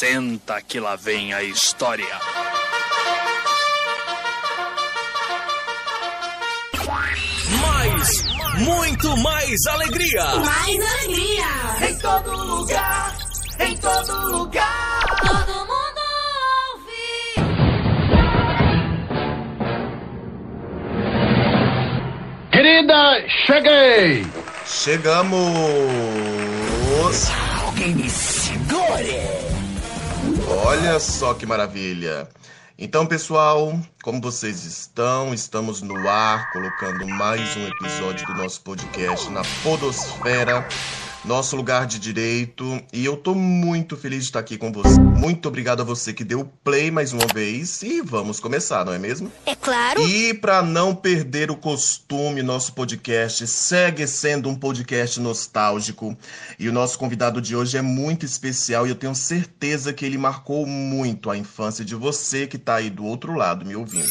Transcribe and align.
Senta 0.00 0.62
que 0.62 0.80
lá 0.80 0.96
vem 0.96 1.34
a 1.34 1.42
história. 1.42 2.06
Mais, 7.60 8.24
muito 8.60 9.14
mais 9.18 9.66
alegria. 9.68 10.24
Mais 10.36 10.80
alegria. 10.80 11.44
Em 11.86 11.98
todo 11.98 12.30
lugar, 12.30 13.14
em 13.58 13.76
todo 13.76 14.38
lugar. 14.38 15.04
Todo 15.20 15.66
mundo 15.66 16.00
ouve. 16.78 17.34
Querida, 22.50 23.22
cheguei! 23.44 24.24
Chegamos! 24.64 26.29
Olha 30.70 31.00
só 31.00 31.34
que 31.34 31.44
maravilha! 31.44 32.28
Então, 32.78 33.04
pessoal, 33.04 33.76
como 34.04 34.20
vocês 34.20 34.64
estão? 34.64 35.34
Estamos 35.34 35.82
no 35.82 36.08
ar, 36.08 36.48
colocando 36.48 37.04
mais 37.08 37.56
um 37.56 37.66
episódio 37.66 38.24
do 38.28 38.34
nosso 38.36 38.60
podcast 38.60 39.28
na 39.32 39.42
Podosfera, 39.64 40.64
nosso 41.24 41.56
lugar 41.56 41.86
de 41.86 41.98
direito. 41.98 42.80
E 42.92 43.04
eu 43.04 43.16
tô 43.16 43.34
muito 43.34 43.96
feliz 43.96 44.20
de 44.20 44.26
estar 44.26 44.40
aqui 44.40 44.56
com 44.56 44.72
você. 44.72 44.98
Muito 45.00 45.48
obrigado 45.48 45.80
a 45.80 45.84
você 45.84 46.12
que 46.12 46.24
deu 46.24 46.44
play 46.64 46.90
mais 46.90 47.12
uma 47.12 47.26
vez. 47.32 47.82
E 47.82 48.00
vamos 48.00 48.40
começar, 48.40 48.84
não 48.84 48.92
é 48.92 48.98
mesmo? 48.98 49.30
É 49.46 49.54
claro. 49.54 50.00
E 50.02 50.34
para 50.34 50.62
não 50.62 50.94
perder 50.94 51.50
o 51.50 51.56
costume, 51.56 52.42
nosso 52.42 52.72
podcast 52.72 53.46
segue 53.46 54.06
sendo 54.06 54.48
um 54.48 54.54
podcast 54.54 55.20
nostálgico. 55.20 56.16
E 56.58 56.68
o 56.68 56.72
nosso 56.72 56.98
convidado 56.98 57.40
de 57.40 57.54
hoje 57.54 57.76
é 57.76 57.82
muito 57.82 58.24
especial 58.24 58.86
e 58.86 58.90
eu 58.90 58.96
tenho 58.96 59.14
certeza 59.14 59.92
que 59.92 60.04
ele 60.04 60.18
marcou 60.18 60.66
muito 60.66 61.30
a 61.30 61.36
infância 61.36 61.84
de 61.84 61.94
você 61.94 62.46
que 62.46 62.56
está 62.56 62.76
aí 62.76 62.90
do 62.90 63.04
outro 63.04 63.34
lado 63.34 63.64
me 63.64 63.76
ouvindo. 63.76 64.08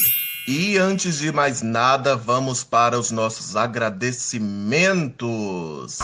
E 0.47 0.77
antes 0.77 1.19
de 1.19 1.31
mais 1.31 1.61
nada, 1.61 2.15
vamos 2.15 2.63
para 2.63 2.99
os 2.99 3.11
nossos 3.11 3.55
agradecimentos. 3.55 5.99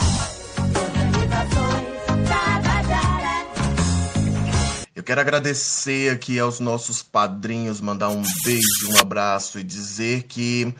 Eu 1.36 2.64
quero 5.06 5.22
agradecer 5.22 6.11
aqui 6.11 6.39
aos 6.39 6.59
nossos 6.59 7.03
padrinhos, 7.03 7.80
mandar 7.80 8.09
um 8.09 8.23
beijo, 8.44 8.92
um 8.92 9.00
abraço 9.00 9.59
e 9.59 9.64
dizer 9.64 10.23
que 10.23 10.73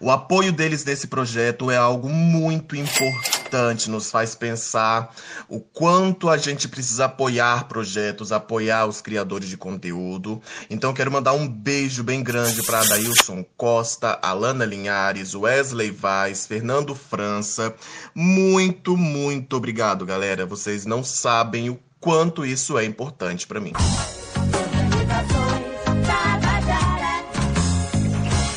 o 0.00 0.08
apoio 0.08 0.52
deles 0.52 0.84
nesse 0.84 1.08
projeto 1.08 1.68
é 1.68 1.76
algo 1.76 2.08
muito 2.08 2.76
importante, 2.76 3.90
nos 3.90 4.08
faz 4.08 4.36
pensar 4.36 5.12
o 5.48 5.58
quanto 5.58 6.30
a 6.30 6.36
gente 6.36 6.68
precisa 6.68 7.06
apoiar 7.06 7.66
projetos, 7.66 8.30
apoiar 8.30 8.86
os 8.86 9.00
criadores 9.00 9.48
de 9.48 9.56
conteúdo. 9.56 10.40
Então 10.70 10.94
quero 10.94 11.10
mandar 11.10 11.32
um 11.32 11.48
beijo 11.48 12.04
bem 12.04 12.22
grande 12.22 12.62
para 12.62 12.82
Adailson 12.82 13.44
Costa, 13.56 14.16
Alana 14.22 14.64
Linhares, 14.64 15.34
Wesley 15.34 15.90
Vaz, 15.90 16.46
Fernando 16.46 16.94
França. 16.94 17.74
Muito, 18.14 18.96
muito 18.96 19.56
obrigado, 19.56 20.06
galera. 20.06 20.46
Vocês 20.46 20.86
não 20.86 21.02
sabem 21.02 21.68
o 21.68 21.80
quanto 22.02 22.44
isso 22.44 22.76
é 22.76 22.84
importante 22.84 23.46
para 23.46 23.60
mim. 23.60 23.72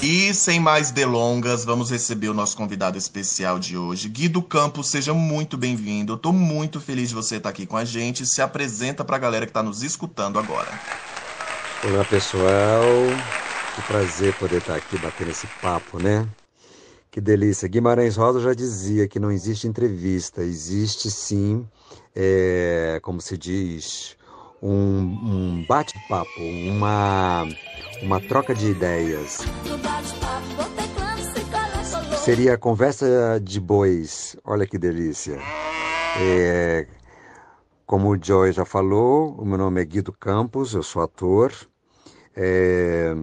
E 0.01 0.33
sem 0.33 0.59
mais 0.59 0.89
delongas, 0.91 1.63
vamos 1.63 1.91
receber 1.91 2.29
o 2.29 2.33
nosso 2.33 2.57
convidado 2.57 2.97
especial 2.97 3.59
de 3.59 3.77
hoje, 3.77 4.09
Guido 4.09 4.41
Campos. 4.41 4.87
Seja 4.87 5.13
muito 5.13 5.57
bem-vindo. 5.57 6.13
Eu 6.13 6.17
tô 6.17 6.33
muito 6.33 6.81
feliz 6.81 7.09
de 7.09 7.15
você 7.15 7.35
estar 7.35 7.49
aqui 7.49 7.67
com 7.67 7.77
a 7.77 7.85
gente. 7.85 8.25
Se 8.25 8.41
apresenta 8.41 9.05
para 9.05 9.15
a 9.15 9.19
galera 9.19 9.45
que 9.45 9.51
está 9.51 9.61
nos 9.61 9.83
escutando 9.83 10.39
agora. 10.39 10.69
Olá, 11.83 12.03
pessoal. 12.05 12.83
Que 13.75 13.81
prazer 13.83 14.33
poder 14.35 14.57
estar 14.57 14.75
aqui 14.75 14.97
batendo 14.97 15.29
esse 15.29 15.47
papo, 15.61 15.99
né? 15.99 16.27
Que 17.11 17.21
delícia. 17.21 17.67
Guimarães 17.67 18.15
Rosa 18.15 18.39
já 18.39 18.53
dizia 18.53 19.07
que 19.07 19.19
não 19.19 19.31
existe 19.31 19.67
entrevista, 19.67 20.41
existe 20.41 21.09
sim, 21.11 21.65
é, 22.15 22.99
como 23.03 23.19
se 23.19 23.37
diz, 23.37 24.15
um, 24.61 25.01
um 25.01 25.65
bate-papo, 25.67 26.39
uma, 26.39 27.43
uma 28.01 28.21
troca 28.21 28.55
de 28.55 28.67
ideias. 28.71 29.41
Seria 32.17 32.57
conversa 32.57 33.39
de 33.39 33.59
bois. 33.59 34.35
Olha 34.43 34.65
que 34.65 34.77
delícia. 34.77 35.39
É, 36.19 36.87
como 37.85 38.09
o 38.09 38.17
Joy 38.19 38.51
já 38.51 38.65
falou, 38.65 39.35
o 39.37 39.45
meu 39.45 39.57
nome 39.57 39.81
é 39.81 39.85
Guido 39.85 40.11
Campos, 40.11 40.73
eu 40.73 40.81
sou 40.81 41.03
ator. 41.03 41.53
É, 42.35 43.13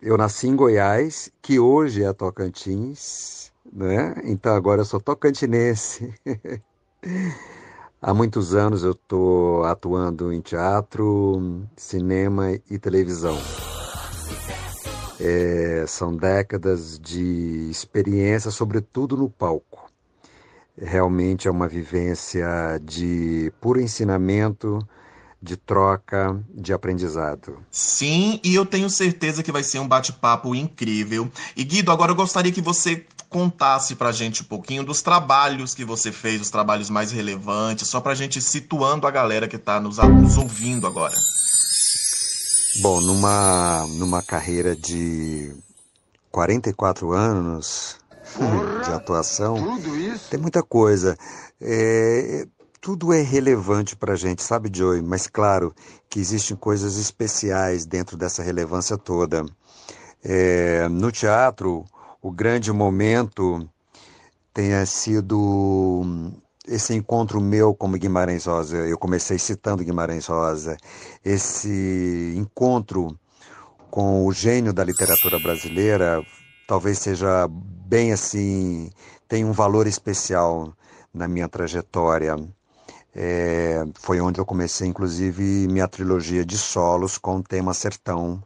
eu 0.00 0.16
nasci 0.16 0.46
em 0.48 0.56
Goiás, 0.56 1.30
que 1.42 1.58
hoje 1.58 2.04
é 2.04 2.12
Tocantins, 2.12 3.52
né? 3.72 4.14
Então 4.24 4.54
agora 4.54 4.82
eu 4.82 4.84
sou 4.84 5.00
tocantinense. 5.00 6.14
Há 8.06 8.14
muitos 8.14 8.54
anos 8.54 8.84
eu 8.84 8.92
estou 8.92 9.64
atuando 9.64 10.32
em 10.32 10.40
teatro, 10.40 11.66
cinema 11.76 12.52
e 12.70 12.78
televisão. 12.78 13.36
É, 15.18 15.84
são 15.88 16.16
décadas 16.16 17.00
de 17.00 17.68
experiência, 17.68 18.52
sobretudo 18.52 19.16
no 19.16 19.28
palco. 19.28 19.90
Realmente 20.80 21.48
é 21.48 21.50
uma 21.50 21.66
vivência 21.66 22.46
de 22.80 23.52
puro 23.60 23.80
ensinamento, 23.80 24.78
de 25.42 25.56
troca, 25.56 26.40
de 26.54 26.72
aprendizado. 26.72 27.58
Sim, 27.72 28.40
e 28.44 28.54
eu 28.54 28.64
tenho 28.64 28.88
certeza 28.88 29.42
que 29.42 29.50
vai 29.50 29.64
ser 29.64 29.80
um 29.80 29.88
bate-papo 29.88 30.54
incrível. 30.54 31.28
E 31.56 31.64
Guido, 31.64 31.90
agora 31.90 32.12
eu 32.12 32.16
gostaria 32.16 32.52
que 32.52 32.62
você 32.62 33.04
contasse 33.28 33.94
pra 33.94 34.12
gente 34.12 34.42
um 34.42 34.46
pouquinho 34.46 34.84
dos 34.84 35.02
trabalhos 35.02 35.74
que 35.74 35.84
você 35.84 36.12
fez, 36.12 36.40
os 36.40 36.50
trabalhos 36.50 36.90
mais 36.90 37.10
relevantes, 37.12 37.88
só 37.88 38.00
pra 38.00 38.14
gente 38.14 38.38
ir 38.38 38.42
situando 38.42 39.06
a 39.06 39.10
galera 39.10 39.48
que 39.48 39.58
tá 39.58 39.80
nos, 39.80 39.98
nos 39.98 40.36
ouvindo 40.36 40.86
agora. 40.86 41.14
Bom, 42.80 43.00
numa, 43.00 43.86
numa 43.98 44.22
carreira 44.22 44.76
de 44.76 45.54
44 46.30 47.12
anos 47.12 47.98
de 48.84 48.92
atuação, 48.92 49.78
tem 50.30 50.38
muita 50.38 50.62
coisa. 50.62 51.16
É, 51.60 52.46
tudo 52.80 53.12
é 53.12 53.22
relevante 53.22 53.96
para 53.96 54.12
a 54.12 54.16
gente, 54.16 54.42
sabe, 54.42 54.70
Joey? 54.72 55.02
Mas 55.02 55.26
claro 55.26 55.74
que 56.08 56.20
existem 56.20 56.56
coisas 56.56 56.98
especiais 56.98 57.86
dentro 57.86 58.16
dessa 58.16 58.42
relevância 58.42 58.96
toda. 58.98 59.44
É, 60.22 60.88
no 60.88 61.10
teatro, 61.10 61.84
o 62.26 62.32
grande 62.32 62.72
momento 62.72 63.70
tenha 64.52 64.84
sido 64.84 66.02
esse 66.66 66.92
encontro 66.92 67.40
meu 67.40 67.72
com 67.72 67.92
Guimarães 67.92 68.46
Rosa. 68.46 68.78
Eu 68.78 68.98
comecei 68.98 69.38
citando 69.38 69.84
Guimarães 69.84 70.26
Rosa. 70.26 70.76
Esse 71.24 72.34
encontro 72.36 73.16
com 73.92 74.26
o 74.26 74.32
gênio 74.32 74.72
da 74.72 74.82
literatura 74.82 75.38
brasileira 75.38 76.20
talvez 76.66 76.98
seja 76.98 77.46
bem 77.48 78.12
assim, 78.12 78.90
tem 79.28 79.44
um 79.44 79.52
valor 79.52 79.86
especial 79.86 80.74
na 81.14 81.28
minha 81.28 81.48
trajetória. 81.48 82.36
É, 83.14 83.84
foi 84.00 84.20
onde 84.20 84.40
eu 84.40 84.44
comecei, 84.44 84.88
inclusive, 84.88 85.68
minha 85.68 85.86
trilogia 85.86 86.44
de 86.44 86.58
solos 86.58 87.18
com 87.18 87.36
o 87.36 87.42
tema 87.42 87.72
sertão. 87.72 88.42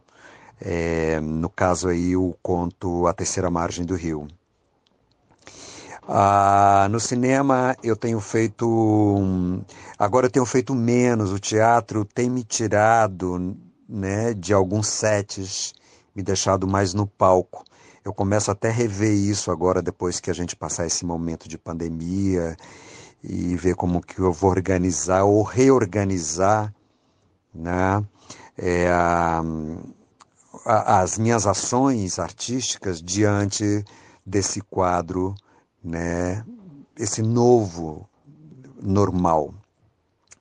É, 0.63 1.19
no 1.19 1.49
caso 1.49 1.89
aí, 1.89 2.15
o 2.15 2.35
conto 2.41 3.07
A 3.07 3.13
Terceira 3.13 3.49
Margem 3.49 3.83
do 3.83 3.95
Rio. 3.95 4.27
Ah, 6.07 6.87
no 6.91 6.99
cinema 6.99 7.75
eu 7.83 7.95
tenho 7.95 8.19
feito. 8.19 9.23
Agora 9.97 10.27
eu 10.27 10.31
tenho 10.31 10.45
feito 10.45 10.75
menos. 10.75 11.31
O 11.31 11.39
teatro 11.39 12.05
tem 12.05 12.29
me 12.29 12.43
tirado 12.43 13.57
né, 13.87 14.33
de 14.33 14.53
alguns 14.53 14.87
sets, 14.87 15.73
me 16.15 16.21
deixado 16.21 16.67
mais 16.67 16.93
no 16.93 17.07
palco. 17.07 17.63
Eu 18.03 18.13
começo 18.13 18.51
até 18.51 18.69
a 18.69 18.73
rever 18.73 19.13
isso 19.13 19.51
agora, 19.51 19.81
depois 19.81 20.19
que 20.19 20.31
a 20.31 20.33
gente 20.33 20.55
passar 20.55 20.87
esse 20.87 21.05
momento 21.05 21.47
de 21.47 21.57
pandemia 21.57 22.57
e 23.23 23.55
ver 23.55 23.75
como 23.75 24.01
que 24.01 24.19
eu 24.19 24.33
vou 24.33 24.49
organizar 24.49 25.23
ou 25.23 25.43
reorganizar 25.43 26.73
né, 27.53 28.03
é, 28.57 28.89
as 30.65 31.17
minhas 31.17 31.47
ações 31.47 32.19
artísticas 32.19 33.01
diante 33.01 33.83
desse 34.25 34.61
quadro, 34.61 35.35
né, 35.83 36.45
esse 36.97 37.21
novo 37.21 38.07
normal. 38.81 39.53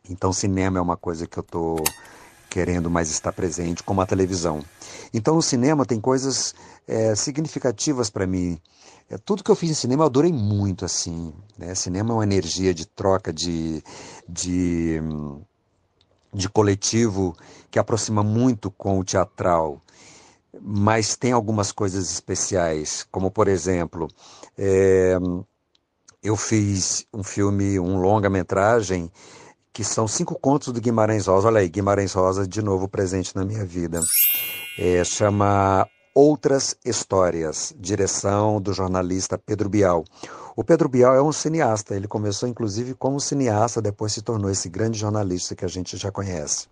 Então, 0.09 0.33
cinema 0.33 0.79
é 0.79 0.83
uma 0.83 0.97
coisa 0.97 1.27
que 1.27 1.39
eu 1.39 1.43
estou 1.43 1.83
querendo 2.49 2.91
mais 2.91 3.11
estar 3.11 3.33
presente, 3.33 3.83
como 3.83 4.01
a 4.01 4.07
televisão. 4.07 4.63
Então, 5.15 5.37
no 5.37 5.43
cinema 5.43 5.87
tem 5.87 6.01
coisas 6.01 6.55
é, 6.87 7.15
significativas 7.15 8.11
para 8.11 8.27
mim. 8.27 8.61
É, 9.09 9.17
tudo 9.17 9.45
que 9.45 9.51
eu 9.51 9.57
fiz 9.57 9.71
em 9.71 9.75
cinema 9.75 10.03
eu 10.03 10.07
adorei 10.07 10.33
muito, 10.33 10.85
assim. 10.85 11.33
Né? 11.57 11.75
Cinema 11.75 12.11
é 12.11 12.15
uma 12.15 12.25
energia 12.25 12.75
de 12.75 12.87
troca, 12.87 13.33
de, 13.33 13.83
de, 14.29 15.01
de 16.35 16.49
coletivo 16.49 17.37
que 17.71 17.79
aproxima 17.79 18.25
muito 18.25 18.71
com 18.71 18.99
o 18.99 19.05
teatral, 19.05 19.81
mas 20.61 21.17
tem 21.17 21.33
algumas 21.33 21.73
coisas 21.73 22.11
especiais, 22.11 23.07
como 23.11 23.31
por 23.31 23.49
exemplo, 23.49 24.09
é, 24.59 25.17
eu 26.23 26.37
fiz 26.37 27.07
um 27.13 27.23
filme, 27.23 27.79
um 27.79 27.99
longa-metragem, 27.99 29.11
que 29.73 29.85
são 29.85 30.09
cinco 30.09 30.39
contos 30.39 30.73
do 30.73 30.81
Guimarães 30.81 31.27
Rosa. 31.27 31.49
Olha 31.49 31.61
aí, 31.61 31.69
Guimarães 31.69 32.13
Rosa 32.13 32.47
de 32.47 32.61
novo 32.61 32.89
presente 32.89 33.35
na 33.35 33.45
minha 33.45 33.65
vida. 33.65 34.01
É, 34.79 35.03
chama 35.05 35.87
Outras 36.15 36.77
Histórias, 36.85 37.75
direção 37.79 38.61
do 38.61 38.73
jornalista 38.73 39.39
Pedro 39.39 39.69
Bial. 39.69 40.05
O 40.57 40.65
Pedro 40.65 40.89
Bial 40.89 41.15
é 41.15 41.23
um 41.23 41.33
cineasta, 41.33 41.95
ele 41.95 42.09
começou 42.09 42.49
inclusive 42.49 42.95
como 42.95 43.21
cineasta, 43.21 43.81
depois 43.81 44.13
se 44.13 44.21
tornou 44.21 44.51
esse 44.51 44.69
grande 44.69 44.99
jornalista 44.99 45.55
que 45.55 45.65
a 45.65 45.69
gente 45.69 45.97
já 45.97 46.11
conhece. 46.11 46.67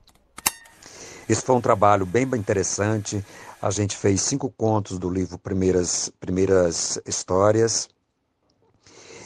Esse 1.28 1.42
foi 1.42 1.54
um 1.54 1.60
trabalho 1.60 2.04
bem 2.06 2.24
interessante. 2.24 3.24
A 3.60 3.70
gente 3.70 3.96
fez 3.96 4.22
cinco 4.22 4.48
contos 4.56 5.00
do 5.00 5.10
livro 5.10 5.36
Primeiras, 5.36 6.12
Primeiras 6.20 7.00
Histórias, 7.04 7.88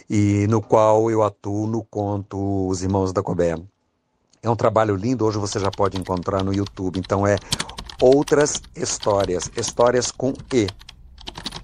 e 0.08 0.46
no 0.49 0.62
qual 0.62 1.11
eu 1.11 1.23
atuo 1.23 1.67
no 1.67 1.84
conto 1.84 2.67
Os 2.67 2.82
Irmãos 2.82 3.12
da 3.12 3.23
Cobé. 3.23 3.55
É 4.43 4.49
um 4.49 4.56
trabalho 4.56 4.96
lindo, 4.96 5.26
hoje 5.26 5.38
você 5.38 5.61
já 5.61 5.70
pode 5.70 6.00
encontrar 6.00 6.43
no 6.43 6.52
YouTube. 6.52 6.99
Então 6.99 7.26
é 7.26 7.37
Outras 8.00 8.61
Histórias, 8.75 9.50
histórias 9.55 10.11
com 10.11 10.32
E. 10.52 10.67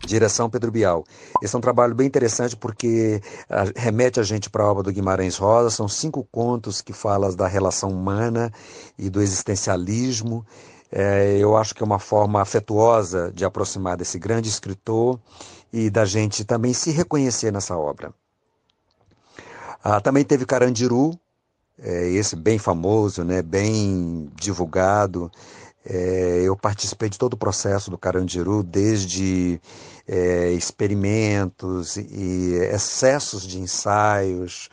Direção 0.06 0.48
Pedro 0.48 0.70
Bial. 0.70 1.04
Esse 1.42 1.54
é 1.54 1.58
um 1.58 1.60
trabalho 1.60 1.94
bem 1.94 2.06
interessante 2.06 2.56
porque 2.56 3.20
uh, 3.50 3.72
remete 3.76 4.20
a 4.20 4.22
gente 4.22 4.48
para 4.48 4.62
a 4.62 4.70
obra 4.70 4.82
do 4.82 4.92
Guimarães 4.92 5.36
Rosa. 5.36 5.70
São 5.70 5.88
cinco 5.88 6.26
contos 6.30 6.80
que 6.80 6.92
falam 6.92 7.34
da 7.34 7.46
relação 7.46 7.90
humana 7.90 8.52
e 8.98 9.10
do 9.10 9.20
existencialismo. 9.20 10.46
É, 10.90 11.36
eu 11.38 11.56
acho 11.56 11.74
que 11.74 11.82
é 11.82 11.86
uma 11.86 11.98
forma 11.98 12.40
afetuosa 12.40 13.30
de 13.34 13.44
aproximar 13.44 13.96
desse 13.96 14.18
grande 14.18 14.48
escritor 14.48 15.20
e 15.72 15.90
da 15.90 16.04
gente 16.04 16.44
também 16.44 16.72
se 16.72 16.90
reconhecer 16.90 17.52
nessa 17.52 17.76
obra. 17.76 18.12
Ah, 19.84 20.00
também 20.00 20.24
teve 20.24 20.46
Carandiru, 20.46 21.18
é, 21.78 22.08
esse 22.08 22.34
bem 22.34 22.58
famoso, 22.58 23.22
né, 23.22 23.42
bem 23.42 24.30
divulgado. 24.34 25.30
É, 25.84 26.42
eu 26.44 26.56
participei 26.56 27.08
de 27.08 27.18
todo 27.18 27.34
o 27.34 27.38
processo 27.38 27.90
do 27.90 27.96
Carandiru, 27.96 28.62
desde 28.62 29.60
é, 30.06 30.50
experimentos 30.52 31.96
e 31.96 32.54
excessos 32.72 33.46
de 33.46 33.58
ensaios, 33.58 34.68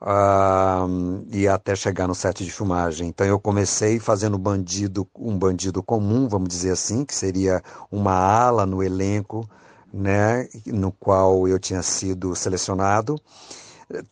uh, 0.00 1.26
e 1.32 1.48
até 1.48 1.74
chegar 1.74 2.06
no 2.06 2.14
set 2.14 2.44
de 2.44 2.50
filmagem. 2.50 3.08
Então 3.08 3.26
eu 3.26 3.38
comecei 3.38 3.98
fazendo 3.98 4.38
bandido, 4.38 5.08
um 5.16 5.38
bandido 5.38 5.82
comum, 5.82 6.28
vamos 6.28 6.48
dizer 6.48 6.72
assim, 6.72 7.04
que 7.04 7.14
seria 7.14 7.62
uma 7.90 8.14
ala 8.14 8.66
no 8.66 8.82
elenco, 8.82 9.48
né, 9.92 10.48
no 10.66 10.92
qual 10.92 11.48
eu 11.48 11.58
tinha 11.58 11.82
sido 11.82 12.34
selecionado 12.36 13.16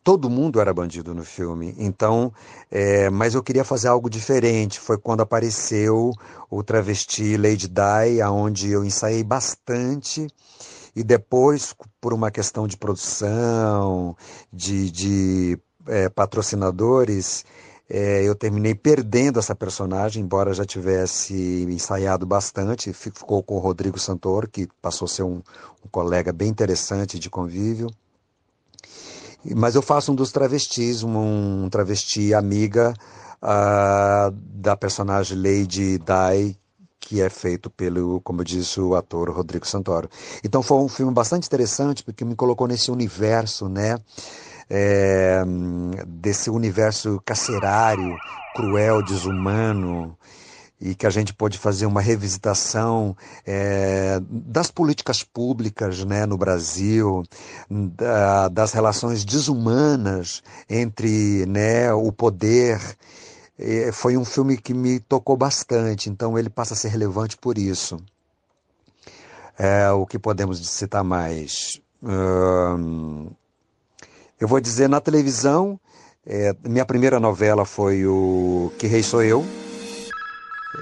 todo 0.03 0.31
mundo 0.31 0.61
era 0.61 0.73
bandido 0.73 1.15
no 1.15 1.25
filme. 1.25 1.75
Então, 1.79 2.33
é, 2.71 3.11
mas 3.11 3.35
eu 3.35 3.43
queria 3.43 3.65
fazer 3.65 3.88
algo 3.88 4.09
diferente. 4.09 4.81
Foi 4.81 4.97
quando 4.97 5.21
apareceu 5.21 6.12
o 6.50 6.62
travesti 6.62 7.37
Lady 7.37 7.69
Di, 7.69 8.21
aonde 8.23 8.71
eu 8.71 8.85
ensaiei 8.85 9.23
bastante. 9.23 10.27
E 10.94 11.05
depois, 11.05 11.75
por 12.00 12.15
uma 12.15 12.31
questão 12.31 12.67
de 12.67 12.77
produção, 12.77 14.17
de, 14.50 14.91
de 14.91 15.59
é, 15.87 16.09
patrocinadores, 16.09 17.44
é, 17.88 18.25
eu 18.25 18.35
terminei 18.35 18.75
perdendo 18.75 19.38
essa 19.38 19.55
personagem, 19.55 20.23
embora 20.23 20.53
já 20.53 20.65
tivesse 20.65 21.35
ensaiado 21.69 22.27
bastante. 22.27 22.93
Ficou 22.93 23.43
com 23.43 23.56
o 23.56 23.61
Rodrigo 23.61 23.99
Santoro, 23.99 24.49
que 24.49 24.69
passou 24.83 25.06
a 25.06 25.09
ser 25.09 25.23
um, 25.23 25.37
um 25.85 25.88
colega 25.91 26.33
bem 26.33 26.49
interessante 26.49 27.19
de 27.19 27.31
convívio. 27.31 27.88
Mas 29.55 29.77
eu 29.77 29.83
faço 29.83 30.11
um 30.11 30.15
dos 30.15 30.33
travestis, 30.33 31.05
um, 31.05 31.69
travesti 31.71 32.35
amiga 32.35 32.93
uh, 33.41 34.33
da 34.33 34.77
personagem 34.77 35.37
Lady 35.37 35.99
Di, 35.99 36.59
que 36.99 37.23
é 37.23 37.31
feito 37.31 37.71
pelo, 37.71 38.21
como 38.23 38.41
eu 38.41 38.44
disse, 38.44 38.81
o 38.81 38.97
ator 38.97 39.31
Rodrigo 39.31 39.65
Santoro. 39.65 40.11
Então 40.43 40.61
foi 40.61 40.79
um 40.79 40.88
filme 40.88 41.12
bastante 41.12 41.47
interessante 41.47 42.03
porque 42.03 42.25
me 42.25 42.35
colocou 42.35 42.67
nesse 42.67 42.91
universo, 42.91 43.69
né? 43.69 43.97
É, 44.68 45.44
desse 46.06 46.50
universo 46.50 47.20
carcerário, 47.24 48.16
cruel, 48.54 49.02
desumano, 49.02 50.18
e 50.80 50.94
que 50.94 51.06
a 51.06 51.10
gente 51.10 51.32
pode 51.32 51.58
fazer 51.58 51.86
uma 51.86 52.00
revisitação 52.00 53.16
é, 53.46 54.20
das 54.28 54.70
políticas 54.70 55.22
públicas 55.22 56.04
né, 56.04 56.26
no 56.26 56.36
Brasil, 56.36 57.22
da, 57.70 58.48
das 58.48 58.72
relações 58.72 59.24
desumanas 59.24 60.42
entre 60.68 61.46
né, 61.46 61.92
o 61.92 62.12
poder. 62.12 62.80
É, 63.58 63.90
foi 63.90 64.16
um 64.18 64.24
filme 64.24 64.58
que 64.58 64.74
me 64.74 65.00
tocou 65.00 65.36
bastante, 65.36 66.10
então 66.10 66.38
ele 66.38 66.50
passa 66.50 66.74
a 66.74 66.76
ser 66.76 66.88
relevante 66.88 67.36
por 67.38 67.56
isso. 67.56 67.96
É, 69.58 69.90
o 69.90 70.04
que 70.04 70.18
podemos 70.18 70.58
citar 70.68 71.02
mais? 71.02 71.80
Hum, 72.02 73.30
eu 74.38 74.47
vou 74.47 74.61
dizer 74.61 74.88
na 74.88 75.00
televisão, 75.00 75.81
é, 76.27 76.55
minha 76.65 76.85
primeira 76.85 77.19
novela 77.19 77.65
foi 77.65 78.06
o 78.06 78.71
Que 78.79 78.87
Rei 78.87 79.03
Sou 79.03 79.23
Eu, 79.23 79.44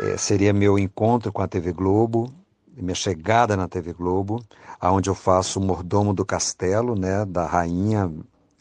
é, 0.01 0.17
seria 0.17 0.53
meu 0.53 0.79
encontro 0.79 1.33
com 1.33 1.41
a 1.41 1.47
TV 1.47 1.73
Globo, 1.73 2.33
minha 2.77 2.95
chegada 2.95 3.57
na 3.57 3.69
TV 3.69 3.93
Globo, 3.93 4.45
aonde 4.81 5.09
eu 5.09 5.15
faço 5.15 5.61
o 5.61 5.63
mordomo 5.63 6.13
do 6.13 6.25
castelo, 6.25 6.97
né, 6.97 7.25
da 7.25 7.47
rainha 7.47 8.11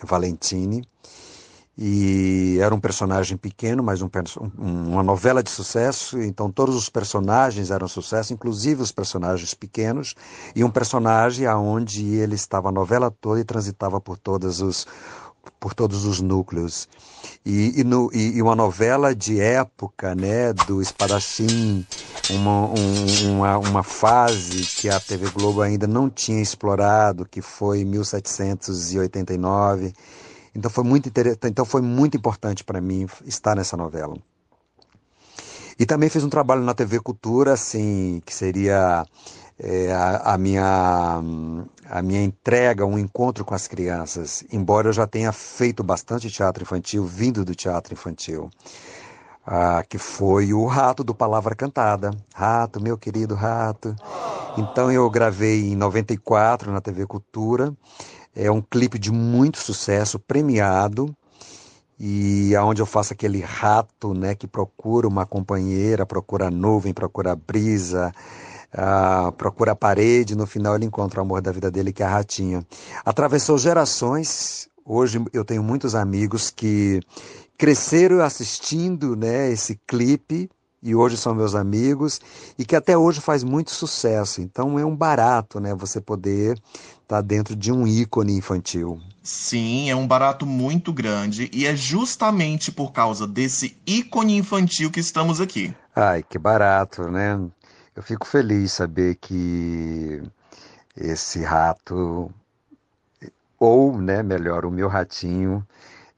Valentine. 0.03 0.87
E 1.75 2.59
era 2.61 2.73
um 2.73 2.79
personagem 2.79 3.35
pequeno, 3.35 3.81
mas 3.81 4.01
um, 4.01 4.09
uma 4.59 5.01
novela 5.01 5.41
de 5.41 5.49
sucesso, 5.49 6.21
então 6.21 6.51
todos 6.51 6.75
os 6.75 6.87
personagens 6.87 7.71
eram 7.71 7.87
sucesso, 7.87 8.31
inclusive 8.31 8.83
os 8.83 8.91
personagens 8.91 9.55
pequenos, 9.55 10.13
e 10.55 10.63
um 10.63 10.69
personagem 10.69 11.47
aonde 11.47 12.15
ele 12.15 12.35
estava 12.35 12.69
a 12.69 12.71
novela 12.71 13.09
toda 13.09 13.39
e 13.39 13.43
transitava 13.43 13.99
por 13.99 14.17
todos 14.17 14.61
os, 14.61 14.85
por 15.59 15.73
todos 15.73 16.05
os 16.05 16.21
núcleos. 16.21 16.87
E, 17.43 17.81
e, 17.81 17.83
no, 17.83 18.11
e, 18.13 18.37
e, 18.37 18.41
uma 18.41 18.55
novela 18.55 19.15
de 19.15 19.39
época, 19.39 20.13
né, 20.13 20.53
do 20.53 20.81
espadachim, 20.81 21.85
uma, 22.29 22.67
um, 22.67 23.31
uma, 23.31 23.57
uma 23.57 23.83
fase 23.83 24.67
que 24.79 24.89
a 24.89 24.99
TV 24.99 25.29
Globo 25.31 25.61
ainda 25.61 25.87
não 25.87 26.09
tinha 26.09 26.41
explorado, 26.41 27.25
que 27.25 27.41
foi 27.41 27.83
1789. 27.83 29.93
Então 30.55 30.69
foi 30.69 30.83
muito 30.83 31.09
interessante, 31.09 31.49
então 31.49 31.65
foi 31.65 31.81
muito 31.81 32.15
importante 32.15 32.63
para 32.63 32.79
mim 32.79 33.07
estar 33.25 33.55
nessa 33.55 33.75
novela. 33.75 34.15
E 35.79 35.85
também 35.85 36.09
fiz 36.09 36.23
um 36.23 36.29
trabalho 36.29 36.61
na 36.61 36.73
TV 36.73 36.99
Cultura, 36.99 37.53
assim, 37.53 38.21
que 38.25 38.33
seria 38.33 39.05
é, 39.59 39.91
a, 39.91 40.33
a, 40.33 40.37
minha, 40.37 41.21
a 41.89 42.01
minha 42.01 42.23
entrega, 42.23 42.85
um 42.85 42.97
encontro 42.97 43.43
com 43.43 43.55
as 43.55 43.67
crianças, 43.67 44.43
embora 44.51 44.89
eu 44.89 44.93
já 44.93 45.07
tenha 45.07 45.31
feito 45.31 45.83
bastante 45.83 46.29
teatro 46.29 46.63
infantil, 46.63 47.05
vindo 47.05 47.43
do 47.43 47.55
teatro 47.55 47.93
infantil, 47.93 48.49
ah, 49.45 49.83
que 49.87 49.97
foi 49.97 50.53
o 50.53 50.65
Rato 50.65 51.03
do 51.03 51.13
Palavra 51.13 51.55
Cantada. 51.55 52.11
Rato, 52.33 52.81
meu 52.81 52.97
querido 52.97 53.35
rato. 53.35 53.95
Então 54.57 54.91
eu 54.91 55.09
gravei 55.09 55.71
em 55.71 55.75
94 55.75 56.71
na 56.71 56.79
TV 56.79 57.05
Cultura, 57.05 57.73
é 58.35 58.51
um 58.51 58.61
clipe 58.61 58.97
de 58.97 59.11
muito 59.11 59.59
sucesso, 59.59 60.19
premiado, 60.19 61.15
e 61.99 62.55
aonde 62.55 62.81
eu 62.81 62.85
faço 62.85 63.13
aquele 63.13 63.39
rato, 63.39 64.13
né, 64.13 64.35
que 64.35 64.47
procura 64.47 65.07
uma 65.07 65.25
companheira, 65.25 66.05
procura 66.05 66.49
nuvem, 66.49 66.93
procura 66.93 67.35
brisa, 67.35 68.11
ah, 68.73 69.31
procura 69.37 69.75
parede, 69.75 70.35
no 70.35 70.47
final 70.47 70.75
ele 70.75 70.85
encontra 70.85 71.19
o 71.19 71.23
amor 71.23 71.41
da 71.41 71.51
vida 71.51 71.69
dele, 71.69 71.93
que 71.93 72.01
é 72.01 72.05
a 72.05 72.09
ratinha. 72.09 72.65
Atravessou 73.05 73.57
gerações. 73.57 74.67
Hoje 74.83 75.23
eu 75.31 75.45
tenho 75.45 75.63
muitos 75.63 75.95
amigos 75.95 76.49
que 76.49 76.99
cresceram 77.57 78.21
assistindo 78.21 79.15
né, 79.15 79.51
esse 79.51 79.79
clipe 79.87 80.49
e 80.81 80.93
hoje 80.93 81.15
são 81.15 81.33
meus 81.33 81.55
amigos 81.55 82.19
e 82.59 82.65
que 82.65 82.75
até 82.75 82.97
hoje 82.97 83.21
faz 83.21 83.43
muito 83.43 83.71
sucesso. 83.71 84.41
Então 84.41 84.77
é 84.77 84.85
um 84.85 84.95
barato, 84.95 85.59
né, 85.59 85.73
você 85.73 86.01
poder 86.01 86.59
estar 87.13 87.21
tá 87.21 87.21
dentro 87.21 87.55
de 87.55 87.71
um 87.71 87.85
ícone 87.85 88.33
infantil. 88.33 88.99
Sim, 89.21 89.89
é 89.89 89.95
um 89.95 90.07
barato 90.07 90.45
muito 90.45 90.91
grande 90.91 91.49
e 91.53 91.65
é 91.65 91.75
justamente 91.75 92.71
por 92.71 92.91
causa 92.91 93.27
desse 93.27 93.77
ícone 93.85 94.37
infantil 94.37 94.91
que 94.91 94.99
estamos 94.99 95.39
aqui. 95.39 95.73
Ai, 95.95 96.23
que 96.23 96.37
barato, 96.37 97.09
né? 97.09 97.39
Eu 97.95 98.01
fico 98.01 98.25
feliz 98.25 98.73
saber 98.73 99.15
que 99.15 100.21
esse 100.97 101.43
rato, 101.43 102.31
ou, 103.59 103.97
né, 103.97 104.23
melhor, 104.23 104.65
o 104.65 104.71
meu 104.71 104.87
ratinho, 104.87 105.65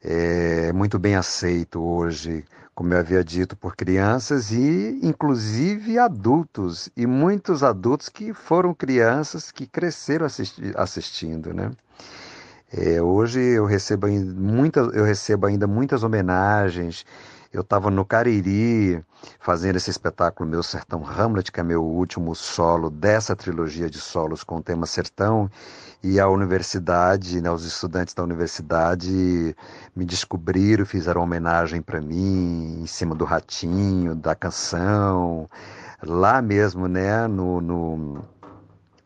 é 0.01 0.71
muito 0.71 0.97
bem 0.97 1.15
aceito 1.15 1.81
hoje 1.83 2.45
como 2.75 2.93
eu 2.93 2.99
havia 2.99 3.23
dito, 3.23 3.55
por 3.55 3.75
crianças 3.75 4.51
e 4.51 4.99
inclusive 5.01 5.97
adultos, 5.97 6.89
e 6.95 7.07
muitos 7.07 7.63
adultos 7.63 8.09
que 8.09 8.33
foram 8.33 8.73
crianças 8.73 9.49
que 9.49 9.65
cresceram 9.65 10.25
assisti 10.25 10.73
assistindo, 10.75 11.53
né? 11.53 11.71
É, 12.73 13.01
hoje 13.01 13.39
eu 13.39 13.65
recebo, 13.65 14.07
muitas, 14.07 14.93
eu 14.93 15.05
recebo 15.05 15.47
ainda 15.47 15.65
muitas 15.65 16.03
homenagens. 16.03 17.05
Eu 17.53 17.61
estava 17.61 17.89
no 17.89 18.03
Cariri 18.03 19.01
fazendo 19.39 19.77
esse 19.77 19.89
espetáculo 19.89 20.49
Meu 20.49 20.61
Sertão 20.61 21.05
Hamlet, 21.07 21.51
que 21.53 21.59
é 21.61 21.63
meu 21.63 21.81
último 21.81 22.35
solo 22.35 22.89
dessa 22.89 23.33
trilogia 23.35 23.89
de 23.89 23.99
solos 23.99 24.43
com 24.43 24.57
o 24.57 24.61
tema 24.61 24.85
Sertão, 24.85 25.49
e 26.03 26.19
a 26.19 26.27
universidade, 26.27 27.41
né, 27.41 27.49
os 27.49 27.65
estudantes 27.65 28.13
da 28.13 28.23
universidade 28.23 29.55
me 29.95 30.05
descobriram, 30.05 30.85
fizeram 30.85 31.21
homenagem 31.21 31.81
para 31.81 31.99
mim 31.99 32.81
em 32.81 32.87
cima 32.87 33.15
do 33.15 33.25
ratinho, 33.25 34.15
da 34.15 34.35
canção, 34.35 35.49
lá 36.03 36.41
mesmo, 36.41 36.87
né, 36.87 37.27
no, 37.27 37.59
no, 37.59 38.25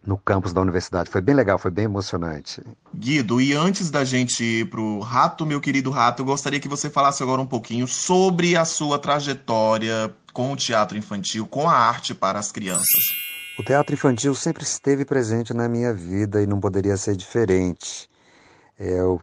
no 0.06 0.18
campus 0.18 0.52
da 0.52 0.62
universidade. 0.62 1.10
Foi 1.10 1.22
bem 1.22 1.36
legal, 1.36 1.58
foi 1.58 1.72
bem 1.72 1.86
emocionante. 1.86 2.62
Guido, 2.94 3.40
e 3.40 3.54
antes 3.54 3.90
da 3.90 4.04
gente 4.04 4.44
ir 4.44 4.70
pro 4.70 5.00
Rato, 5.00 5.46
meu 5.46 5.62
querido 5.62 5.90
Rato, 5.92 6.22
eu 6.22 6.26
gostaria 6.26 6.60
que 6.60 6.68
você 6.68 6.90
falasse 6.90 7.24
agora 7.24 7.42
um 7.42 7.48
pouquinho 7.48 7.88
sobre 7.88 8.58
a 8.58 8.66
sua 8.66 9.00
trajetória 9.00 10.14
com 10.34 10.52
o 10.52 10.56
teatro 10.56 10.98
infantil, 10.98 11.48
com 11.48 11.70
a 11.70 11.74
arte 11.74 12.14
para 12.14 12.40
as 12.40 12.52
crianças. 12.52 13.29
O 13.60 13.64
teatro 13.64 13.94
infantil 13.94 14.34
sempre 14.34 14.64
esteve 14.64 15.04
presente 15.04 15.54
na 15.54 15.68
minha 15.68 15.94
vida 15.94 16.42
e 16.42 16.48
não 16.48 16.62
poderia 16.62 16.96
ser 16.96 17.14
diferente. 17.14 18.10
É, 18.80 19.02
eu, 19.02 19.20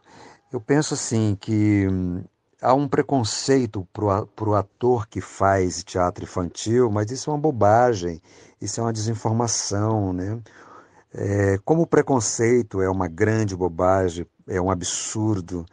eu 0.53 0.61
penso 0.61 0.93
assim 0.93 1.35
que 1.35 1.87
hum, 1.87 2.23
há 2.61 2.71
um 2.71 2.87
preconceito 2.87 3.87
para 3.91 4.47
o 4.47 4.53
ator 4.53 5.07
que 5.07 5.21
faz 5.21 5.83
teatro 5.83 6.23
infantil, 6.23 6.91
mas 6.91 7.09
isso 7.09 7.31
é 7.31 7.33
uma 7.33 7.39
bobagem, 7.39 8.21
isso 8.61 8.79
é 8.79 8.83
uma 8.83 8.93
desinformação, 8.93 10.13
né? 10.13 10.39
É, 11.11 11.57
como 11.65 11.81
o 11.81 11.87
preconceito 11.87 12.79
é 12.79 12.87
uma 12.87 13.07
grande 13.07 13.55
bobagem, 13.55 14.23
é 14.47 14.61
um 14.61 14.69
absurdo, 14.69 15.65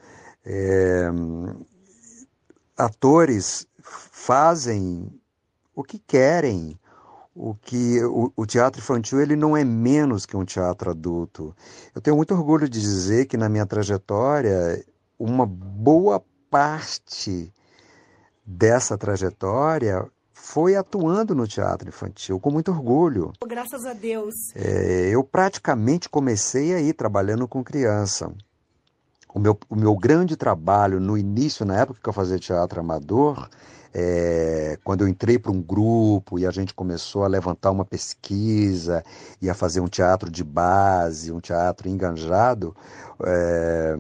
é, 0.42 1.10
hum, 1.10 1.66
atores 2.78 3.66
fazem 3.82 5.12
o 5.74 5.82
que 5.82 5.98
querem, 5.98 6.78
o 7.34 7.54
que 7.54 8.02
o, 8.04 8.32
o, 8.36 8.46
teatro 8.46 8.80
infantil 8.80 9.20
ele 9.20 9.34
não 9.34 9.56
é 9.56 9.64
menos 9.64 10.24
que 10.24 10.36
um 10.36 10.44
teatro 10.44 10.90
adulto. 10.90 11.54
Eu 11.94 12.00
tenho 12.00 12.16
muito 12.16 12.32
orgulho 12.32 12.68
de 12.68 12.80
dizer 12.80 13.26
que 13.26 13.36
na 13.36 13.48
minha 13.48 13.66
trajetória 13.66 14.84
uma 15.18 15.44
boa 15.44 16.22
parte 16.48 17.52
dessa 18.46 18.96
trajetória 18.96 20.06
foi 20.32 20.76
atuando 20.76 21.34
no 21.34 21.48
teatro 21.48 21.88
infantil 21.88 22.38
com 22.38 22.50
muito 22.50 22.70
orgulho. 22.70 23.32
Graças 23.46 23.84
a 23.84 23.94
Deus. 23.94 24.34
É, 24.54 25.08
eu 25.08 25.24
praticamente 25.24 26.08
comecei 26.08 26.74
aí 26.74 26.92
trabalhando 26.92 27.48
com 27.48 27.64
criança. 27.64 28.30
O 29.34 29.40
meu, 29.40 29.58
o 29.68 29.74
meu 29.74 29.96
grande 29.96 30.36
trabalho 30.36 31.00
no 31.00 31.18
início, 31.18 31.64
na 31.64 31.80
época 31.80 31.98
que 32.00 32.08
eu 32.08 32.12
fazia 32.12 32.38
teatro 32.38 32.78
amador, 32.78 33.48
é, 33.94 34.76
quando 34.82 35.02
eu 35.02 35.08
entrei 35.08 35.38
para 35.38 35.52
um 35.52 35.62
grupo 35.62 36.36
e 36.36 36.44
a 36.44 36.50
gente 36.50 36.74
começou 36.74 37.22
a 37.22 37.28
levantar 37.28 37.70
uma 37.70 37.84
pesquisa 37.84 39.04
e 39.40 39.48
a 39.48 39.54
fazer 39.54 39.80
um 39.80 39.86
teatro 39.86 40.28
de 40.28 40.42
base, 40.42 41.30
um 41.30 41.38
teatro 41.38 41.88
enganjado, 41.88 42.74
é, 43.24 43.96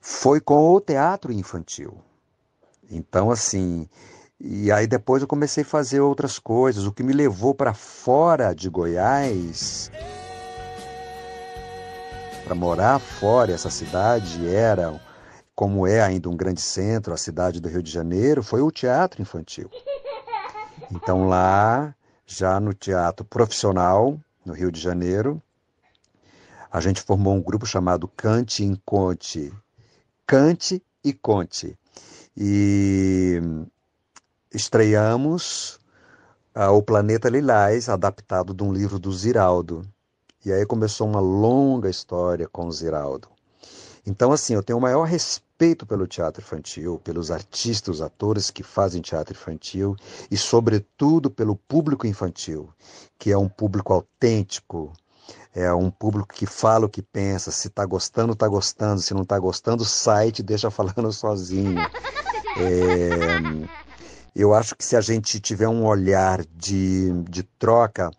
foi 0.00 0.40
com 0.40 0.70
o 0.70 0.80
teatro 0.80 1.32
infantil. 1.32 1.98
Então, 2.90 3.30
assim, 3.30 3.88
e 4.40 4.72
aí 4.72 4.88
depois 4.88 5.22
eu 5.22 5.28
comecei 5.28 5.62
a 5.62 5.66
fazer 5.66 6.00
outras 6.00 6.40
coisas. 6.40 6.84
O 6.84 6.92
que 6.92 7.04
me 7.04 7.12
levou 7.12 7.54
para 7.54 7.72
fora 7.72 8.52
de 8.52 8.68
Goiás, 8.68 9.92
para 12.42 12.56
morar 12.56 12.98
fora, 12.98 13.52
essa 13.52 13.70
cidade 13.70 14.48
era 14.48 15.00
como 15.60 15.86
é 15.86 16.00
ainda 16.00 16.26
um 16.30 16.34
grande 16.34 16.62
centro, 16.62 17.12
a 17.12 17.18
cidade 17.18 17.60
do 17.60 17.68
Rio 17.68 17.82
de 17.82 17.90
Janeiro, 17.90 18.42
foi 18.42 18.62
o 18.62 18.70
teatro 18.70 19.20
infantil. 19.20 19.68
Então 20.90 21.28
lá, 21.28 21.94
já 22.26 22.58
no 22.58 22.72
teatro 22.72 23.24
profissional, 23.26 24.18
no 24.44 24.54
Rio 24.54 24.72
de 24.72 24.80
Janeiro, 24.80 25.40
a 26.72 26.80
gente 26.80 27.02
formou 27.02 27.34
um 27.34 27.42
grupo 27.42 27.66
chamado 27.66 28.08
Cante 28.08 28.64
e 28.64 28.76
Conte. 28.86 29.52
Cante 30.26 30.82
e 31.04 31.12
Conte. 31.12 31.78
E 32.34 33.40
estreamos 34.52 35.78
uh, 36.56 36.72
O 36.72 36.82
Planeta 36.82 37.28
Lilás, 37.28 37.88
adaptado 37.88 38.54
de 38.54 38.64
um 38.64 38.72
livro 38.72 38.98
do 38.98 39.12
Ziraldo. 39.12 39.86
E 40.44 40.50
aí 40.50 40.64
começou 40.64 41.06
uma 41.06 41.20
longa 41.20 41.90
história 41.90 42.48
com 42.48 42.66
o 42.66 42.72
Ziraldo. 42.72 43.28
Então, 44.06 44.32
assim, 44.32 44.54
eu 44.54 44.62
tenho 44.62 44.78
o 44.78 44.82
maior 44.82 45.04
respeito 45.04 45.86
pelo 45.86 46.06
teatro 46.06 46.42
infantil, 46.42 47.00
pelos 47.04 47.30
artistas, 47.30 47.96
os 47.96 48.02
atores 48.02 48.50
que 48.50 48.62
fazem 48.62 49.02
teatro 49.02 49.34
infantil 49.34 49.94
e, 50.30 50.36
sobretudo, 50.36 51.30
pelo 51.30 51.56
público 51.56 52.06
infantil, 52.06 52.70
que 53.18 53.30
é 53.30 53.36
um 53.36 53.48
público 53.48 53.92
autêntico, 53.92 54.92
é 55.54 55.72
um 55.72 55.90
público 55.90 56.32
que 56.32 56.46
fala 56.46 56.86
o 56.86 56.88
que 56.88 57.02
pensa, 57.02 57.50
se 57.50 57.68
está 57.68 57.84
gostando, 57.84 58.32
está 58.32 58.48
gostando, 58.48 59.00
se 59.00 59.12
não 59.12 59.22
está 59.22 59.38
gostando, 59.38 59.84
sai 59.84 60.32
e 60.38 60.42
deixa 60.42 60.70
falando 60.72 61.12
sozinho. 61.12 61.80
É, 62.56 63.68
eu 64.34 64.54
acho 64.54 64.76
que 64.76 64.84
se 64.84 64.96
a 64.96 65.00
gente 65.00 65.40
tiver 65.40 65.68
um 65.68 65.84
olhar 65.84 66.44
de, 66.46 67.10
de 67.28 67.42
troca, 67.42 68.10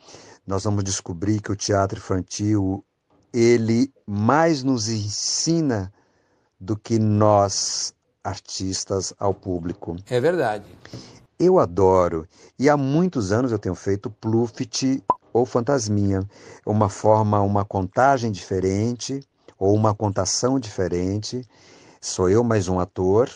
nós 0.46 0.64
vamos 0.64 0.84
descobrir 0.84 1.42
que 1.42 1.52
o 1.52 1.56
teatro 1.56 1.98
infantil 1.98 2.84
ele 3.34 3.92
mais 4.06 4.64
nos 4.64 4.90
ensina 4.90 5.92
do 6.60 6.76
que 6.78 7.00
nós, 7.00 7.94
artistas, 8.24 9.14
ao 9.18 9.34
público. 9.34 9.96
É 10.10 10.20
verdade. 10.20 10.66
Eu 11.40 11.58
adoro. 11.58 12.28
E 12.60 12.70
há 12.70 12.78
muitos 12.78 13.32
anos 13.32 13.52
eu 13.52 13.58
tenho 13.58 13.74
feito 13.74 14.12
Pluft 14.12 15.04
ou 15.34 15.46
Fantasminha. 15.46 16.28
Uma 16.66 16.90
forma, 16.90 17.42
uma 17.42 17.66
contagem 17.66 18.32
diferente 18.32 19.22
ou 19.58 19.74
uma 19.74 19.96
contação 19.96 20.60
diferente. 20.60 21.44
Sou 22.00 22.30
eu 22.30 22.44
mais 22.44 22.68
um 22.68 22.80
ator, 22.80 23.30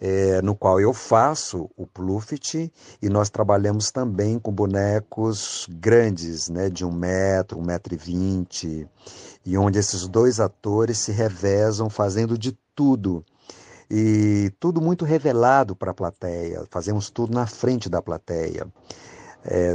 é, 0.00 0.40
no 0.42 0.54
qual 0.54 0.80
eu 0.80 0.92
faço 0.92 1.68
o 1.76 1.86
Pluft 1.86 2.72
e 3.02 3.08
nós 3.08 3.28
trabalhamos 3.28 3.90
também 3.90 4.38
com 4.38 4.52
bonecos 4.52 5.66
grandes, 5.68 6.48
né, 6.48 6.70
de 6.70 6.84
um 6.84 6.92
metro, 6.92 7.58
um 7.58 7.64
metro 7.64 7.94
e 7.94 7.96
vinte 7.96 8.86
e 9.44 9.58
onde 9.58 9.78
esses 9.78 10.06
dois 10.06 10.40
atores 10.40 10.98
se 10.98 11.12
revezam 11.12 11.90
fazendo 11.90 12.38
de 12.38 12.56
tudo. 12.74 13.24
E 13.90 14.52
tudo 14.60 14.80
muito 14.80 15.04
revelado 15.04 15.74
para 15.74 15.92
a 15.92 15.94
plateia, 15.94 16.66
fazemos 16.70 17.08
tudo 17.08 17.34
na 17.34 17.46
frente 17.46 17.88
da 17.88 18.02
plateia. 18.02 18.66
É, 19.44 19.74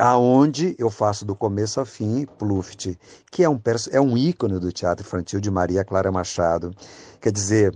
aonde 0.00 0.74
eu 0.78 0.90
faço 0.90 1.24
do 1.24 1.34
começo 1.34 1.80
ao 1.80 1.86
fim 1.86 2.26
Pluft, 2.38 2.98
que 3.30 3.42
é 3.42 3.48
um, 3.48 3.58
é 3.90 4.00
um 4.00 4.18
ícone 4.18 4.58
do 4.58 4.70
teatro 4.70 5.06
infantil 5.06 5.40
de 5.40 5.50
Maria 5.50 5.84
Clara 5.84 6.12
Machado. 6.12 6.72
Quer 7.20 7.32
dizer, 7.32 7.74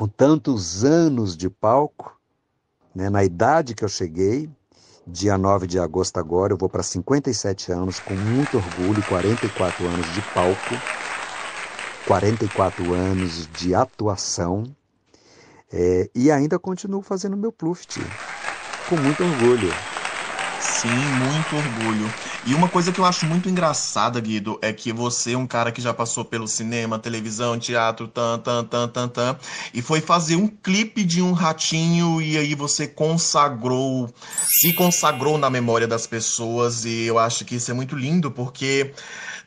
com 0.00 0.08
tantos 0.08 0.82
anos 0.82 1.36
de 1.36 1.50
palco, 1.50 2.18
né, 2.94 3.10
na 3.10 3.22
idade 3.22 3.74
que 3.74 3.84
eu 3.84 3.88
cheguei, 3.88 4.48
Dia 5.06 5.36
9 5.36 5.66
de 5.66 5.78
agosto 5.78 6.16
agora 6.16 6.54
eu 6.54 6.56
vou 6.56 6.70
para 6.70 6.82
57 6.82 7.70
anos 7.70 8.00
com 8.00 8.14
muito 8.14 8.56
orgulho, 8.56 9.02
44 9.06 9.86
anos 9.86 10.14
de 10.14 10.22
palco, 10.32 10.74
44 12.06 12.94
anos 12.94 13.46
de 13.58 13.74
atuação 13.74 14.64
é, 15.70 16.08
e 16.14 16.30
ainda 16.30 16.58
continuo 16.58 17.02
fazendo 17.02 17.36
meu 17.36 17.52
Pluft 17.52 18.00
com 18.88 18.96
muito 18.96 19.22
orgulho. 19.22 19.68
Sim, 20.60 20.88
muito 20.88 21.56
orgulho. 21.56 22.06
E 22.46 22.54
uma 22.54 22.68
coisa 22.68 22.90
que 22.90 22.98
eu 22.98 23.04
acho 23.04 23.26
muito 23.26 23.48
engraçada, 23.48 24.18
Guido, 24.18 24.58
é 24.62 24.72
que 24.72 24.92
você 24.92 25.32
é 25.32 25.38
um 25.38 25.46
cara 25.46 25.70
que 25.70 25.80
já 25.80 25.92
passou 25.92 26.24
pelo 26.24 26.48
cinema, 26.48 26.98
televisão, 26.98 27.58
teatro, 27.58 28.08
tan, 28.08 28.38
tan, 28.38 28.64
tan, 28.64 28.88
tan, 28.88 29.08
tan, 29.08 29.36
e 29.74 29.82
foi 29.82 30.00
fazer 30.00 30.36
um 30.36 30.46
clipe 30.48 31.04
de 31.04 31.20
um 31.20 31.32
ratinho 31.32 32.20
e 32.22 32.38
aí 32.38 32.54
você 32.54 32.86
consagrou, 32.86 34.08
se 34.60 34.72
consagrou 34.72 35.36
na 35.36 35.50
memória 35.50 35.86
das 35.86 36.06
pessoas 36.06 36.84
e 36.86 37.04
eu 37.04 37.18
acho 37.18 37.44
que 37.44 37.56
isso 37.56 37.70
é 37.70 37.74
muito 37.74 37.94
lindo 37.94 38.30
porque 38.30 38.92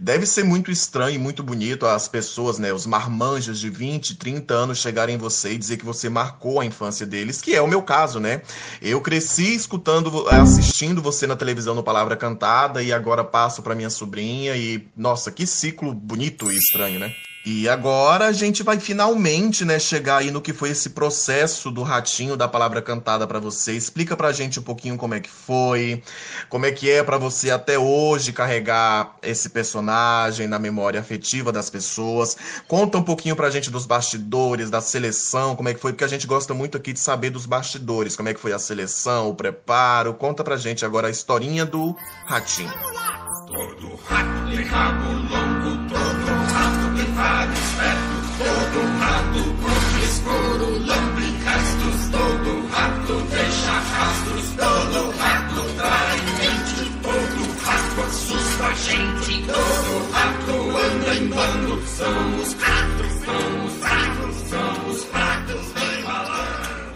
Deve 0.04 0.26
ser 0.26 0.44
muito 0.44 0.70
estranho 0.70 1.16
e 1.16 1.18
muito 1.18 1.42
bonito 1.42 1.86
as 1.86 2.10
pessoas, 2.10 2.60
né, 2.60 2.74
os 2.74 2.86
marmanjos 2.86 3.58
de 3.58 3.70
20, 3.70 4.16
30 4.16 4.54
anos 4.54 4.80
chegarem 4.80 5.16
em 5.16 5.18
você 5.18 5.54
e 5.54 5.58
dizer 5.58 5.78
que 5.78 5.86
você 5.86 6.10
marcou 6.10 6.60
a 6.60 6.66
infância 6.66 7.06
deles, 7.06 7.42
que 7.42 7.56
é 7.56 7.62
o 7.62 7.68
meu 7.68 7.82
caso, 7.82 8.20
né? 8.20 8.42
Eu 8.82 9.00
cresci 9.00 9.56
escutando, 9.56 10.28
assistindo 10.28 11.02
você 11.02 11.26
na 11.26 11.38
televisão 11.38 11.74
no 11.74 11.82
Palavra 11.82 12.18
Cantada 12.18 12.83
e 12.84 12.94
agora 12.94 13.24
passo 13.24 13.62
para 13.62 13.76
minha 13.76 13.90
sobrinha 13.90 14.56
e 14.56 14.88
nossa, 14.96 15.32
que 15.32 15.48
ciclo 15.48 15.94
bonito 15.94 16.52
e 16.52 16.56
estranho, 16.56 17.00
né? 17.00 17.14
E 17.46 17.68
agora 17.68 18.28
a 18.28 18.32
gente 18.32 18.64
vai 18.64 18.80
finalmente, 18.80 19.66
né, 19.66 19.78
chegar 19.78 20.18
aí 20.18 20.32
no 20.32 20.42
que 20.42 20.54
foi 20.54 20.70
esse 20.70 20.92
processo 20.92 21.70
do 21.70 21.84
ratinho 21.84 22.38
da 22.38 22.48
palavra 22.48 22.82
cantada 22.82 23.28
para 23.28 23.38
você. 23.38 23.74
Explica 23.74 24.16
pra 24.16 24.32
gente 24.32 24.62
um 24.62 24.64
pouquinho 24.64 24.96
como 24.96 25.14
é 25.14 25.20
que 25.20 25.30
foi, 25.30 26.02
como 26.48 26.66
é 26.66 26.72
que 26.72 26.90
é 26.90 27.04
para 27.04 27.18
você 27.18 27.52
até 27.52 27.78
hoje 27.78 28.32
carregar 28.32 29.18
esse 29.22 29.50
personagem 29.50 30.48
na 30.48 30.58
memória 30.58 31.02
afetiva 31.02 31.52
das 31.52 31.70
pessoas. 31.70 32.38
Conta 32.66 32.98
um 32.98 33.04
pouquinho 33.04 33.36
pra 33.36 33.50
gente 33.50 33.70
dos 33.70 33.86
bastidores, 33.86 34.70
da 34.70 34.80
seleção, 34.80 35.54
como 35.54 35.68
é 35.68 35.74
que 35.74 35.82
foi, 35.82 35.92
porque 35.92 36.06
a 36.06 36.08
gente 36.08 36.26
gosta 36.26 36.54
muito 36.54 36.78
aqui 36.78 36.94
de 36.94 37.00
saber 37.00 37.30
dos 37.30 37.46
bastidores, 37.46 38.16
como 38.16 38.30
é 38.30 38.34
que 38.34 38.40
foi 38.40 38.54
a 38.54 38.60
seleção, 38.60 39.28
o 39.28 39.36
preparo. 39.36 40.14
Conta 40.14 40.46
pra 40.46 40.56
gente 40.56 40.86
agora 40.86 41.08
a 41.10 41.12
historinha 41.12 41.66
do 41.66 41.94
ratinho. 42.26 42.72
Todo 43.48 44.00
rato 44.06 44.34
rabo 44.70 45.12
longo, 45.12 45.88
todo 45.90 46.54
rato 46.54 46.83
vários 47.24 47.72
pés, 47.80 48.00
todo 48.38 48.80
rato 49.00 49.42
curte 49.62 50.00
escuro, 50.04 50.68
lambe 50.86 51.28
restos, 51.46 52.10
todo 52.12 52.68
rato 52.68 53.14
deixa 53.32 53.72
rastros, 53.72 54.48
todo 54.58 55.00
rato 55.18 55.62
trai 55.78 56.20
mente, 56.40 56.92
todo 57.02 57.42
rato 57.64 58.02
assusta 58.02 58.64
a 58.66 58.74
gente, 58.74 59.46
todo 59.48 60.12
rato 60.12 60.54
anda 60.78 61.16
em 61.16 61.28
bando, 61.30 61.82
são 61.88 62.40
os 62.42 62.54
ratos, 62.56 63.14
são 63.24 63.66
os 63.66 63.76
ratos, 63.82 64.36
são 64.50 64.90
os 64.90 65.04
ratos. 65.12 65.74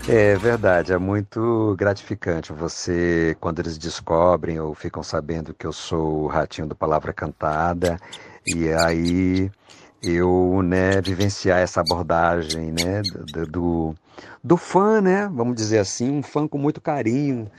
É 0.09 0.35
verdade, 0.35 0.93
é 0.93 0.97
muito 0.97 1.75
gratificante 1.77 2.53
você, 2.53 3.35
quando 3.41 3.59
eles 3.59 3.77
descobrem 3.77 4.57
ou 4.59 4.73
ficam 4.73 5.03
sabendo 5.03 5.53
que 5.53 5.67
eu 5.67 5.73
sou 5.73 6.23
o 6.23 6.27
ratinho 6.27 6.67
do 6.67 6.75
Palavra 6.75 7.11
Cantada, 7.11 7.99
e 8.45 8.69
aí 8.69 9.51
eu, 10.01 10.61
né, 10.63 11.01
vivenciar 11.01 11.59
essa 11.59 11.81
abordagem, 11.81 12.71
né, 12.71 13.01
do, 13.49 13.95
do, 14.43 14.57
fã, 14.57 15.01
né, 15.01 15.29
vamos 15.33 15.55
dizer 15.55 15.79
assim, 15.79 16.09
um 16.11 16.23
fã 16.23 16.47
com 16.47 16.57
muito 16.57 16.79
carinho, 16.79 17.49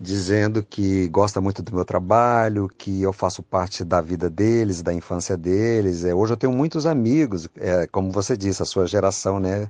dizendo 0.00 0.62
que 0.62 1.08
gosta 1.08 1.40
muito 1.40 1.62
do 1.62 1.74
meu 1.74 1.84
trabalho, 1.84 2.68
que 2.68 3.02
eu 3.02 3.12
faço 3.12 3.42
parte 3.42 3.84
da 3.84 4.00
vida 4.00 4.28
deles, 4.28 4.82
da 4.82 4.92
infância 4.92 5.36
deles. 5.36 6.04
É, 6.04 6.14
hoje 6.14 6.32
eu 6.32 6.36
tenho 6.36 6.52
muitos 6.52 6.86
amigos, 6.86 7.48
é, 7.56 7.86
como 7.86 8.10
você 8.10 8.36
disse, 8.36 8.62
a 8.62 8.66
sua 8.66 8.86
geração, 8.86 9.38
né, 9.38 9.68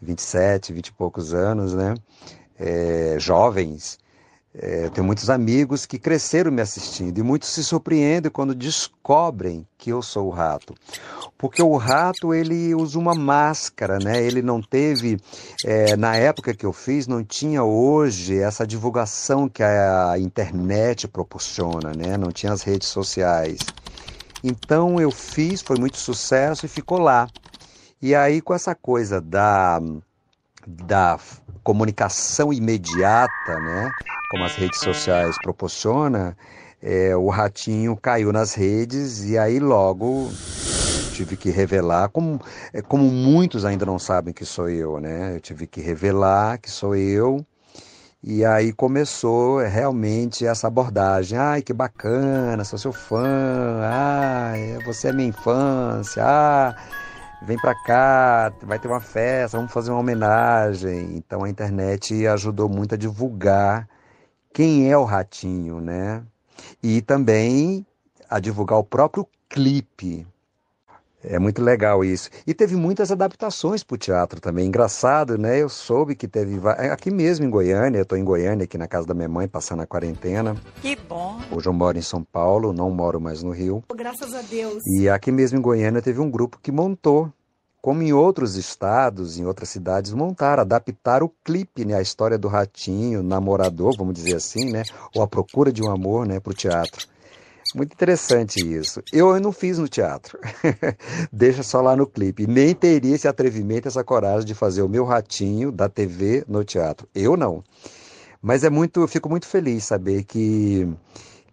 27, 0.00 0.72
20 0.72 0.88
e 0.88 0.92
poucos 0.92 1.34
anos, 1.34 1.74
né? 1.74 1.94
É, 2.58 3.16
jovens. 3.18 3.98
É, 4.60 4.88
tenho 4.88 5.06
muitos 5.06 5.30
amigos 5.30 5.86
que 5.86 6.00
cresceram 6.00 6.50
me 6.50 6.60
assistindo 6.60 7.16
e 7.16 7.22
muitos 7.22 7.48
se 7.50 7.62
surpreendem 7.62 8.30
quando 8.30 8.56
descobrem 8.56 9.64
que 9.78 9.90
eu 9.90 10.02
sou 10.02 10.26
o 10.26 10.30
rato. 10.30 10.74
Porque 11.38 11.62
o 11.62 11.76
rato 11.76 12.34
ele 12.34 12.74
usa 12.74 12.98
uma 12.98 13.14
máscara, 13.14 13.98
né? 14.02 14.20
Ele 14.20 14.42
não 14.42 14.60
teve, 14.60 15.20
é, 15.64 15.96
na 15.96 16.16
época 16.16 16.52
que 16.52 16.66
eu 16.66 16.72
fiz, 16.72 17.06
não 17.06 17.22
tinha 17.22 17.62
hoje 17.62 18.36
essa 18.36 18.66
divulgação 18.66 19.48
que 19.48 19.62
a 19.62 20.18
internet 20.18 21.06
proporciona, 21.06 21.92
né? 21.96 22.16
Não 22.16 22.32
tinha 22.32 22.52
as 22.52 22.62
redes 22.62 22.88
sociais. 22.88 23.60
Então 24.42 25.00
eu 25.00 25.12
fiz, 25.12 25.62
foi 25.62 25.78
muito 25.78 25.98
sucesso 25.98 26.66
e 26.66 26.68
ficou 26.68 26.98
lá. 26.98 27.28
E 28.02 28.14
aí, 28.14 28.40
com 28.40 28.54
essa 28.54 28.74
coisa 28.74 29.20
da, 29.20 29.80
da 30.66 31.18
comunicação 31.68 32.50
imediata, 32.50 33.60
né, 33.60 33.92
como 34.30 34.42
as 34.42 34.54
redes 34.54 34.80
sociais 34.80 35.36
proporcionam, 35.36 36.34
é, 36.82 37.14
o 37.14 37.28
ratinho 37.28 37.94
caiu 37.94 38.32
nas 38.32 38.54
redes 38.54 39.22
e 39.24 39.36
aí 39.36 39.60
logo 39.60 40.30
tive 41.12 41.36
que 41.36 41.50
revelar, 41.50 42.08
como, 42.08 42.40
é, 42.72 42.80
como 42.80 43.04
muitos 43.04 43.66
ainda 43.66 43.84
não 43.84 43.98
sabem 43.98 44.32
que 44.32 44.46
sou 44.46 44.70
eu, 44.70 44.98
né? 44.98 45.34
Eu 45.34 45.40
tive 45.40 45.66
que 45.66 45.82
revelar 45.82 46.56
que 46.56 46.70
sou 46.70 46.96
eu. 46.96 47.44
E 48.24 48.46
aí 48.46 48.72
começou 48.72 49.58
realmente 49.58 50.46
essa 50.46 50.68
abordagem. 50.68 51.36
Ai, 51.38 51.60
que 51.60 51.74
bacana, 51.74 52.64
sou 52.64 52.78
seu 52.78 52.92
fã. 52.94 53.80
Ai, 53.82 54.78
você 54.86 55.08
é 55.08 55.12
minha 55.12 55.28
infância. 55.28 56.22
Ah, 56.24 56.74
vem 57.42 57.56
para 57.56 57.74
cá, 57.74 58.52
vai 58.62 58.78
ter 58.78 58.88
uma 58.88 59.00
festa, 59.00 59.56
vamos 59.56 59.72
fazer 59.72 59.90
uma 59.90 60.00
homenagem. 60.00 61.16
Então 61.16 61.44
a 61.44 61.48
internet 61.50 62.26
ajudou 62.26 62.68
muito 62.68 62.94
a 62.94 62.98
divulgar 62.98 63.88
quem 64.52 64.90
é 64.90 64.96
o 64.96 65.04
Ratinho, 65.04 65.80
né? 65.80 66.22
E 66.82 67.00
também 67.00 67.86
a 68.28 68.40
divulgar 68.40 68.78
o 68.78 68.84
próprio 68.84 69.26
clipe. 69.48 70.26
É 71.22 71.38
muito 71.38 71.62
legal 71.62 72.04
isso. 72.04 72.30
E 72.46 72.54
teve 72.54 72.76
muitas 72.76 73.10
adaptações 73.10 73.82
para 73.82 73.94
o 73.94 73.98
teatro 73.98 74.40
também. 74.40 74.66
Engraçado, 74.66 75.36
né? 75.36 75.58
Eu 75.60 75.68
soube 75.68 76.14
que 76.14 76.28
teve. 76.28 76.60
É, 76.78 76.90
aqui 76.90 77.10
mesmo 77.10 77.44
em 77.44 77.50
Goiânia, 77.50 77.98
eu 77.98 78.02
estou 78.02 78.16
em 78.16 78.24
Goiânia, 78.24 78.64
aqui 78.64 78.78
na 78.78 78.86
casa 78.86 79.06
da 79.06 79.14
minha 79.14 79.28
mãe, 79.28 79.48
passando 79.48 79.82
a 79.82 79.86
quarentena. 79.86 80.56
Que 80.80 80.96
bom. 80.96 81.40
Hoje 81.50 81.68
eu 81.68 81.72
moro 81.72 81.98
em 81.98 82.02
São 82.02 82.22
Paulo, 82.22 82.72
não 82.72 82.90
moro 82.90 83.20
mais 83.20 83.42
no 83.42 83.50
Rio. 83.50 83.82
Graças 83.94 84.32
a 84.32 84.42
Deus. 84.42 84.82
E 84.86 85.08
aqui 85.08 85.32
mesmo 85.32 85.58
em 85.58 85.62
Goiânia 85.62 86.00
teve 86.00 86.20
um 86.20 86.30
grupo 86.30 86.58
que 86.62 86.70
montou, 86.70 87.32
como 87.82 88.02
em 88.02 88.12
outros 88.12 88.56
estados, 88.56 89.38
em 89.38 89.44
outras 89.44 89.70
cidades, 89.70 90.12
montaram, 90.12 90.62
adaptaram 90.62 91.26
o 91.26 91.32
clipe, 91.44 91.84
né? 91.84 91.94
A 91.94 92.02
história 92.02 92.38
do 92.38 92.46
ratinho, 92.46 93.22
namorador, 93.24 93.96
vamos 93.96 94.14
dizer 94.14 94.36
assim, 94.36 94.70
né? 94.70 94.84
Ou 95.14 95.22
a 95.22 95.26
procura 95.26 95.72
de 95.72 95.82
um 95.82 95.90
amor, 95.90 96.26
né? 96.26 96.38
Para 96.38 96.52
o 96.52 96.54
teatro. 96.54 97.06
Muito 97.74 97.92
interessante 97.92 98.60
isso. 98.60 99.02
Eu 99.12 99.38
não 99.40 99.52
fiz 99.52 99.78
no 99.78 99.88
teatro. 99.88 100.38
Deixa 101.32 101.62
só 101.62 101.80
lá 101.80 101.94
no 101.94 102.06
clipe. 102.06 102.46
Nem 102.46 102.74
teria 102.74 103.14
esse 103.14 103.28
atrevimento, 103.28 103.88
essa 103.88 104.02
coragem 104.02 104.46
de 104.46 104.54
fazer 104.54 104.82
o 104.82 104.88
meu 104.88 105.04
ratinho 105.04 105.70
da 105.70 105.88
TV 105.88 106.44
no 106.48 106.64
teatro. 106.64 107.08
Eu 107.14 107.36
não. 107.36 107.62
Mas 108.40 108.64
é 108.64 108.70
muito, 108.70 109.00
eu 109.00 109.08
fico 109.08 109.28
muito 109.28 109.46
feliz 109.46 109.84
saber 109.84 110.24
que 110.24 110.88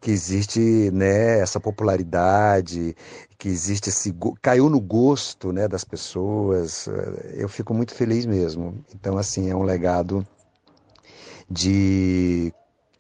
que 0.02 0.12
existe 0.12 0.92
né, 0.94 1.40
essa 1.40 1.60
popularidade, 1.60 2.96
que 3.40 3.50
existe 3.50 3.90
esse 3.90 4.16
caiu 4.40 4.70
no 4.70 4.80
gosto 4.80 5.52
né, 5.52 5.68
das 5.68 5.84
pessoas. 5.84 6.88
Eu 7.34 7.50
fico 7.50 7.74
muito 7.74 7.92
feliz 7.96 8.24
mesmo. 8.28 8.86
Então 8.94 9.18
assim 9.18 9.50
é 9.50 9.56
um 9.56 9.64
legado 9.64 10.26
de 11.50 12.54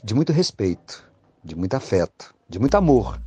de 0.03 0.13
muito 0.13 0.33
respeito, 0.33 1.03
de 1.43 1.55
muito 1.55 1.75
afeto, 1.75 2.34
de 2.47 2.59
muito 2.59 2.75
amor. 2.75 3.19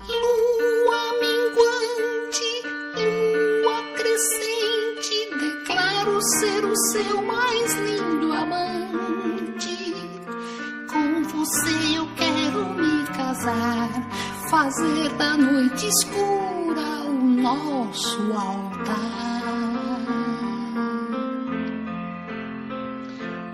Lua 0.00 1.12
minguante, 1.20 2.62
lua 3.62 3.82
crescente, 3.96 5.30
declaro 5.40 6.20
ser 6.22 6.64
o 6.64 6.76
seu 6.76 7.22
mais 7.22 7.74
lindo 7.76 8.32
amante. 8.32 9.94
Com 10.90 11.22
você 11.24 11.96
eu 11.96 12.06
quero 12.16 12.74
me 12.74 13.06
casar, 13.16 13.88
fazer 14.50 15.08
da 15.16 15.36
noite 15.36 15.88
escura 15.88 17.04
o 17.06 17.12
nosso 17.14 18.20
altar. 18.32 19.16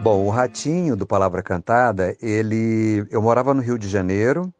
Bom, 0.02 0.26
o 0.26 0.30
Ratinho 0.30 0.96
do 0.96 1.06
Palavra 1.06 1.44
Cantada, 1.44 2.16
ele, 2.20 3.06
eu 3.08 3.22
morava 3.22 3.54
no 3.54 3.62
Rio 3.62 3.78
de 3.78 3.88
Janeiro 3.88 4.52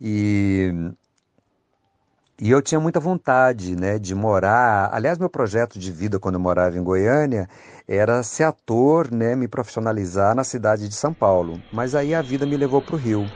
e 0.00 0.72
e 2.40 2.50
eu 2.50 2.60
tinha 2.60 2.78
muita 2.78 3.00
vontade, 3.00 3.74
né, 3.74 3.98
de 3.98 4.14
morar. 4.14 4.90
Aliás, 4.92 5.18
meu 5.18 5.28
projeto 5.30 5.78
de 5.78 5.90
vida 5.90 6.18
quando 6.18 6.34
eu 6.34 6.40
morava 6.40 6.76
em 6.76 6.82
Goiânia 6.82 7.48
era 7.88 8.22
ser 8.22 8.44
ator, 8.44 9.10
né, 9.10 9.34
me 9.34 9.48
profissionalizar 9.48 10.34
na 10.34 10.44
cidade 10.44 10.88
de 10.88 10.94
São 10.94 11.14
Paulo. 11.14 11.62
Mas 11.70 11.94
aí 11.94 12.14
a 12.14 12.20
vida 12.22 12.44
me 12.44 12.56
levou 12.56 12.82
para 12.82 12.94
o 12.94 12.98
Rio. 12.98 13.32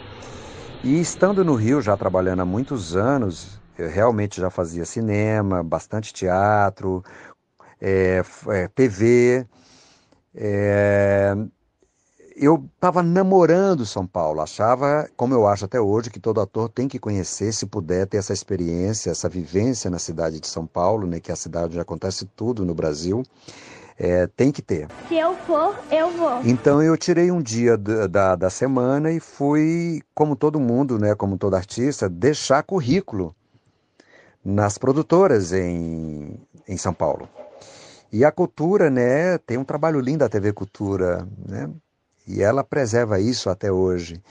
E 0.82 1.00
estando 1.00 1.44
no 1.44 1.54
Rio, 1.54 1.80
já 1.80 1.96
trabalhando 1.96 2.40
há 2.42 2.44
muitos 2.46 2.96
anos, 2.96 3.60
eu 3.78 3.88
realmente 3.88 4.40
já 4.40 4.50
fazia 4.50 4.84
cinema, 4.84 5.62
bastante 5.62 6.12
teatro, 6.12 7.02
é, 7.80 8.22
é, 8.48 8.68
TV. 8.68 9.46
É, 10.34 11.34
eu 12.40 12.66
estava 12.74 13.02
namorando 13.02 13.84
São 13.84 14.06
Paulo, 14.06 14.40
achava, 14.40 15.06
como 15.14 15.34
eu 15.34 15.46
acho 15.46 15.66
até 15.66 15.78
hoje, 15.78 16.08
que 16.08 16.18
todo 16.18 16.40
ator 16.40 16.70
tem 16.70 16.88
que 16.88 16.98
conhecer, 16.98 17.52
se 17.52 17.66
puder, 17.66 18.06
ter 18.06 18.16
essa 18.16 18.32
experiência, 18.32 19.10
essa 19.10 19.28
vivência 19.28 19.90
na 19.90 19.98
cidade 19.98 20.40
de 20.40 20.48
São 20.48 20.66
Paulo, 20.66 21.06
né, 21.06 21.20
que 21.20 21.30
é 21.30 21.34
a 21.34 21.36
cidade 21.36 21.66
onde 21.66 21.80
acontece 21.80 22.24
tudo 22.34 22.64
no 22.64 22.74
Brasil. 22.74 23.22
É, 23.98 24.26
tem 24.26 24.50
que 24.50 24.62
ter. 24.62 24.88
Se 25.06 25.18
eu 25.18 25.34
for, 25.46 25.78
eu 25.92 26.10
vou. 26.12 26.40
Então 26.42 26.82
eu 26.82 26.96
tirei 26.96 27.30
um 27.30 27.42
dia 27.42 27.76
da, 27.76 28.06
da, 28.06 28.36
da, 28.36 28.48
semana 28.48 29.12
e 29.12 29.20
fui, 29.20 30.00
como 30.14 30.34
todo 30.34 30.58
mundo, 30.58 30.98
né, 30.98 31.14
como 31.14 31.36
todo 31.36 31.54
artista, 31.54 32.08
deixar 32.08 32.62
currículo 32.62 33.36
nas 34.42 34.78
produtoras 34.78 35.52
em, 35.52 36.40
em 36.66 36.76
São 36.78 36.94
Paulo. 36.94 37.28
E 38.10 38.24
a 38.24 38.32
cultura, 38.32 38.88
né, 38.88 39.36
tem 39.36 39.58
um 39.58 39.64
trabalho 39.64 40.00
lindo 40.00 40.20
da 40.20 40.28
TV 40.30 40.54
Cultura, 40.54 41.28
né, 41.46 41.68
e 42.30 42.42
ela 42.42 42.62
preserva 42.62 43.18
isso 43.18 43.50
até 43.50 43.72
hoje. 43.72 44.22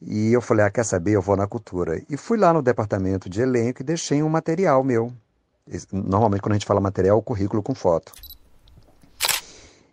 E 0.00 0.32
eu 0.32 0.40
falei, 0.40 0.66
ah, 0.66 0.70
quer 0.70 0.84
saber, 0.84 1.12
eu 1.12 1.22
vou 1.22 1.36
na 1.36 1.46
cultura. 1.46 2.02
E 2.08 2.16
fui 2.16 2.38
lá 2.38 2.52
no 2.52 2.62
departamento 2.62 3.28
de 3.28 3.40
elenco 3.40 3.82
e 3.82 3.84
deixei 3.84 4.22
um 4.22 4.28
material 4.28 4.82
meu. 4.82 5.12
Normalmente, 5.92 6.40
quando 6.40 6.52
a 6.52 6.54
gente 6.54 6.66
fala 6.66 6.80
material, 6.80 7.16
é 7.16 7.18
o 7.18 7.22
currículo 7.22 7.62
com 7.62 7.74
foto. 7.74 8.12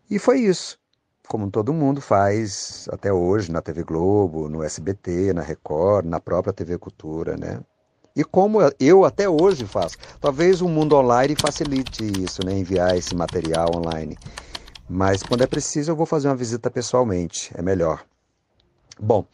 E 0.10 0.19
foi 0.19 0.39
isso. 0.39 0.77
Como 1.27 1.49
todo 1.49 1.73
mundo 1.73 2.01
faz 2.01 2.88
até 2.91 3.12
hoje 3.12 3.51
na 3.51 3.62
TV 3.62 3.84
Globo, 3.84 4.47
no 4.47 4.63
SBT, 4.63 5.34
na 5.34 5.41
Record, 5.41 6.05
na 6.05 6.19
própria 6.19 6.53
TV 6.53 6.77
Cultura, 6.77 7.36
né? 7.36 7.60
E 8.15 8.23
como 8.23 8.60
eu 8.79 9.03
até 9.03 9.27
hoje 9.27 9.65
faço. 9.65 9.97
Talvez 10.21 10.62
o 10.62 10.69
mundo 10.69 10.95
online 10.95 11.36
facilite 11.36 12.05
isso, 12.23 12.45
né? 12.45 12.53
Enviar 12.53 12.95
esse 12.95 13.15
material 13.15 13.69
online. 13.75 14.17
Mas 14.88 15.24
quando 15.24 15.43
é 15.43 15.48
preciso, 15.48 15.91
eu 15.91 15.95
vou 15.95 16.06
fazer 16.06 16.28
uma 16.28 16.36
visita 16.36 16.69
pessoalmente. 16.69 17.52
É 17.56 17.62
melhor. 17.62 18.04
Bom, 19.00 19.26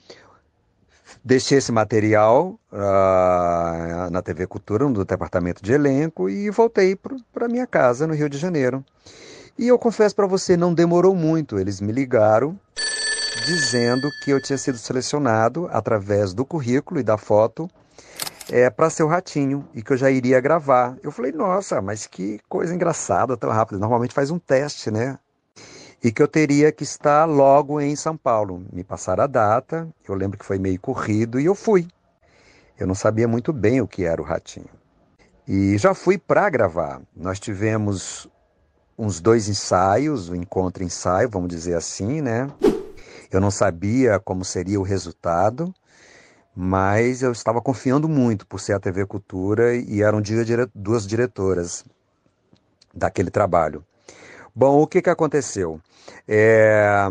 deixei 1.23 1.57
esse 1.57 1.71
material 1.71 2.59
uh, 2.71 4.09
na 4.09 4.21
TV 4.21 4.47
Cultura, 4.47 4.87
no 4.87 5.05
departamento 5.05 5.61
de 5.61 5.73
elenco, 5.73 6.29
e 6.29 6.49
voltei 6.49 6.95
para 6.95 7.47
minha 7.47 7.67
casa 7.67 8.07
no 8.07 8.13
Rio 8.13 8.29
de 8.29 8.37
Janeiro. 8.37 8.83
E 9.57 9.67
eu 9.67 9.77
confesso 9.77 10.15
para 10.15 10.25
você, 10.25 10.55
não 10.55 10.73
demorou 10.73 11.15
muito. 11.15 11.59
Eles 11.59 11.81
me 11.81 11.91
ligaram 11.91 12.57
dizendo 13.45 14.09
que 14.23 14.31
eu 14.31 14.41
tinha 14.41 14.57
sido 14.57 14.77
selecionado 14.77 15.67
através 15.71 16.33
do 16.33 16.45
currículo 16.45 16.99
e 16.99 17.03
da 17.03 17.17
foto 17.17 17.69
é, 18.49 18.69
para 18.69 18.89
ser 18.89 19.03
o 19.03 19.07
Ratinho 19.07 19.67
e 19.73 19.81
que 19.81 19.91
eu 19.93 19.97
já 19.97 20.09
iria 20.09 20.39
gravar. 20.39 20.97
Eu 21.03 21.11
falei, 21.11 21.31
nossa, 21.31 21.81
mas 21.81 22.07
que 22.07 22.39
coisa 22.49 22.73
engraçada, 22.73 23.37
tão 23.37 23.49
rápido. 23.49 23.79
Normalmente 23.79 24.13
faz 24.13 24.31
um 24.31 24.39
teste, 24.39 24.89
né? 24.89 25.17
E 26.03 26.11
que 26.11 26.21
eu 26.21 26.27
teria 26.27 26.71
que 26.71 26.83
estar 26.83 27.25
logo 27.25 27.79
em 27.79 27.95
São 27.95 28.17
Paulo. 28.17 28.65
Me 28.73 28.83
passaram 28.83 29.23
a 29.23 29.27
data, 29.27 29.87
eu 30.07 30.15
lembro 30.15 30.37
que 30.37 30.45
foi 30.45 30.57
meio 30.57 30.79
corrido 30.79 31.39
e 31.39 31.45
eu 31.45 31.53
fui. 31.53 31.87
Eu 32.79 32.87
não 32.87 32.95
sabia 32.95 33.27
muito 33.27 33.53
bem 33.53 33.81
o 33.81 33.87
que 33.87 34.03
era 34.03 34.19
o 34.19 34.25
Ratinho. 34.25 34.69
E 35.47 35.77
já 35.77 35.93
fui 35.93 36.17
para 36.17 36.49
gravar. 36.49 37.01
Nós 37.15 37.39
tivemos 37.39 38.27
uns 38.97 39.19
dois 39.19 39.47
ensaios, 39.47 40.29
o 40.29 40.33
um 40.33 40.35
encontro 40.35 40.83
ensaio, 40.83 41.29
vamos 41.29 41.49
dizer 41.49 41.75
assim, 41.75 42.21
né? 42.21 42.49
Eu 43.31 43.39
não 43.39 43.51
sabia 43.51 44.19
como 44.19 44.43
seria 44.43 44.79
o 44.79 44.83
resultado, 44.83 45.73
mas 46.55 47.21
eu 47.21 47.31
estava 47.31 47.61
confiando 47.61 48.09
muito 48.09 48.45
por 48.45 48.59
ser 48.59 48.73
a 48.73 48.79
TV 48.79 49.05
Cultura 49.05 49.75
e 49.75 50.01
eram 50.01 50.21
duas 50.73 51.07
diretoras 51.07 51.85
daquele 52.93 53.29
trabalho. 53.29 53.85
Bom, 54.53 54.81
o 54.81 54.87
que, 54.87 55.01
que 55.01 55.09
aconteceu? 55.09 55.79
É, 56.27 57.07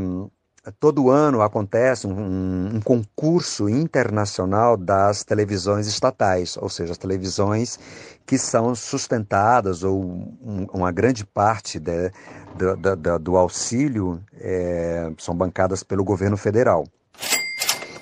todo 0.79 1.11
ano 1.11 1.41
acontece 1.41 2.07
um, 2.07 2.77
um, 2.77 2.81
concurso 2.81 3.69
internacional 3.69 4.77
das 4.77 5.25
televisões 5.25 5.87
estatais, 5.87 6.57
ou 6.59 6.69
seja, 6.69 6.93
as 6.93 6.99
televisões 6.99 7.79
que 8.27 8.37
são 8.37 8.75
sustentadas, 8.75 9.83
ou 9.83 10.03
um, 10.03 10.67
uma 10.73 10.93
grande 10.93 11.25
parte 11.25 11.79
de, 11.79 12.11
de, 12.55 12.97
de, 12.97 13.19
do 13.19 13.37
auxílio 13.37 14.23
é, 14.39 15.11
são 15.19 15.35
bancadas 15.35 15.83
pelo 15.83 16.05
governo 16.05 16.37
federal. 16.37 16.85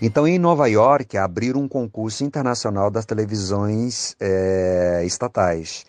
Então, 0.01 0.29
em 0.29 0.38
Nova 0.38 0.68
York, 0.68 1.16
abriram 1.16 1.61
um 1.61 1.68
concurso 1.68 2.22
internacional 2.24 2.90
das 2.90 3.05
televisões 3.05 4.14
é, 4.20 5.03
estatais. 5.05 5.85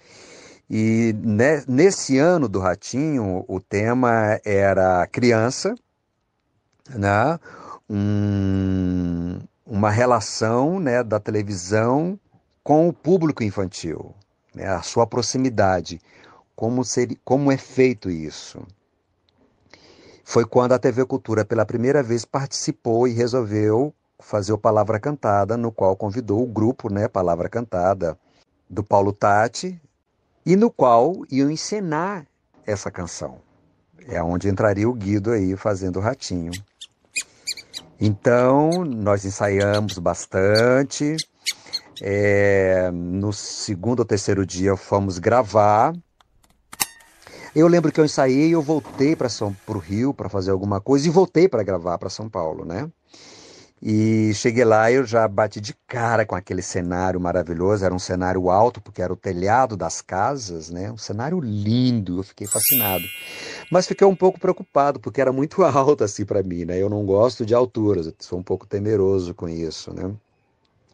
E 0.70 1.16
ne, 1.18 1.64
nesse 1.68 2.18
ano 2.18 2.48
do 2.48 2.60
Ratinho, 2.60 3.44
o 3.48 3.60
tema 3.60 4.40
era 4.46 5.08
criança, 5.08 5.74
né? 6.90 7.40
Um, 7.90 9.40
uma 9.66 9.90
relação 9.90 10.80
né, 10.80 11.04
da 11.04 11.20
televisão 11.20 12.20
com 12.64 12.88
o 12.88 12.94
público 12.94 13.44
infantil, 13.44 14.14
né? 14.54 14.68
a 14.68 14.82
sua 14.84 15.08
proximidade, 15.08 16.00
como, 16.56 16.84
seria, 16.84 17.18
como 17.24 17.52
é 17.52 17.58
feito 17.58 18.12
isso 18.12 18.64
foi 20.30 20.46
quando 20.46 20.74
a 20.74 20.80
TV 20.80 21.08
Cultura 21.08 21.44
pela 21.44 21.66
primeira 21.66 22.04
vez 22.04 22.24
participou 22.24 23.08
e 23.08 23.14
resolveu 23.14 23.92
fazer 24.20 24.54
o 24.54 24.60
Palavra 24.60 25.00
Cantada, 25.00 25.58
no 25.58 25.72
qual 25.72 25.96
convidou 25.96 26.44
o 26.44 26.46
grupo, 26.46 26.88
né, 26.88 27.08
Palavra 27.08 27.50
Cantada, 27.50 28.16
do 28.70 28.84
Paulo 28.84 29.12
Tati, 29.12 29.82
e 30.46 30.56
no 30.56 30.72
qual 30.72 31.14
iam 31.32 31.50
encenar 31.50 32.26
essa 32.66 32.90
canção. 32.92 33.40
É 34.08 34.22
onde 34.22 34.48
entraria 34.48 34.90
o 34.90 34.94
Guido 34.94 35.32
aí 35.32 35.56
fazendo 35.56 35.98
o 35.98 36.02
ratinho. 36.02 36.52
Então, 38.00 38.70
nós 38.86 39.26
ensaiamos 39.26 39.98
bastante. 39.98 41.18
É, 42.02 42.90
no 42.92 43.34
segundo 43.34 44.00
ou 44.00 44.06
terceiro 44.06 44.46
dia 44.46 44.76
fomos 44.78 45.20
gravar. 45.20 45.94
Eu 47.54 47.68
lembro 47.68 47.92
que 47.92 48.00
eu 48.00 48.06
ensaiei, 48.06 48.52
eu 48.54 48.62
voltei 48.62 49.16
para 49.16 49.28
o 49.68 49.78
Rio 49.80 50.14
para 50.14 50.30
fazer 50.30 50.52
alguma 50.52 50.80
coisa 50.80 51.08
e 51.08 51.12
voltei 51.12 51.50
para 51.50 51.64
gravar 51.64 51.98
para 51.98 52.10
São 52.10 52.30
Paulo, 52.30 52.64
né? 52.64 52.90
E 53.82 54.34
cheguei 54.34 54.66
lá, 54.66 54.92
eu 54.92 55.06
já 55.06 55.26
bati 55.26 55.62
de 55.62 55.74
cara 55.88 56.26
com 56.26 56.36
aquele 56.36 56.62
cenário 56.62 57.20
maravilhoso. 57.20 57.86
Era 57.86 57.94
um 57.94 58.00
cenário 58.00 58.50
alto, 58.50 58.82
porque 58.82 59.02
era 59.02 59.14
o 59.14 59.16
telhado 59.16 59.78
das 59.78 60.02
casas, 60.02 60.70
né? 60.70 60.92
Um 60.92 60.98
cenário 60.98 61.40
lindo, 61.40 62.20
eu 62.20 62.24
fiquei 62.24 62.46
fascinado. 62.46 63.06
Mas 63.72 63.88
fiquei 63.88 64.06
um 64.06 64.16
pouco 64.16 64.40
preocupado, 64.40 65.00
porque 65.00 65.22
era 65.22 65.32
muito 65.32 65.64
alto 65.64 66.04
assim 66.04 66.26
para 66.26 66.44
mim, 66.44 66.66
né? 66.66 66.78
Eu 66.78 66.90
não 66.90 67.06
gosto 67.06 67.46
de 67.46 67.56
alturas, 67.56 68.08
eu 68.08 68.14
sou 68.20 68.38
um 68.38 68.44
pouco 68.44 68.68
temeroso 68.68 69.34
com 69.34 69.48
isso, 69.48 69.94
né? 69.94 70.12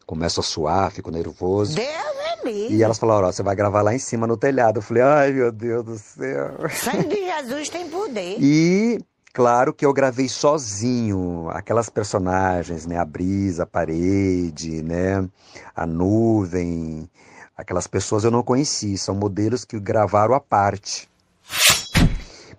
Começo 0.05 0.39
a 0.39 0.43
suar, 0.43 0.91
fico 0.91 1.09
nervoso. 1.09 1.75
Deus 1.75 1.87
é 1.87 2.49
E 2.71 2.83
elas 2.83 2.99
falaram, 2.99 3.27
ó, 3.27 3.31
você 3.31 3.41
vai 3.41 3.55
gravar 3.55 3.81
lá 3.81 3.95
em 3.95 3.99
cima 3.99 4.27
no 4.27 4.37
telhado. 4.37 4.77
Eu 4.77 4.83
falei, 4.83 5.01
ai 5.01 5.31
meu 5.31 5.51
Deus 5.51 5.83
do 5.83 5.97
céu. 5.97 6.69
Sangue 6.69 7.07
de 7.07 7.25
Jesus 7.25 7.69
tem 7.69 7.89
poder. 7.89 8.37
E 8.39 8.99
Claro 9.35 9.73
que 9.73 9.85
eu 9.85 9.91
gravei 9.91 10.29
sozinho 10.29 11.49
aquelas 11.49 11.89
personagens, 11.89 12.85
né? 12.85 12.97
A 12.97 13.03
brisa, 13.03 13.63
a 13.63 13.65
parede, 13.65 14.81
né? 14.81 15.27
A 15.75 15.85
nuvem, 15.85 17.09
aquelas 17.57 17.85
pessoas 17.85 18.23
eu 18.23 18.31
não 18.31 18.41
conheci, 18.41 18.97
são 18.97 19.13
modelos 19.13 19.65
que 19.65 19.77
gravaram 19.77 20.33
à 20.33 20.39
parte. 20.39 21.09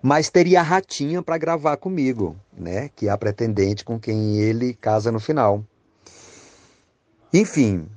Mas 0.03 0.29
teria 0.29 0.59
a 0.59 0.63
Ratinha 0.63 1.23
para 1.23 1.39
gravar 1.39 1.77
comigo, 1.77 2.35
né? 2.55 2.91
Que 2.95 3.07
é 3.07 3.09
a 3.09 3.17
pretendente 3.17 3.83
com 3.83 3.99
quem 3.99 4.37
ele 4.37 4.75
casa 4.75 5.11
no 5.11 5.19
final. 5.19 5.63
Enfim, 7.33 7.89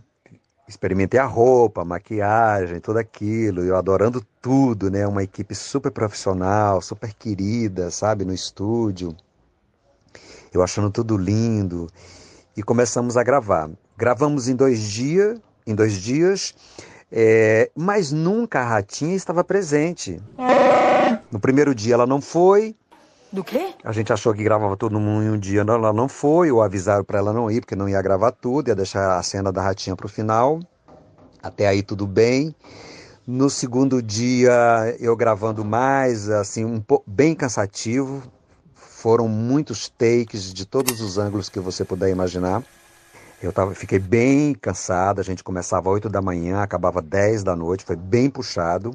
experimentei 0.70 1.18
a 1.18 1.24
roupa, 1.24 1.82
a 1.82 1.84
maquiagem, 1.84 2.78
tudo 2.78 2.98
aquilo, 2.98 3.64
eu 3.64 3.76
adorando 3.76 4.24
tudo, 4.40 4.88
né? 4.88 5.04
Uma 5.04 5.24
equipe 5.24 5.52
super 5.52 5.90
profissional, 5.90 6.80
super 6.80 7.12
querida, 7.12 7.90
sabe, 7.90 8.24
no 8.24 8.32
estúdio. 8.32 9.14
Eu 10.54 10.62
achando 10.62 10.88
tudo 10.88 11.16
lindo. 11.16 11.88
E 12.56 12.62
começamos 12.62 13.16
a 13.16 13.24
gravar. 13.24 13.68
Gravamos 13.96 14.48
em 14.48 14.54
dois 14.54 14.80
dias, 14.80 15.40
em 15.66 15.74
dois 15.74 15.94
dias, 15.94 16.54
é, 17.10 17.68
mas 17.76 18.12
nunca 18.12 18.60
a 18.60 18.64
ratinha 18.64 19.16
estava 19.16 19.42
presente. 19.42 20.22
No 21.32 21.40
primeiro 21.40 21.74
dia 21.74 21.94
ela 21.94 22.06
não 22.06 22.20
foi. 22.20 22.76
Do 23.32 23.44
quê? 23.44 23.74
A 23.84 23.92
gente 23.92 24.12
achou 24.12 24.34
que 24.34 24.42
gravava 24.42 24.76
todo 24.76 24.98
mundo 24.98 25.24
em 25.24 25.30
um 25.30 25.38
dia, 25.38 25.62
não, 25.62 25.74
ela 25.74 25.92
não 25.92 26.08
foi, 26.08 26.50
ou 26.50 26.62
avisaram 26.62 27.04
para 27.04 27.18
ela 27.18 27.32
não 27.32 27.48
ir, 27.48 27.60
porque 27.60 27.76
não 27.76 27.88
ia 27.88 28.02
gravar 28.02 28.32
tudo, 28.32 28.68
ia 28.68 28.74
deixar 28.74 29.16
a 29.16 29.22
cena 29.22 29.52
da 29.52 29.62
ratinha 29.62 29.94
para 29.94 30.06
o 30.06 30.08
final. 30.08 30.58
Até 31.40 31.68
aí 31.68 31.82
tudo 31.82 32.06
bem. 32.06 32.54
No 33.24 33.48
segundo 33.48 34.02
dia 34.02 34.96
eu 34.98 35.14
gravando 35.14 35.64
mais, 35.64 36.28
assim, 36.28 36.64
um 36.64 36.82
bem 37.06 37.34
cansativo. 37.34 38.22
Foram 38.74 39.28
muitos 39.28 39.88
takes 39.88 40.52
de 40.52 40.66
todos 40.66 41.00
os 41.00 41.16
ângulos 41.16 41.48
que 41.48 41.60
você 41.60 41.84
puder 41.84 42.10
imaginar. 42.10 42.64
Eu 43.40 43.52
tava, 43.52 43.74
fiquei 43.74 43.98
bem 43.98 44.54
cansado, 44.54 45.20
a 45.20 45.24
gente 45.24 45.42
começava 45.44 45.88
às 45.88 45.94
8 45.94 46.08
da 46.10 46.20
manhã, 46.20 46.60
acabava 46.60 47.00
10 47.00 47.44
da 47.44 47.54
noite, 47.54 47.84
foi 47.84 47.96
bem 47.96 48.28
puxado. 48.28 48.90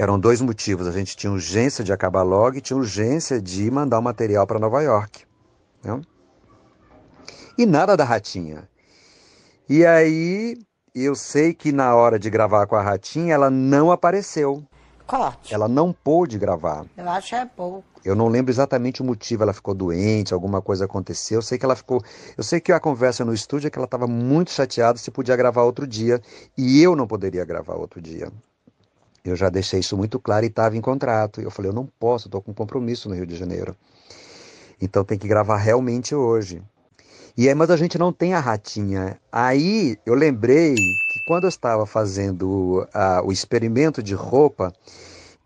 Eram 0.00 0.18
dois 0.18 0.40
motivos. 0.40 0.86
A 0.86 0.92
gente 0.92 1.14
tinha 1.14 1.30
urgência 1.30 1.84
de 1.84 1.92
acabar 1.92 2.22
logo 2.22 2.56
e 2.56 2.60
tinha 2.62 2.74
urgência 2.74 3.38
de 3.38 3.70
mandar 3.70 3.98
o 3.98 4.02
material 4.02 4.46
para 4.46 4.58
Nova 4.58 4.80
York. 4.80 5.26
Né? 5.84 6.00
E 7.58 7.66
nada 7.66 7.94
da 7.98 8.02
ratinha. 8.02 8.66
E 9.68 9.84
aí 9.84 10.56
eu 10.94 11.14
sei 11.14 11.52
que 11.52 11.70
na 11.70 11.94
hora 11.94 12.18
de 12.18 12.30
gravar 12.30 12.66
com 12.66 12.76
a 12.76 12.82
ratinha 12.82 13.34
ela 13.34 13.50
não 13.50 13.92
apareceu. 13.92 14.64
Corte. 15.06 15.52
Ela 15.52 15.68
não 15.68 15.92
pôde 15.92 16.38
gravar. 16.38 16.86
Eu 16.96 17.06
acho 17.10 17.34
é 17.34 17.44
pouco. 17.44 17.84
Eu 18.02 18.14
não 18.14 18.28
lembro 18.28 18.50
exatamente 18.50 19.02
o 19.02 19.04
motivo, 19.04 19.42
ela 19.42 19.52
ficou 19.52 19.74
doente, 19.74 20.32
alguma 20.32 20.62
coisa 20.62 20.86
aconteceu. 20.86 21.40
Eu 21.40 21.42
sei 21.42 21.58
que 21.58 21.64
ela 21.66 21.76
ficou. 21.76 22.02
Eu 22.38 22.42
sei 22.42 22.58
que 22.58 22.72
a 22.72 22.80
conversa 22.80 23.22
no 23.22 23.34
estúdio 23.34 23.66
é 23.66 23.70
que 23.70 23.78
ela 23.78 23.84
estava 23.84 24.06
muito 24.06 24.50
chateada 24.50 24.96
se 24.96 25.10
podia 25.10 25.36
gravar 25.36 25.64
outro 25.64 25.86
dia 25.86 26.22
e 26.56 26.82
eu 26.82 26.96
não 26.96 27.06
poderia 27.06 27.44
gravar 27.44 27.74
outro 27.74 28.00
dia. 28.00 28.32
Eu 29.24 29.36
já 29.36 29.48
deixei 29.48 29.80
isso 29.80 29.96
muito 29.96 30.18
claro 30.18 30.44
e 30.44 30.48
estava 30.48 30.76
em 30.76 30.80
contrato. 30.80 31.40
Eu 31.40 31.50
falei, 31.50 31.70
eu 31.70 31.74
não 31.74 31.86
posso, 31.98 32.28
estou 32.28 32.40
com 32.40 32.52
um 32.52 32.54
compromisso 32.54 33.08
no 33.08 33.14
Rio 33.14 33.26
de 33.26 33.36
Janeiro. 33.36 33.76
Então 34.80 35.04
tem 35.04 35.18
que 35.18 35.28
gravar 35.28 35.56
realmente 35.56 36.14
hoje. 36.14 36.62
E 37.36 37.48
aí, 37.48 37.54
mas 37.54 37.70
a 37.70 37.76
gente 37.76 37.98
não 37.98 38.12
tem 38.12 38.34
a 38.34 38.40
ratinha. 38.40 39.18
Aí 39.30 39.96
eu 40.04 40.14
lembrei 40.14 40.74
que 40.74 41.24
quando 41.26 41.44
eu 41.44 41.48
estava 41.48 41.86
fazendo 41.86 42.82
uh, 42.82 43.24
o 43.24 43.32
experimento 43.32 44.02
de 44.02 44.14
roupa, 44.14 44.72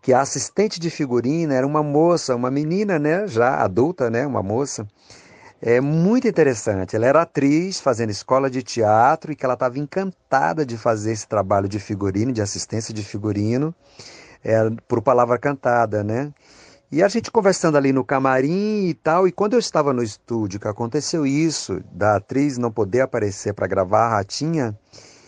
que 0.01 0.13
a 0.13 0.21
assistente 0.21 0.79
de 0.79 0.89
figurina 0.89 1.53
era 1.53 1.65
uma 1.65 1.83
moça, 1.83 2.35
uma 2.35 2.51
menina, 2.51 2.99
né, 2.99 3.27
já 3.27 3.57
adulta, 3.57 4.09
né, 4.09 4.25
uma 4.25 4.43
moça, 4.43 4.87
é 5.61 5.79
muito 5.81 6.27
interessante. 6.27 6.95
Ela 6.95 7.07
era 7.07 7.21
atriz, 7.21 7.79
fazendo 7.79 8.09
escola 8.09 8.49
de 8.49 8.61
teatro 8.61 9.31
e 9.31 9.35
que 9.35 9.45
ela 9.45 9.53
estava 9.55 9.79
encantada 9.79 10.65
de 10.65 10.77
fazer 10.77 11.11
esse 11.11 11.27
trabalho 11.27 11.67
de 11.67 11.79
figurino, 11.79 12.31
de 12.31 12.41
assistência 12.41 12.93
de 12.93 13.03
figurino, 13.03 13.73
é, 14.43 14.69
por 14.87 15.01
palavra 15.01 15.37
cantada, 15.37 16.03
né? 16.03 16.31
E 16.91 17.01
a 17.01 17.07
gente 17.07 17.31
conversando 17.31 17.77
ali 17.77 17.91
no 17.91 18.05
camarim 18.05 18.85
e 18.87 18.93
tal, 18.93 19.27
e 19.27 19.31
quando 19.31 19.53
eu 19.53 19.59
estava 19.59 19.91
no 19.91 20.03
estúdio, 20.03 20.59
que 20.59 20.67
aconteceu 20.67 21.25
isso, 21.25 21.81
da 21.91 22.17
atriz 22.17 22.57
não 22.57 22.71
poder 22.71 23.01
aparecer 23.01 23.53
para 23.53 23.67
gravar 23.67 24.05
a 24.05 24.09
Ratinha, 24.17 24.77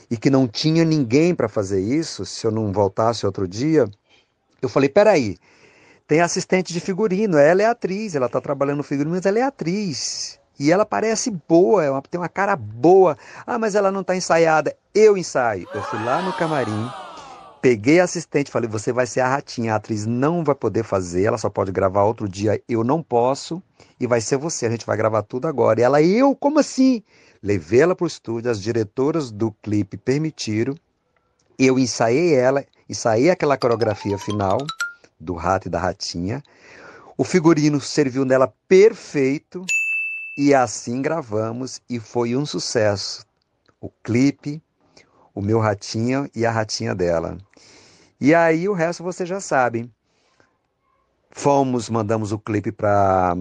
e 0.09 0.15
que 0.15 0.29
não 0.29 0.47
tinha 0.47 0.85
ninguém 0.85 1.35
para 1.35 1.49
fazer 1.49 1.81
isso, 1.81 2.25
se 2.25 2.45
eu 2.45 2.51
não 2.51 2.71
voltasse 2.71 3.25
outro 3.25 3.47
dia, 3.47 3.85
eu 4.61 4.69
falei, 4.69 4.87
peraí, 4.87 5.37
tem 6.07 6.21
assistente 6.21 6.71
de 6.71 6.79
figurino, 6.79 7.37
ela 7.37 7.61
é 7.61 7.65
atriz, 7.65 8.15
ela 8.15 8.27
está 8.27 8.39
trabalhando 8.39 8.77
no 8.77 8.83
figurino, 8.83 9.13
mas 9.13 9.25
ela 9.25 9.39
é 9.39 9.41
atriz. 9.41 10.39
E 10.57 10.71
ela 10.71 10.85
parece 10.85 11.29
boa, 11.29 11.83
ela 11.83 12.01
tem 12.01 12.19
uma 12.19 12.29
cara 12.29 12.55
boa. 12.55 13.17
Ah, 13.45 13.59
mas 13.59 13.75
ela 13.75 13.91
não 13.91 14.01
está 14.01 14.15
ensaiada. 14.15 14.75
Eu 14.95 15.17
ensaio. 15.17 15.67
Eu 15.73 15.83
fui 15.83 16.01
lá 16.03 16.21
no 16.21 16.33
camarim, 16.33 16.89
peguei 17.61 17.99
a 17.99 18.05
assistente, 18.05 18.49
falei: 18.49 18.69
você 18.69 18.91
vai 18.91 19.05
ser 19.05 19.19
a 19.19 19.27
ratinha, 19.27 19.73
a 19.73 19.75
atriz 19.75 20.05
não 20.05 20.43
vai 20.43 20.55
poder 20.55 20.83
fazer, 20.83 21.23
ela 21.25 21.37
só 21.37 21.49
pode 21.49 21.71
gravar 21.71 22.05
outro 22.05 22.27
dia. 22.27 22.59
Eu 22.67 22.83
não 22.83 23.03
posso, 23.03 23.61
e 23.99 24.07
vai 24.07 24.21
ser 24.21 24.37
você, 24.37 24.65
a 24.65 24.69
gente 24.69 24.85
vai 24.85 24.95
gravar 24.95 25.23
tudo 25.23 25.47
agora. 25.47 25.79
E 25.79 25.83
ela, 25.83 26.01
eu, 26.01 26.33
como 26.35 26.59
assim? 26.59 27.03
Levei 27.43 27.81
ela 27.81 27.95
para 27.95 28.05
o 28.05 28.07
estúdio, 28.07 28.49
as 28.49 28.61
diretoras 28.61 29.29
do 29.29 29.51
clipe 29.61 29.97
permitiram. 29.97 30.73
Eu 31.59 31.77
ensaiei 31.77 32.33
ela, 32.33 32.65
ensaiei 32.89 33.29
aquela 33.29 33.57
coreografia 33.57 34.17
final 34.17 34.57
do 35.19 35.33
rato 35.33 35.67
e 35.67 35.71
da 35.71 35.79
ratinha. 35.79 36.43
O 37.17 37.23
figurino 37.23 37.81
serviu 37.81 38.23
nela 38.23 38.53
perfeito 38.67 39.65
e 40.37 40.53
assim 40.53 41.01
gravamos 41.01 41.81
e 41.89 41.99
foi 41.99 42.35
um 42.35 42.45
sucesso. 42.45 43.25
O 43.81 43.89
clipe, 44.03 44.61
o 45.33 45.41
meu 45.41 45.59
ratinho 45.59 46.29
e 46.35 46.45
a 46.45 46.51
ratinha 46.51 46.93
dela. 46.93 47.37
E 48.21 48.35
aí 48.35 48.69
o 48.69 48.73
resto 48.73 49.03
você 49.03 49.25
já 49.25 49.39
sabe. 49.39 49.91
Fomos, 51.31 51.89
mandamos 51.89 52.31
o 52.31 52.39
clipe 52.39 52.71
para 52.71 53.35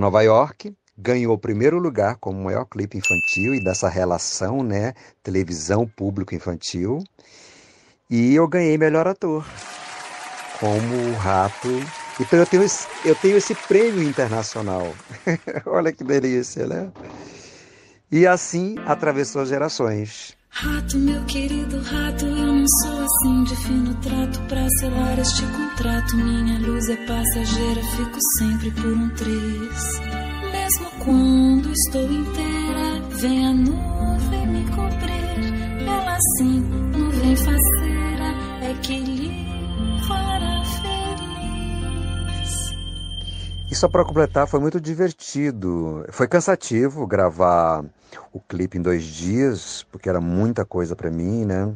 Nova 0.00 0.22
York, 0.22 0.74
ganhou 0.96 1.34
o 1.34 1.38
primeiro 1.38 1.78
lugar 1.78 2.16
como 2.16 2.42
maior 2.44 2.64
clipe 2.64 2.98
infantil 2.98 3.54
e 3.54 3.62
dessa 3.62 3.88
relação, 3.88 4.62
né, 4.62 4.94
televisão 5.22 5.86
público 5.86 6.34
infantil. 6.34 7.02
E 8.08 8.34
eu 8.34 8.48
ganhei 8.48 8.76
melhor 8.76 9.06
ator 9.06 9.46
como 10.60 10.94
o 11.10 11.14
rato. 11.16 11.68
Então 12.20 12.38
eu 12.38 12.46
tenho 12.46 12.62
esse, 12.62 12.86
eu 13.04 13.14
tenho 13.14 13.36
esse 13.36 13.54
prêmio 13.54 14.02
internacional. 14.02 14.94
Olha 15.66 15.90
que 15.90 16.04
delícia, 16.04 16.66
né? 16.66 16.90
E 18.12 18.26
assim 18.26 18.76
atravessou 18.86 19.46
gerações. 19.46 20.36
Rato, 20.52 20.98
meu 20.98 21.24
querido 21.24 21.80
rato, 21.80 22.26
eu 22.26 22.46
não 22.52 22.64
sou 22.82 23.04
assim 23.04 23.44
de 23.44 23.56
fino 23.56 23.94
trato 24.02 24.40
pra 24.48 24.68
selar 24.80 25.18
este 25.18 25.42
contrato. 25.46 26.16
Minha 26.16 26.58
luz 26.58 26.88
é 26.88 26.96
passageira, 27.06 27.80
fico 27.96 28.18
sempre 28.38 28.70
por 28.72 28.92
um 28.92 29.08
triz. 29.10 30.00
Mesmo 30.52 30.90
quando 31.04 31.72
estou 31.72 32.02
inteira, 32.02 33.00
vem 33.10 33.46
a 33.46 33.52
nuvem 33.52 34.46
me 34.48 34.64
cobrir. 34.72 35.86
Ela 35.86 36.18
sim, 36.36 36.60
nuvem 36.60 37.36
faceira, 37.36 38.34
é 38.62 38.74
que 38.82 39.09
E 43.70 43.74
só 43.76 43.88
para 43.88 44.04
completar, 44.04 44.48
foi 44.48 44.58
muito 44.58 44.80
divertido. 44.80 46.04
Foi 46.10 46.26
cansativo 46.26 47.06
gravar 47.06 47.84
o 48.32 48.40
clipe 48.40 48.76
em 48.76 48.82
dois 48.82 49.04
dias, 49.04 49.86
porque 49.92 50.08
era 50.08 50.20
muita 50.20 50.64
coisa 50.64 50.96
para 50.96 51.08
mim, 51.08 51.44
né? 51.44 51.72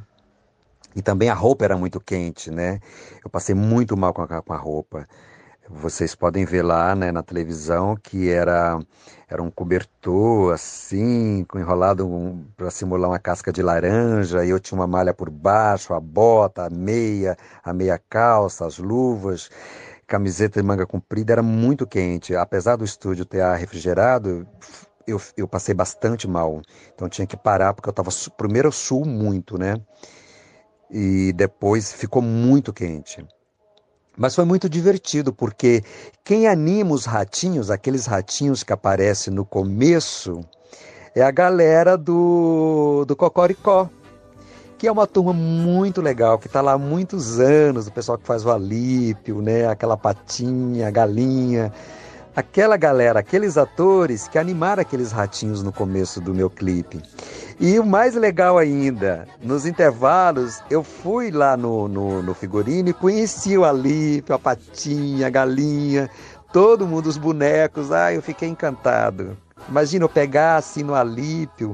E 0.97 1.01
também 1.01 1.29
a 1.29 1.35
roupa 1.35 1.65
era 1.65 1.77
muito 1.77 2.01
quente, 2.01 2.51
né? 2.51 2.81
Eu 3.25 3.31
passei 3.31 3.55
muito 3.55 3.97
mal 3.97 4.13
com 4.13 4.23
a, 4.23 4.43
com 4.43 4.53
a 4.53 4.57
roupa. 4.57 5.07
Vocês 5.69 6.17
podem 6.17 6.45
ver 6.45 6.63
lá 6.63 6.97
né, 6.97 7.13
na 7.13 7.23
televisão 7.23 7.97
que 7.97 8.29
era, 8.29 8.79
era 9.29 9.41
um 9.41 9.51
cobertor 9.51 10.53
assim, 10.53 11.47
enrolado 11.55 12.07
um, 12.07 12.45
para 12.57 12.71
simular 12.71 13.09
uma 13.09 13.19
casca 13.21 13.53
de 13.53 13.63
laranja, 13.63 14.45
e 14.45 14.51
eu 14.51 14.59
tinha 14.59 14.79
uma 14.79 14.87
malha 14.87 15.15
por 15.15 15.31
baixo, 15.31 15.95
a 15.95 16.01
bota, 16.01 16.67
a 16.67 16.71
meia, 16.71 17.37
a 17.63 17.73
meia 17.73 18.01
calça, 18.11 18.67
as 18.67 18.79
luvas, 18.79 19.49
camiseta 20.07 20.61
de 20.61 20.67
manga 20.67 20.87
comprida, 20.87 21.33
era 21.33 21.43
muito 21.43 21.87
quente. 21.87 22.35
Apesar 22.37 22.77
do 22.77 22.85
estúdio 22.85 23.25
ter 23.25 23.41
ar 23.41 23.57
refrigerado, 23.57 24.47
eu, 25.07 25.21
eu 25.37 25.49
passei 25.49 25.75
bastante 25.75 26.29
mal. 26.29 26.63
Então 26.95 27.09
tinha 27.09 27.27
que 27.27 27.37
parar, 27.37 27.75
porque 27.75 27.89
eu 27.89 27.93
estava. 27.93 28.11
Primeiro 28.37 28.69
eu 28.69 28.73
suo 28.73 29.05
muito, 29.05 29.59
né? 29.59 29.77
E 30.91 31.33
depois 31.33 31.93
ficou 31.93 32.23
muito 32.23 32.73
quente. 32.73 33.27
Mas 34.17 34.35
foi 34.35 34.45
muito 34.45 34.69
divertido, 34.69 35.33
porque 35.33 35.83
quem 36.23 36.47
anima 36.47 36.95
os 36.95 37.05
ratinhos, 37.05 37.71
aqueles 37.71 38.07
ratinhos 38.07 38.63
que 38.63 38.73
aparecem 38.73 39.35
no 39.35 39.45
começo, 39.45 40.41
é 41.17 41.23
a 41.23 41.33
galera 41.33 41.99
do, 41.99 43.05
do 43.07 43.17
Cocoricó, 43.17 43.91
que 44.85 44.89
é 44.89 44.93
uma 44.93 45.07
turma 45.07 45.33
muito 45.33 46.03
legal, 46.03 46.39
que 46.39 46.47
está 46.47 46.61
lá 46.61 46.73
há 46.73 46.79
muitos 46.79 47.41
anos, 47.41 47.87
o 47.87 47.91
pessoal 47.91 48.19
que 48.19 48.27
faz 48.27 48.45
o 48.45 48.51
alípio, 48.51 49.41
né? 49.41 49.67
aquela 49.67 49.97
patinha, 49.97 50.89
a 50.89 50.91
galinha. 50.91 51.73
Aquela 52.37 52.77
galera, 52.77 53.21
aqueles 53.21 53.57
atores 53.57 54.29
que 54.29 54.39
animaram 54.39 54.83
aqueles 54.83 55.11
ratinhos 55.11 55.63
no 55.63 55.73
começo 55.73 56.21
do 56.21 56.35
meu 56.35 56.51
clipe. 56.51 57.01
E 57.59 57.79
o 57.79 57.87
mais 57.87 58.15
legal 58.15 58.59
ainda, 58.59 59.27
nos 59.43 59.65
intervalos, 59.65 60.61
eu 60.69 60.85
fui 60.85 61.31
lá 61.31 61.57
no, 61.57 61.89
no, 61.89 62.23
no 62.23 62.35
figurino 62.35 62.91
e 62.91 62.93
conheci 62.93 63.57
o 63.57 63.65
Alípio, 63.65 64.35
a 64.35 64.39
Patinha, 64.39 65.29
a 65.29 65.31
Galinha, 65.31 66.11
todo 66.53 66.87
mundo, 66.87 67.07
os 67.07 67.17
bonecos. 67.17 67.91
Ah, 67.91 68.13
eu 68.13 68.21
fiquei 68.21 68.51
encantado. 68.51 69.35
Imagina 69.67 70.05
eu 70.05 70.11
pegar 70.11 70.57
assim 70.57 70.83
no 70.83 70.95
Alípio, 70.95 71.73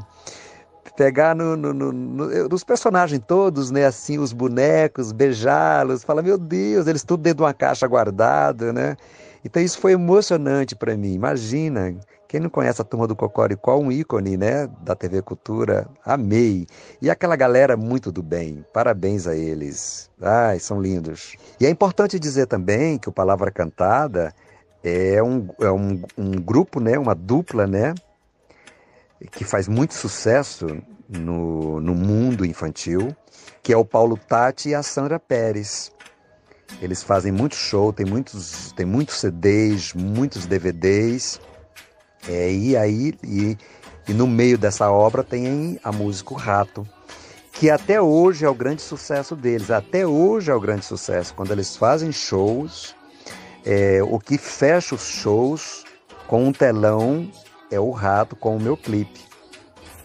pegar 1.01 1.35
no, 1.35 1.57
no, 1.57 1.73
no, 1.73 1.93
no, 1.93 2.49
nos 2.51 2.63
personagens 2.63 3.23
todos, 3.27 3.71
né? 3.71 3.87
Assim, 3.87 4.19
os 4.19 4.35
bonecos, 4.35 5.13
beijá-los, 5.13 6.05
falar, 6.05 6.21
meu 6.21 6.37
Deus, 6.37 6.87
eles 6.87 7.03
tudo 7.03 7.23
dentro 7.23 7.39
de 7.39 7.45
uma 7.45 7.55
caixa 7.55 7.89
guardada, 7.89 8.71
né? 8.71 8.99
Então 9.43 9.63
isso 9.63 9.79
foi 9.79 9.93
emocionante 9.93 10.77
para 10.77 10.95
mim. 10.99 11.15
Imagina 11.15 11.97
quem 12.29 12.39
não 12.39 12.51
conhece 12.51 12.83
a 12.83 12.85
turma 12.85 13.07
do 13.07 13.17
Cocoricó, 13.17 13.79
um 13.79 13.91
ícone, 13.91 14.37
né, 14.37 14.69
da 14.83 14.95
TV 14.95 15.23
Cultura, 15.23 15.89
amei. 16.05 16.67
E 17.01 17.09
aquela 17.09 17.35
galera 17.35 17.79
muito 17.79 18.13
do 18.13 18.23
bem, 18.23 18.63
parabéns 18.71 19.27
a 19.27 19.35
eles. 19.35 20.11
Ai, 20.21 20.59
são 20.59 20.83
lindos. 20.83 21.35
E 21.59 21.65
é 21.65 21.71
importante 21.71 22.19
dizer 22.19 22.45
também 22.47 22.99
que 22.99 23.09
o 23.09 23.13
Palavra 23.13 23.51
Cantada 23.51 24.35
é 24.85 25.23
um, 25.23 25.49
é 25.63 25.71
um, 25.71 26.03
um 26.19 26.33
grupo, 26.33 26.79
né, 26.79 26.99
uma 26.99 27.15
dupla, 27.15 27.67
né, 27.67 27.95
que 29.31 29.45
faz 29.45 29.69
muito 29.69 29.95
sucesso 29.95 30.67
no, 31.09 31.81
no 31.81 31.95
mundo 31.95 32.45
infantil, 32.45 33.15
que 33.63 33.73
é 33.73 33.77
o 33.77 33.85
Paulo 33.85 34.17
Tati 34.17 34.71
e 34.71 34.75
a 34.75 34.83
Sandra 34.83 35.19
Pérez. 35.19 35.93
Eles 36.81 37.03
fazem 37.03 37.33
muito 37.33 37.57
show, 37.57 37.93
tem 37.93 38.07
muitos, 38.07 38.73
tem 38.73 38.87
muitos 38.87 39.17
CDs, 39.17 39.93
muitos 39.93 40.47
DVDs. 40.47 41.41
É, 42.29 42.53
e 42.53 42.77
aí, 42.77 43.15
e, 43.25 43.59
e 44.09 44.15
no 44.15 44.27
meio 44.27 44.57
dessa 44.57 44.91
obra 44.91 45.25
tem 45.25 45.81
a 45.83 45.91
música 45.91 46.33
O 46.33 46.37
Rato, 46.37 46.87
que 47.53 47.69
até 47.71 48.01
hoje 48.01 48.45
é 48.45 48.49
o 48.49 48.55
grande 48.55 48.83
sucesso 48.83 49.35
deles. 49.35 49.71
Até 49.71 50.07
hoje 50.07 50.51
é 50.51 50.55
o 50.55 50.61
grande 50.61 50.85
sucesso. 50.85 51.35
Quando 51.35 51.51
eles 51.51 51.77
fazem 51.77 52.13
shows, 52.13 52.95
é, 53.65 54.01
o 54.03 54.19
que 54.19 54.39
fecha 54.39 54.95
os 54.95 55.03
shows 55.03 55.85
com 56.27 56.45
um 56.47 56.53
telão 56.53 57.31
é 57.71 57.79
o 57.79 57.91
rato 57.91 58.35
com 58.35 58.57
o 58.57 58.61
meu 58.61 58.77
clipe. 58.77 59.21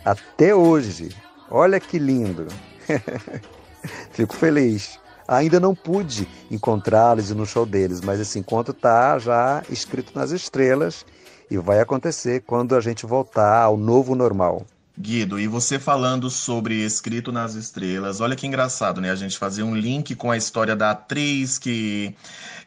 Até 0.04 0.54
hoje. 0.54 1.16
Olha 1.50 1.80
que 1.80 1.98
lindo. 1.98 2.48
Fico 4.12 4.36
feliz. 4.36 5.00
Ainda 5.28 5.60
não 5.60 5.74
pude 5.74 6.28
encontrá-los 6.52 7.32
no 7.32 7.46
show 7.46 7.66
deles, 7.66 8.02
mas 8.02 8.20
esse 8.20 8.38
encontro 8.38 8.72
está 8.72 9.18
já 9.18 9.64
escrito 9.70 10.12
nas 10.14 10.32
estrelas 10.32 11.06
e 11.50 11.58
vai 11.58 11.80
acontecer 11.80 12.42
quando 12.42 12.76
a 12.76 12.82
gente 12.82 13.06
voltar 13.06 13.64
ao 13.64 13.76
novo 13.76 14.14
normal. 14.16 14.66
Guido, 14.98 15.38
e 15.38 15.46
você 15.46 15.78
falando 15.78 16.30
sobre 16.30 16.76
Escrito 16.76 17.30
nas 17.30 17.54
Estrelas, 17.54 18.22
olha 18.22 18.34
que 18.34 18.48
engraçado, 18.48 19.02
né? 19.02 19.12
A 19.12 19.16
gente 19.16 19.38
fazer 19.38 19.62
um 19.62 19.76
link 19.76 20.16
com 20.16 20.32
a 20.32 20.38
história 20.38 20.74
da 20.74 20.92
atriz 20.92 21.58
que, 21.58 22.16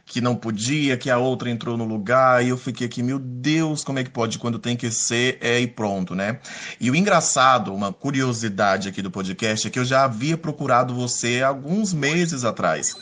que 0.09 0.19
não 0.19 0.35
podia, 0.35 0.97
que 0.97 1.07
a 1.07 1.19
outra 1.19 1.51
entrou 1.51 1.77
no 1.77 1.85
lugar, 1.85 2.43
e 2.43 2.49
eu 2.49 2.57
fiquei 2.57 2.87
aqui, 2.87 3.03
meu 3.03 3.19
Deus, 3.19 3.83
como 3.83 3.99
é 3.99 4.03
que 4.03 4.09
pode? 4.09 4.39
Quando 4.39 4.57
tem 4.57 4.75
que 4.75 4.89
ser, 4.89 5.37
é 5.39 5.59
e 5.59 5.67
pronto, 5.67 6.15
né? 6.15 6.39
E 6.81 6.89
o 6.89 6.95
engraçado, 6.95 7.71
uma 7.71 7.93
curiosidade 7.93 8.89
aqui 8.89 9.03
do 9.03 9.11
podcast, 9.11 9.67
é 9.67 9.69
que 9.69 9.77
eu 9.77 9.85
já 9.85 10.03
havia 10.03 10.35
procurado 10.35 10.95
você 10.95 11.43
alguns 11.43 11.93
meses 11.93 12.43
atrás. 12.43 12.95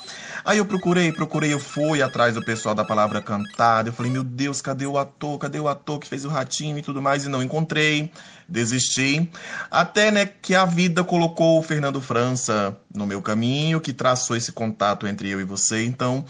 Aí 0.47 0.59
eu 0.59 0.65
procurei, 0.65 1.11
procurei, 1.11 1.53
eu 1.53 1.59
fui 1.59 2.01
atrás 2.01 2.35
do 2.35 2.41
pessoal 2.41 2.73
da 2.73 2.85
palavra 2.85 3.21
cantada. 3.21 3.89
Eu 3.89 3.93
falei, 3.93 4.09
meu 4.09 4.23
Deus, 4.23 4.61
cadê 4.61 4.85
o 4.85 4.97
ator? 4.97 5.37
Cadê 5.37 5.59
o 5.59 5.67
ator 5.67 5.99
que 5.99 6.07
fez 6.07 6.23
o 6.23 6.29
ratinho 6.29 6.77
e 6.77 6.81
tudo 6.81 7.01
mais? 7.01 7.25
E 7.25 7.27
não 7.27 7.43
encontrei, 7.43 8.09
desisti. 8.47 9.29
Até 9.69 10.09
né, 10.09 10.25
que 10.25 10.55
a 10.55 10.63
vida 10.63 11.03
colocou 11.03 11.59
o 11.59 11.61
Fernando 11.61 11.99
França 11.99 12.77
no 12.95 13.05
meu 13.05 13.21
caminho, 13.21 13.81
que 13.81 13.91
traçou 13.91 14.37
esse 14.37 14.53
contato 14.53 15.05
entre 15.05 15.29
eu 15.29 15.41
e 15.41 15.43
você. 15.43 15.83
Então, 15.83 16.23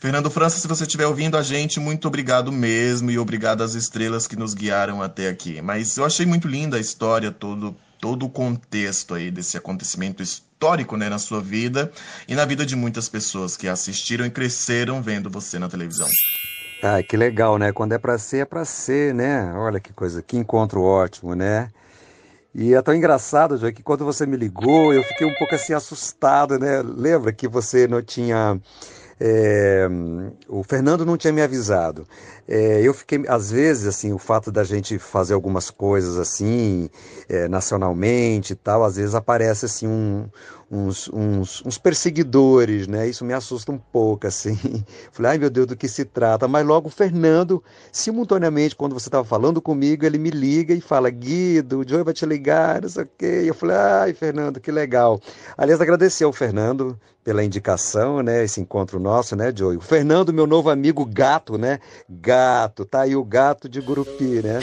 Fernando 0.00 0.28
França, 0.32 0.58
se 0.58 0.66
você 0.66 0.82
estiver 0.82 1.06
ouvindo 1.06 1.38
a 1.38 1.42
gente, 1.42 1.78
muito 1.78 2.08
obrigado 2.08 2.50
mesmo 2.50 3.08
e 3.08 3.20
obrigado 3.20 3.62
às 3.62 3.74
estrelas 3.74 4.26
que 4.26 4.34
nos 4.34 4.52
guiaram 4.52 5.00
até 5.00 5.28
aqui. 5.28 5.62
Mas 5.62 5.96
eu 5.96 6.04
achei 6.04 6.26
muito 6.26 6.48
linda 6.48 6.76
a 6.76 6.80
história, 6.80 7.30
todo, 7.30 7.76
todo 8.00 8.26
o 8.26 8.30
contexto 8.30 9.14
aí 9.14 9.30
desse 9.30 9.56
acontecimento 9.56 10.22
histórico 10.22 10.96
né, 10.96 11.08
na 11.08 11.18
sua 11.18 11.40
vida 11.40 11.92
e 12.26 12.34
na 12.34 12.44
vida 12.44 12.64
de 12.64 12.74
muitas 12.74 13.08
pessoas 13.08 13.56
que 13.56 13.68
assistiram 13.68 14.24
e 14.24 14.30
cresceram 14.30 15.02
vendo 15.02 15.28
você 15.28 15.58
na 15.58 15.68
televisão. 15.68 16.08
Ah, 16.82 17.02
que 17.02 17.16
legal, 17.16 17.58
né? 17.58 17.72
Quando 17.72 17.92
é 17.92 17.98
para 17.98 18.16
ser, 18.16 18.38
é 18.38 18.44
para 18.44 18.64
ser, 18.64 19.14
né? 19.14 19.52
Olha 19.54 19.78
que 19.78 19.92
coisa, 19.92 20.22
que 20.22 20.36
encontro 20.36 20.82
ótimo, 20.82 21.34
né? 21.34 21.68
E 22.54 22.74
é 22.74 22.82
tão 22.82 22.94
engraçado, 22.94 23.58
já 23.58 23.70
que 23.70 23.82
quando 23.82 24.04
você 24.04 24.26
me 24.26 24.36
ligou, 24.36 24.92
eu 24.92 25.02
fiquei 25.04 25.26
um 25.26 25.34
pouco 25.34 25.54
assim 25.54 25.74
assustado, 25.74 26.58
né? 26.58 26.82
Lembra 26.82 27.32
que 27.32 27.46
você 27.46 27.86
não 27.86 28.02
tinha 28.02 28.58
é, 29.20 29.86
o 30.48 30.64
Fernando 30.64 31.04
não 31.04 31.18
tinha 31.18 31.32
me 31.32 31.42
avisado. 31.42 32.06
É, 32.52 32.82
eu 32.82 32.92
fiquei, 32.92 33.22
às 33.28 33.48
vezes, 33.48 33.86
assim, 33.86 34.12
o 34.12 34.18
fato 34.18 34.50
da 34.50 34.64
gente 34.64 34.98
fazer 34.98 35.34
algumas 35.34 35.70
coisas 35.70 36.18
assim, 36.18 36.90
é, 37.28 37.46
nacionalmente 37.46 38.54
e 38.54 38.56
tal, 38.56 38.82
às 38.82 38.96
vezes 38.96 39.14
aparece 39.14 39.66
assim 39.66 39.86
um, 39.86 40.28
uns, 40.68 41.08
uns, 41.12 41.62
uns, 41.64 41.78
perseguidores, 41.78 42.88
né? 42.88 43.08
Isso 43.08 43.24
me 43.24 43.32
assusta 43.32 43.70
um 43.70 43.78
pouco, 43.78 44.26
assim. 44.26 44.58
Falei, 45.12 45.32
ai 45.32 45.38
meu 45.38 45.48
Deus, 45.48 45.68
do 45.68 45.76
que 45.76 45.86
se 45.86 46.04
trata? 46.04 46.48
Mas 46.48 46.66
logo 46.66 46.88
o 46.88 46.90
Fernando, 46.90 47.62
simultaneamente, 47.92 48.74
quando 48.74 48.94
você 48.94 49.06
estava 49.06 49.24
falando 49.24 49.62
comigo, 49.62 50.04
ele 50.04 50.18
me 50.18 50.30
liga 50.30 50.74
e 50.74 50.80
fala, 50.80 51.08
Guido, 51.08 51.78
o 51.78 51.88
Joey 51.88 52.02
vai 52.02 52.14
te 52.14 52.26
ligar, 52.26 52.82
não 52.82 52.88
sei 52.88 53.04
o 53.04 53.08
quê. 53.16 53.44
Eu 53.46 53.54
falei, 53.54 53.76
ai, 53.76 54.12
Fernando, 54.12 54.58
que 54.58 54.72
legal. 54.72 55.20
Aliás, 55.56 55.80
agradecer 55.80 56.24
ao 56.24 56.32
Fernando 56.32 56.98
pela 57.22 57.44
indicação, 57.44 58.22
né? 58.22 58.44
Esse 58.44 58.60
encontro 58.60 58.98
nosso, 58.98 59.36
né, 59.36 59.52
Joey? 59.54 59.76
O 59.76 59.80
Fernando, 59.80 60.32
meu 60.32 60.46
novo 60.46 60.70
amigo 60.70 61.04
gato, 61.04 61.58
né? 61.58 61.78
Gato, 62.08 62.39
tá 62.90 63.02
aí 63.02 63.16
o 63.16 63.24
gato 63.24 63.68
de 63.68 63.80
Gurupi, 63.80 64.42
né? 64.42 64.60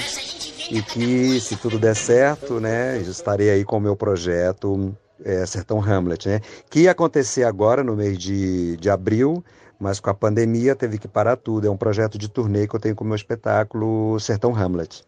E 0.69 0.81
que, 0.81 1.39
se 1.39 1.55
tudo 1.55 1.79
der 1.79 1.95
certo, 1.95 2.59
né, 2.59 2.97
estarei 2.99 3.49
aí 3.49 3.63
com 3.63 3.77
o 3.77 3.81
meu 3.81 3.95
projeto 3.95 4.93
é, 5.23 5.45
Sertão 5.45 5.81
Hamlet, 5.81 6.27
né? 6.27 6.41
Que 6.69 6.81
ia 6.81 6.91
acontecer 6.91 7.43
agora 7.43 7.83
no 7.83 7.95
mês 7.95 8.17
de, 8.17 8.77
de 8.77 8.89
abril, 8.89 9.43
mas 9.79 9.99
com 9.99 10.09
a 10.09 10.13
pandemia 10.13 10.75
teve 10.75 10.97
que 10.97 11.07
parar 11.07 11.37
tudo. 11.37 11.67
É 11.67 11.69
um 11.69 11.77
projeto 11.77 12.17
de 12.17 12.27
turnê 12.27 12.67
que 12.67 12.75
eu 12.75 12.79
tenho 12.79 12.95
com 12.95 13.03
o 13.03 13.07
meu 13.07 13.15
espetáculo 13.15 14.19
Sertão 14.19 14.55
Hamlet. 14.55 15.03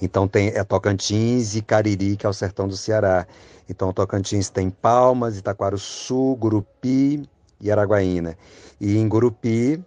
Então 0.00 0.26
tem 0.26 0.48
é 0.48 0.64
Tocantins 0.64 1.54
e 1.54 1.62
Cariri, 1.62 2.16
que 2.16 2.26
é 2.26 2.28
o 2.28 2.32
sertão 2.32 2.66
do 2.66 2.76
Ceará. 2.76 3.26
Então 3.68 3.92
Tocantins 3.92 4.50
tem 4.50 4.68
Palmas, 4.68 5.38
Itaquaruçu, 5.38 6.36
Gurupi 6.36 7.28
e 7.60 7.70
Araguaína. 7.70 8.36
E 8.80 8.96
em 8.96 9.08
Gurupi, 9.08 9.82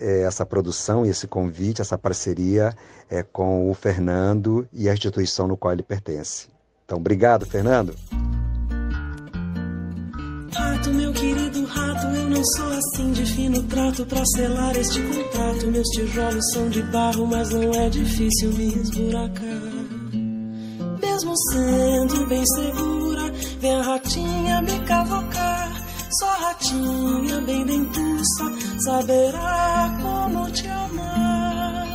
essa 0.00 0.46
produção 0.46 1.04
e 1.04 1.10
esse 1.10 1.26
convite, 1.26 1.80
essa 1.80 1.98
parceria 1.98 2.74
é 3.10 3.22
com 3.22 3.70
o 3.70 3.74
Fernando 3.74 4.68
e 4.72 4.88
a 4.88 4.92
instituição 4.92 5.48
no 5.48 5.56
qual 5.56 5.72
ele 5.72 5.82
pertence. 5.82 6.48
Então, 6.84 6.98
obrigado, 6.98 7.46
Fernando. 7.46 7.94
Rato, 10.54 10.90
meu 10.90 11.12
querido 11.12 11.64
rato, 11.66 12.06
eu 12.06 12.30
não 12.30 12.44
sou 12.44 12.72
assim 12.72 13.12
de 13.12 13.26
fino 13.26 13.62
trato 13.64 14.06
pra 14.06 14.24
selar 14.34 14.76
este 14.76 15.00
contrato. 15.02 15.66
Meus 15.66 15.88
tijolos 15.88 16.50
são 16.52 16.68
de 16.68 16.82
barro, 16.84 17.26
mas 17.26 17.50
não 17.50 17.72
é 17.74 17.88
difícil 17.90 18.52
me 18.52 18.74
esburacar. 18.74 19.88
Mesmo 21.00 21.34
sendo 21.52 22.26
bem 22.26 22.44
segura, 22.46 23.32
vem 23.60 23.74
a 23.74 23.82
ratinha 23.82 24.62
me 24.62 24.78
cavocar. 24.86 25.57
Só 26.60 26.74
ratinha 26.74 27.40
bem 27.42 27.64
dentuça 27.64 28.44
saberá 28.84 29.96
como 30.02 30.50
te 30.50 30.66
amar. 30.66 31.86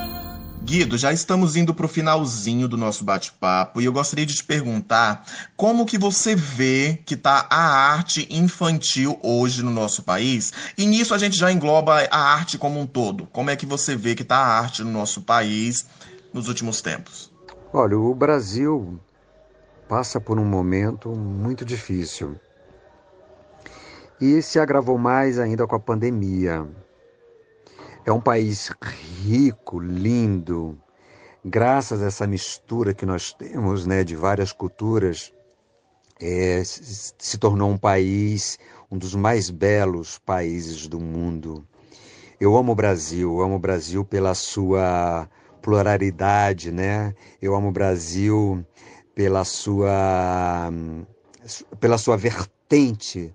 Guido, 0.64 0.98
já 0.98 1.12
estamos 1.12 1.58
indo 1.58 1.74
para 1.74 1.86
o 1.86 1.90
finalzinho 1.90 2.68
do 2.68 2.78
nosso 2.78 3.04
bate-papo 3.04 3.82
e 3.82 3.86
eu 3.86 3.92
gostaria 3.92 4.26
de 4.26 4.34
te 4.34 4.44
perguntar 4.44 5.26
como 5.58 5.86
que 5.86 5.98
você 5.98 6.34
vê 6.34 6.98
que 7.06 7.14
está 7.14 7.46
a 7.50 7.92
arte 7.92 8.26
infantil 8.32 9.20
hoje 9.22 9.62
no 9.62 9.70
nosso 9.70 10.02
país 10.02 10.54
e 10.78 10.86
nisso 10.86 11.14
a 11.14 11.18
gente 11.18 11.36
já 11.36 11.52
engloba 11.52 12.08
a 12.10 12.18
arte 12.18 12.58
como 12.58 12.80
um 12.80 12.88
todo. 12.88 13.26
Como 13.28 13.50
é 13.50 13.56
que 13.58 13.66
você 13.66 13.96
vê 13.98 14.16
que 14.16 14.24
está 14.24 14.38
a 14.38 14.60
arte 14.60 14.82
no 14.82 14.92
nosso 14.92 15.22
país 15.22 15.86
nos 16.34 16.48
últimos 16.48 16.82
tempos? 16.82 17.30
Olha, 17.74 17.98
o 17.98 18.16
Brasil 18.16 18.98
passa 19.90 20.22
por 20.22 20.40
um 20.40 20.46
momento 20.46 21.10
muito 21.10 21.66
difícil 21.66 22.40
e 24.20 24.42
se 24.42 24.60
agravou 24.60 24.98
mais 24.98 25.40
ainda 25.40 25.68
com 25.68 25.76
a 25.76 25.80
pandemia. 25.80 26.68
É 28.06 28.12
um 28.12 28.22
país 28.22 28.72
rico, 29.22 29.80
lindo, 29.80 30.78
graças 31.44 32.02
a 32.02 32.08
essa 32.08 32.28
mistura 32.28 32.94
que 32.94 33.06
nós 33.06 33.34
temos 33.34 33.86
né, 33.86 34.04
de 34.04 34.16
várias 34.16 34.52
culturas, 34.52 35.34
é, 36.20 36.62
se 36.64 37.38
tornou 37.38 37.70
um 37.70 37.78
país, 37.78 38.58
um 38.92 38.98
dos 38.98 39.16
mais 39.16 39.50
belos 39.50 40.20
países 40.20 40.88
do 40.88 41.00
mundo. 41.00 41.66
Eu 42.40 42.56
amo 42.56 42.72
o 42.74 42.76
Brasil, 42.76 43.42
amo 43.42 43.56
o 43.56 43.60
Brasil 43.60 44.04
pela 44.06 44.34
sua 44.36 45.30
pluralidade, 45.62 46.72
né? 46.72 47.16
Eu 47.42 47.56
amo 47.56 47.70
o 47.70 47.72
Brasil 47.72 48.66
pela 49.16 49.46
sua 49.46 50.70
pela 51.80 51.98
sua 51.98 52.18
vertente, 52.18 53.34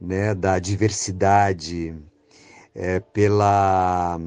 né, 0.00 0.34
da 0.34 0.58
diversidade, 0.58 1.94
é, 2.74 3.00
pela, 3.00 4.18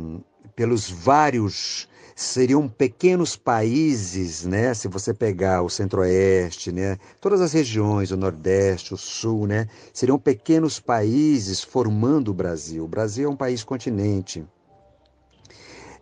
pelos 0.55 0.89
vários 0.89 1.87
seriam 2.19 2.67
pequenos 2.67 3.37
países, 3.37 4.43
né? 4.43 4.73
Se 4.73 4.89
você 4.89 5.13
pegar 5.13 5.61
o 5.61 5.69
Centro-Oeste, 5.69 6.69
né? 6.69 6.97
Todas 7.21 7.39
as 7.39 7.53
regiões, 7.53 8.11
o 8.11 8.17
Nordeste, 8.17 8.93
o 8.93 8.97
Sul, 8.97 9.47
né? 9.47 9.67
Seriam 9.93 10.19
pequenos 10.19 10.81
países 10.81 11.63
formando 11.63 12.31
o 12.31 12.33
Brasil. 12.33 12.83
O 12.83 12.89
Brasil 12.89 13.29
é 13.29 13.31
um 13.31 13.37
país 13.37 13.63
continente. 13.63 14.45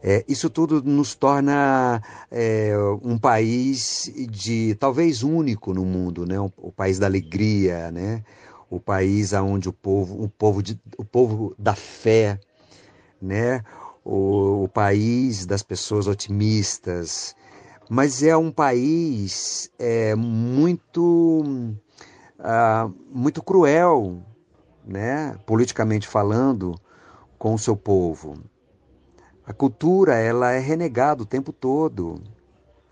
É, 0.01 0.25
isso 0.27 0.49
tudo 0.49 0.81
nos 0.83 1.13
torna 1.13 2.01
é, 2.31 2.73
um 3.03 3.17
país 3.17 4.11
de 4.29 4.75
talvez 4.75 5.21
único 5.21 5.71
no 5.71 5.85
mundo, 5.85 6.25
né? 6.25 6.39
O, 6.39 6.71
país 6.71 6.97
da 6.97 7.05
alegria, 7.05 7.91
né? 7.91 8.23
O 8.69 8.79
país 8.79 9.33
onde 9.33 9.69
o 9.69 9.73
povo, 9.73 10.23
o 10.23 10.29
povo, 10.29 10.61
de, 10.61 10.79
o 10.97 11.05
povo 11.05 11.55
da 11.57 11.75
fé, 11.75 12.39
né? 13.21 13.63
O, 14.03 14.63
o 14.63 14.67
país 14.67 15.45
das 15.45 15.63
pessoas 15.63 16.07
otimistas, 16.07 17.35
mas 17.89 18.21
é 18.21 18.35
um 18.35 18.51
país 18.51 19.71
é, 19.79 20.13
muito, 20.15 21.43
uh, 22.39 22.93
muito 23.09 23.41
cruel, 23.41 24.23
né? 24.85 25.37
politicamente 25.45 26.07
falando, 26.07 26.75
com 27.37 27.53
o 27.53 27.59
seu 27.59 27.75
povo. 27.75 28.41
A 29.45 29.53
cultura 29.53 30.15
ela 30.15 30.51
é 30.51 30.59
renegada 30.59 31.23
o 31.23 31.25
tempo 31.25 31.53
todo. 31.53 32.21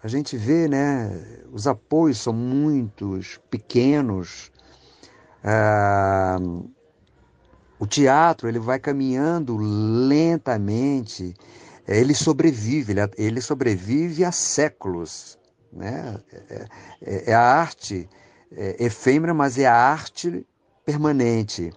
A 0.02 0.08
gente 0.08 0.38
vê, 0.38 0.68
né? 0.68 1.12
Os 1.52 1.68
apoios 1.68 2.20
são 2.20 2.32
muitos, 2.32 3.40
pequenos, 3.50 4.52
ah, 5.48 6.40
o 7.80 7.86
teatro 7.86 8.48
ele 8.48 8.58
vai 8.58 8.80
caminhando 8.80 9.56
lentamente, 9.58 11.36
ele 11.88 12.16
sobrevive, 12.16 12.94
ele, 12.94 13.02
ele 13.16 13.42
sobrevive 13.42 14.26
há 14.26 14.32
séculos. 14.32 15.38
Né? 15.72 16.20
É, 16.50 16.68
é, 17.02 17.32
é 17.32 17.34
a 17.34 17.42
arte 17.42 18.10
é, 18.52 18.84
efêmera, 18.84 19.34
mas 19.36 19.58
é 19.60 19.68
a 19.68 19.76
arte 19.76 20.48
permanente. 20.84 21.72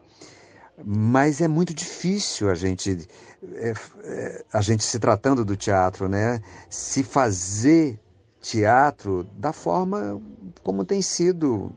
Mas 0.83 1.41
é 1.41 1.49
muito 1.49 1.75
difícil 1.75 2.49
a 2.49 2.55
gente, 2.55 3.07
é, 3.55 3.75
é, 4.05 4.45
a 4.51 4.63
gente 4.63 4.85
se 4.85 4.99
tratando 4.99 5.45
do 5.45 5.57
teatro, 5.57 6.09
né? 6.09 6.41
se 6.71 7.03
fazer 7.03 8.01
teatro 8.41 9.25
da 9.37 9.53
forma 9.53 10.23
como 10.63 10.85
tem 10.87 11.03
sido. 11.03 11.71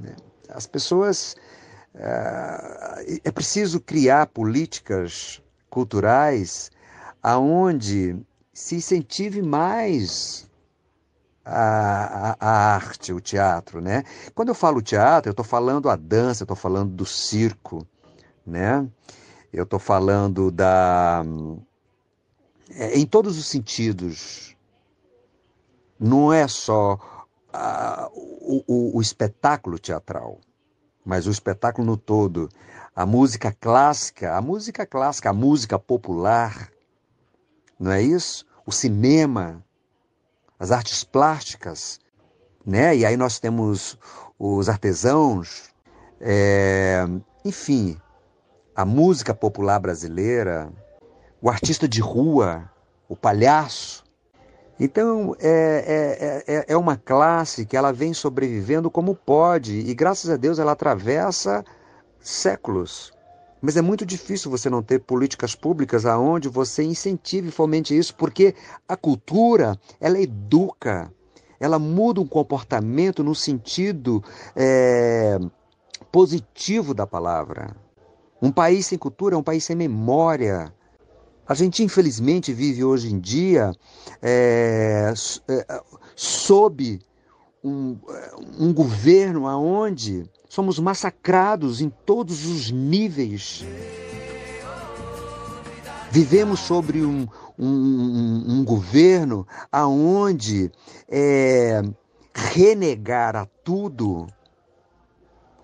Né? 0.00 0.16
As 0.48 0.66
pessoas. 0.66 1.36
Uh, 1.94 3.18
é 3.24 3.30
preciso 3.32 3.80
criar 3.80 4.26
políticas 4.26 5.42
culturais 5.70 6.70
aonde 7.22 8.16
se 8.52 8.76
incentive 8.76 9.42
mais 9.42 10.48
a, 11.44 12.30
a, 12.30 12.36
a, 12.40 12.74
arte, 12.74 13.12
o 13.12 13.20
teatro, 13.20 13.80
né? 13.80 14.04
Quando 14.34 14.48
eu 14.48 14.54
falo 14.54 14.82
teatro, 14.82 15.30
eu 15.30 15.32
estou 15.32 15.44
falando 15.44 15.88
a 15.88 15.96
dança, 15.96 16.42
eu 16.42 16.44
estou 16.44 16.56
falando 16.56 16.90
do 16.90 17.06
circo, 17.06 17.86
né? 18.46 18.86
Eu 19.52 19.64
estou 19.64 19.78
falando 19.78 20.50
da... 20.50 21.24
É, 22.70 22.98
em 22.98 23.06
todos 23.06 23.38
os 23.38 23.46
sentidos. 23.46 24.54
Não 25.98 26.32
é 26.32 26.46
só 26.46 26.98
a, 27.52 28.10
o, 28.48 28.64
o, 28.66 28.96
o 28.96 29.00
espetáculo 29.02 29.78
teatral, 29.78 30.40
mas 31.04 31.26
o 31.26 31.30
espetáculo 31.30 31.86
no 31.86 31.96
todo. 31.98 32.48
A 32.96 33.04
música 33.04 33.52
clássica, 33.52 34.34
a 34.34 34.40
música 34.40 34.86
clássica, 34.86 35.28
a 35.28 35.34
música 35.34 35.78
popular, 35.78 36.70
não 37.78 37.92
é 37.92 38.02
isso? 38.02 38.46
O 38.66 38.72
cinema, 38.72 39.62
as 40.58 40.72
artes 40.72 41.04
plásticas, 41.04 42.00
né? 42.64 42.96
E 42.96 43.04
aí 43.04 43.16
nós 43.16 43.38
temos 43.38 43.98
os 44.38 44.68
artesãos, 44.68 45.68
é, 46.20 47.04
enfim, 47.44 48.00
a 48.74 48.84
música 48.84 49.34
popular 49.34 49.78
brasileira, 49.78 50.72
o 51.40 51.50
artista 51.50 51.86
de 51.86 52.00
rua, 52.00 52.70
o 53.08 53.14
palhaço. 53.14 54.04
Então 54.78 55.34
é, 55.40 56.44
é, 56.46 56.54
é, 56.54 56.64
é 56.68 56.76
uma 56.76 56.96
classe 56.96 57.66
que 57.66 57.76
ela 57.76 57.92
vem 57.92 58.14
sobrevivendo 58.14 58.90
como 58.90 59.14
pode 59.14 59.78
e 59.78 59.94
graças 59.94 60.30
a 60.30 60.36
Deus 60.36 60.58
ela 60.58 60.72
atravessa 60.72 61.64
séculos. 62.20 63.12
Mas 63.60 63.76
é 63.76 63.82
muito 63.82 64.06
difícil 64.06 64.50
você 64.50 64.70
não 64.70 64.82
ter 64.82 65.00
políticas 65.00 65.54
públicas 65.54 66.06
aonde 66.06 66.48
você 66.48 66.84
incentive 66.84 67.48
e 67.48 67.52
fomente 67.52 67.96
isso, 67.96 68.14
porque 68.14 68.54
a 68.86 68.96
cultura, 68.96 69.76
ela 70.00 70.20
educa, 70.20 71.12
ela 71.58 71.78
muda 71.78 72.20
um 72.20 72.26
comportamento 72.26 73.24
no 73.24 73.34
sentido 73.34 74.22
é, 74.54 75.38
positivo 76.12 76.94
da 76.94 77.04
palavra. 77.04 77.74
Um 78.40 78.52
país 78.52 78.86
sem 78.86 78.96
cultura 78.96 79.34
é 79.34 79.38
um 79.38 79.42
país 79.42 79.64
sem 79.64 79.74
memória. 79.74 80.72
A 81.48 81.54
gente, 81.54 81.82
infelizmente, 81.82 82.52
vive 82.52 82.84
hoje 82.84 83.12
em 83.12 83.18
dia 83.18 83.72
é, 84.20 85.12
é, 85.48 85.82
sob 86.14 87.00
um, 87.64 87.98
um 88.58 88.72
governo 88.72 89.46
aonde 89.48 90.28
Somos 90.48 90.78
massacrados 90.78 91.82
em 91.82 91.90
todos 91.90 92.46
os 92.46 92.70
níveis. 92.70 93.66
Vivemos 96.10 96.60
sobre 96.60 97.02
um, 97.04 97.28
um, 97.58 98.44
um 98.48 98.64
governo 98.64 99.46
aonde 99.70 100.72
é, 101.06 101.82
renegar 102.34 103.36
a 103.36 103.44
tudo, 103.62 104.26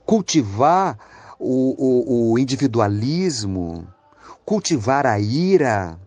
cultivar 0.04 0.98
o, 1.38 2.30
o, 2.30 2.32
o 2.32 2.38
individualismo, 2.38 3.88
cultivar 4.44 5.06
a 5.06 5.18
ira, 5.18 5.98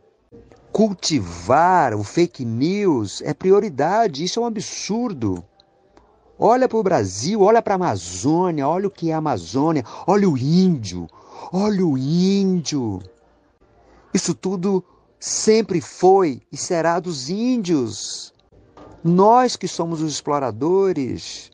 cultivar 0.72 1.96
o 1.96 2.04
fake 2.04 2.46
news 2.46 3.22
é 3.24 3.34
prioridade. 3.34 4.24
Isso 4.24 4.40
é 4.40 4.44
um 4.44 4.46
absurdo. 4.46 5.44
Olha 6.40 6.70
para 6.70 6.78
o 6.78 6.84
Brasil, 6.84 7.42
olha 7.42 7.62
para 7.64 7.74
a 7.74 7.76
Amazônia, 7.76 8.68
olha 8.68 8.88
o 8.88 8.92
que 8.92 9.10
é 9.10 9.14
a 9.14 9.18
Amazônia, 9.18 9.84
olha 10.06 10.30
o 10.30 10.38
índio, 10.38 11.08
olha 11.52 11.84
o 11.84 11.98
índio. 11.98 13.02
Isso 14.14 14.36
tudo 14.36 14.84
sempre 15.20 15.82
foi 15.82 16.42
e 16.52 16.58
será 16.58 17.00
dos 17.00 17.28
índios. 17.28 18.32
Nós 19.04 19.56
que 19.56 19.68
somos 19.68 20.02
os 20.02 20.12
exploradores. 20.12 21.50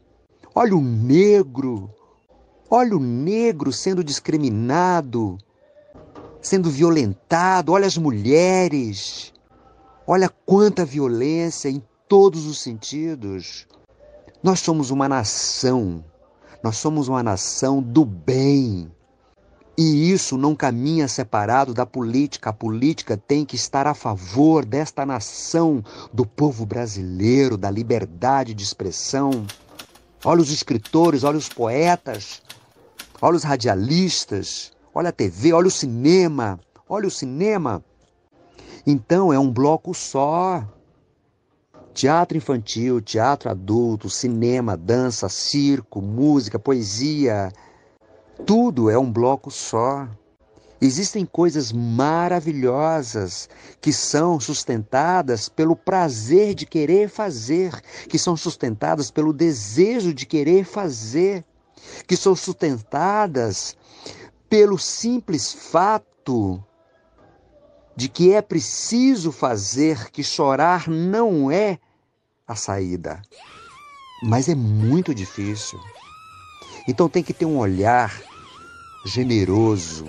Olha 0.53 0.75
o 0.75 0.81
negro, 0.81 1.89
olha 2.69 2.95
o 2.95 2.99
negro 2.99 3.71
sendo 3.71 4.03
discriminado, 4.03 5.37
sendo 6.43 6.69
violentado, 6.69 7.71
olha 7.71 7.87
as 7.87 7.97
mulheres. 7.97 9.33
Olha 10.05 10.27
quanta 10.27 10.85
violência 10.85 11.69
em 11.69 11.81
todos 12.07 12.45
os 12.45 12.61
sentidos. 12.61 13.65
Nós 14.43 14.59
somos 14.59 14.91
uma 14.91 15.07
nação, 15.07 16.03
nós 16.61 16.75
somos 16.75 17.07
uma 17.07 17.23
nação 17.23 17.81
do 17.81 18.03
bem. 18.03 18.91
E 19.77 20.11
isso 20.11 20.37
não 20.37 20.53
caminha 20.53 21.07
separado 21.07 21.73
da 21.73 21.85
política. 21.85 22.49
A 22.49 22.53
política 22.53 23.17
tem 23.17 23.45
que 23.45 23.55
estar 23.55 23.87
a 23.87 23.93
favor 23.93 24.65
desta 24.65 25.05
nação, 25.05 25.81
do 26.11 26.25
povo 26.25 26.65
brasileiro, 26.65 27.57
da 27.57 27.71
liberdade 27.71 28.53
de 28.53 28.63
expressão. 28.63 29.47
Olha 30.23 30.41
os 30.41 30.51
escritores, 30.51 31.23
olha 31.23 31.37
os 31.37 31.49
poetas, 31.49 32.41
olha 33.21 33.37
os 33.37 33.43
radialistas, 33.43 34.73
olha 34.93 35.09
a 35.09 35.11
TV, 35.13 35.53
olha 35.53 35.67
o 35.67 35.71
cinema, 35.71 36.59
olha 36.87 37.07
o 37.07 37.11
cinema. 37.11 37.83
Então 38.85 39.33
é 39.33 39.39
um 39.39 39.51
bloco 39.51 39.93
só. 39.93 40.63
Teatro 41.93 42.37
infantil, 42.37 42.99
teatro 43.01 43.49
adulto, 43.49 44.09
cinema, 44.09 44.75
dança, 44.75 45.29
circo, 45.29 46.01
música, 46.01 46.57
poesia, 46.57 47.51
tudo 48.45 48.89
é 48.89 48.97
um 48.97 49.11
bloco 49.11 49.51
só. 49.51 50.07
Existem 50.81 51.25
coisas 51.25 51.71
maravilhosas 51.71 53.47
que 53.79 53.93
são 53.93 54.37
sustentadas 54.39 55.47
pelo 55.47 55.77
prazer 55.77 56.53
de 56.53 56.65
querer 56.65 57.09
fazer, 57.09 57.79
que 58.09 58.19
são 58.19 58.35
sustentadas 58.35 59.09
pelo 59.09 59.31
desejo 59.31 60.13
de 60.13 60.25
querer 60.25 60.65
fazer, 60.65 61.45
que 62.05 62.17
são 62.17 62.35
sustentadas 62.35 63.77
pelo 64.53 64.77
simples 64.77 65.51
fato 65.51 66.63
de 67.95 68.07
que 68.07 68.33
é 68.33 68.39
preciso 68.39 69.31
fazer, 69.31 70.11
que 70.11 70.23
chorar 70.23 70.87
não 70.87 71.49
é 71.49 71.79
a 72.47 72.55
saída. 72.55 73.19
Mas 74.21 74.47
é 74.47 74.53
muito 74.53 75.11
difícil. 75.11 75.79
Então 76.87 77.09
tem 77.09 77.23
que 77.23 77.33
ter 77.33 77.47
um 77.47 77.57
olhar 77.57 78.21
generoso, 79.03 80.05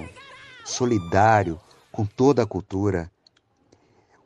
solidário 0.62 1.58
com 1.90 2.04
toda 2.04 2.42
a 2.42 2.46
cultura. 2.46 3.10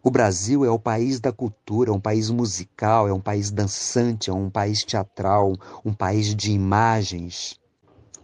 O 0.02 0.10
Brasil 0.10 0.64
é 0.64 0.70
o 0.70 0.80
país 0.80 1.20
da 1.20 1.30
cultura, 1.30 1.90
é 1.90 1.94
um 1.94 2.00
país 2.00 2.28
musical, 2.28 3.06
é 3.06 3.12
um 3.12 3.20
país 3.20 3.52
dançante, 3.52 4.30
é 4.30 4.32
um 4.32 4.50
país 4.50 4.82
teatral, 4.82 5.52
um 5.84 5.94
país 5.94 6.34
de 6.34 6.50
imagens. 6.50 7.56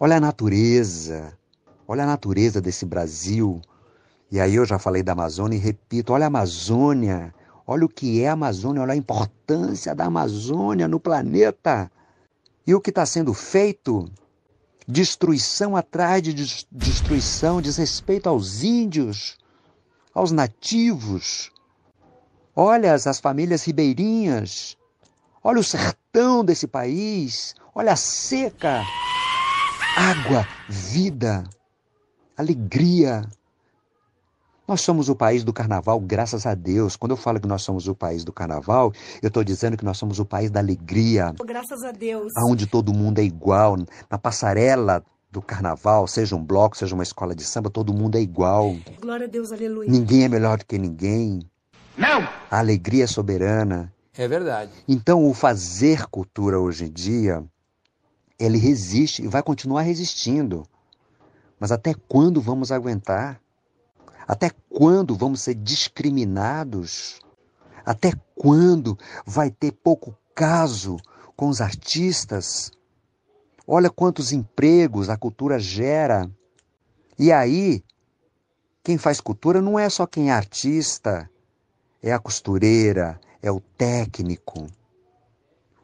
Olha 0.01 0.17
a 0.17 0.21
natureza, 0.21 1.39
olha 1.87 2.05
a 2.05 2.07
natureza 2.07 2.61
desse 2.61 2.85
Brasil. 2.85 3.61
E 4.31 4.41
aí 4.41 4.55
eu 4.55 4.65
já 4.65 4.79
falei 4.79 5.03
da 5.03 5.13
Amazônia 5.13 5.57
e 5.57 5.61
repito, 5.61 6.13
olha 6.13 6.25
a 6.25 6.29
Amazônia, 6.29 7.33
Olha 7.67 7.87
o 7.87 7.89
que 7.89 8.23
é 8.23 8.29
a 8.29 8.33
Amazônia, 8.33 8.83
olha 8.83 8.93
a 8.93 8.97
importância 8.97 9.95
da 9.95 10.05
Amazônia 10.05 10.87
no 10.87 11.01
planeta. 11.01 11.91
E 12.67 12.75
o 12.75 12.81
que 12.81 12.91
está 12.91 13.07
sendo 13.07 13.33
feito? 13.33 14.11
Destruição 14.87 15.75
atrás 15.75 16.23
de 16.23 16.35
destruição, 16.71 17.63
desrespeito 17.63 18.29
aos 18.29 18.63
índios, 18.63 19.39
aos 20.13 20.31
nativos. 20.31 21.51
Olha 22.55 22.93
as 22.93 23.19
famílias 23.19 23.65
ribeirinhas. 23.65 24.77
Olha 25.43 25.61
o 25.61 25.65
sertão 25.65 26.45
desse 26.45 26.67
país. 26.67 27.55
Olha 27.75 27.93
a 27.93 27.97
seca. 27.97 28.83
Água, 29.97 30.47
vida, 30.69 31.45
alegria. 32.37 33.25
Nós 34.67 34.81
somos 34.81 35.11
o 35.11 35.15
país 35.15 35.45
do 35.45 35.53
carnaval, 35.53 36.01
graças 36.01 36.47
a 36.47 36.55
Deus. 36.55 36.97
Quando 36.97 37.11
eu 37.11 37.17
falo 37.17 37.39
que 37.39 37.47
nós 37.47 37.63
somos 37.63 37.87
o 37.87 37.95
país 37.95 38.25
do 38.25 38.33
carnaval, 38.33 38.93
eu 39.21 39.29
estou 39.29 39.45
dizendo 39.45 39.77
que 39.77 39.85
nós 39.85 39.99
somos 39.99 40.19
o 40.19 40.25
país 40.25 40.51
da 40.51 40.61
alegria. 40.61 41.35
Graças 41.45 41.83
a 41.83 41.93
Deus. 41.93 42.33
Onde 42.49 42.67
todo 42.67 42.95
mundo 42.95 43.19
é 43.19 43.23
igual. 43.23 43.77
Na 44.11 44.17
passarela 44.17 45.05
do 45.31 45.43
carnaval, 45.43 46.07
seja 46.07 46.35
um 46.35 46.43
bloco, 46.43 46.79
seja 46.79 46.95
uma 46.95 47.03
escola 47.03 47.35
de 47.35 47.45
samba, 47.45 47.69
todo 47.69 47.93
mundo 47.93 48.17
é 48.17 48.21
igual. 48.21 48.75
Glória 49.01 49.27
a 49.27 49.29
Deus, 49.29 49.53
aleluia. 49.53 49.91
Ninguém 49.91 50.25
é 50.25 50.29
melhor 50.29 50.57
do 50.57 50.65
que 50.65 50.79
ninguém. 50.79 51.41
Não! 51.99 52.23
A 52.51 52.59
alegria 52.59 53.05
é 53.05 53.07
soberana. 53.07 53.93
É 54.17 54.27
verdade. 54.27 54.71
Então, 54.89 55.29
o 55.29 55.35
fazer 55.35 56.07
cultura 56.07 56.59
hoje 56.59 56.87
em 56.87 56.91
dia, 56.91 57.45
ele 58.39 58.59
resiste 58.59 59.23
e 59.23 59.29
vai 59.29 59.43
continuar 59.43 59.83
resistindo. 59.83 60.65
Mas 61.59 61.73
até 61.73 61.95
quando 61.95 62.41
vamos 62.41 62.73
aguentar? 62.73 63.41
Até 64.27 64.51
quando 64.71 65.15
vamos 65.15 65.43
ser 65.43 65.55
discriminados? 65.55 67.21
Até 67.85 68.13
quando 68.35 68.99
vai 69.27 69.51
ter 69.51 69.73
pouco 69.73 70.17
caso 70.35 70.97
com 71.37 71.49
os 71.49 71.61
artistas? 71.61 72.71
Olha 73.67 73.91
quantos 73.91 74.33
empregos 74.33 75.09
a 75.09 75.17
cultura 75.17 75.59
gera. 75.59 76.31
E 77.19 77.31
aí, 77.31 77.83
quem 78.83 78.99
faz 78.99 79.21
cultura 79.21 79.63
não 79.63 79.79
é 79.79 79.89
só 79.89 80.07
quem 80.07 80.31
é 80.31 80.33
artista, 80.33 81.31
é 82.03 82.13
a 82.13 82.19
costureira, 82.19 83.19
é 83.41 83.51
o 83.51 83.61
técnico. 83.61 84.67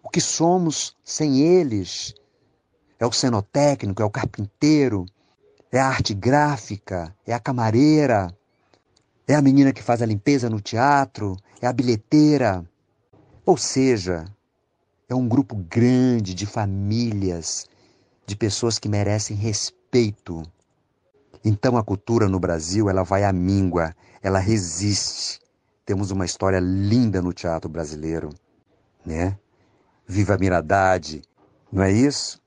O 0.03 0.09
que 0.11 0.21
somos 0.21 0.97
sem 1.05 1.41
eles? 1.41 2.15
É 2.99 3.07
o 3.07 3.13
cenotécnico, 3.13 4.03
é 4.03 4.05
o 4.05 4.11
carpinteiro, 4.11 5.07
é 5.73 5.79
a 5.79 5.87
arte 5.87 6.15
gráfica, 6.15 7.15
é 7.27 7.33
a 7.33 7.39
camareira, 7.39 8.35
é 9.27 9.35
a 9.35 9.43
menina 9.43 9.73
que 9.73 9.83
faz 9.83 10.03
a 10.03 10.07
limpeza 10.07 10.51
no 10.51 10.61
teatro, 10.61 11.37
é 11.61 11.67
a 11.67 11.73
bilheteira. 11.73 12.65
Ou 13.47 13.57
seja, 13.57 14.25
é 15.09 15.15
um 15.15 15.29
grupo 15.29 15.55
grande 15.55 16.35
de 16.35 16.47
famílias, 16.47 17.67
de 18.27 18.37
pessoas 18.37 18.79
que 18.79 18.89
merecem 18.89 19.37
respeito. 19.37 20.43
Então 21.45 21.77
a 21.77 21.85
cultura 21.85 22.29
no 22.29 22.41
Brasil, 22.41 22.91
ela 22.91 23.05
vai 23.05 23.25
à 23.25 23.33
míngua, 23.33 23.95
ela 24.21 24.39
resiste. 24.39 25.41
Temos 25.87 26.11
uma 26.11 26.25
história 26.25 26.61
linda 26.61 27.23
no 27.23 27.33
teatro 27.33 27.69
brasileiro, 27.69 28.31
né? 29.05 29.39
Viva 30.07 30.37
Miradade, 30.37 31.23
não 31.73 31.83
é 31.83 31.93
isso? 31.93 32.41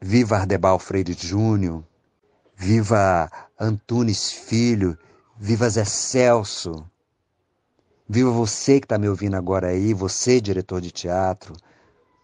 Viva 0.00 0.38
Ardebal 0.38 0.78
Freire 0.78 1.12
Júnior, 1.12 1.84
viva 2.62 3.28
Antunes 3.58 4.30
Filho, 4.30 4.96
viva 5.36 5.68
Zé 5.68 5.84
Celso, 5.84 6.88
viva 8.08 8.30
você 8.30 8.78
que 8.78 8.84
está 8.84 8.96
me 8.98 9.08
ouvindo 9.08 9.34
agora 9.34 9.66
aí, 9.66 9.92
você 9.92 10.40
diretor 10.40 10.80
de 10.80 10.92
teatro, 10.92 11.54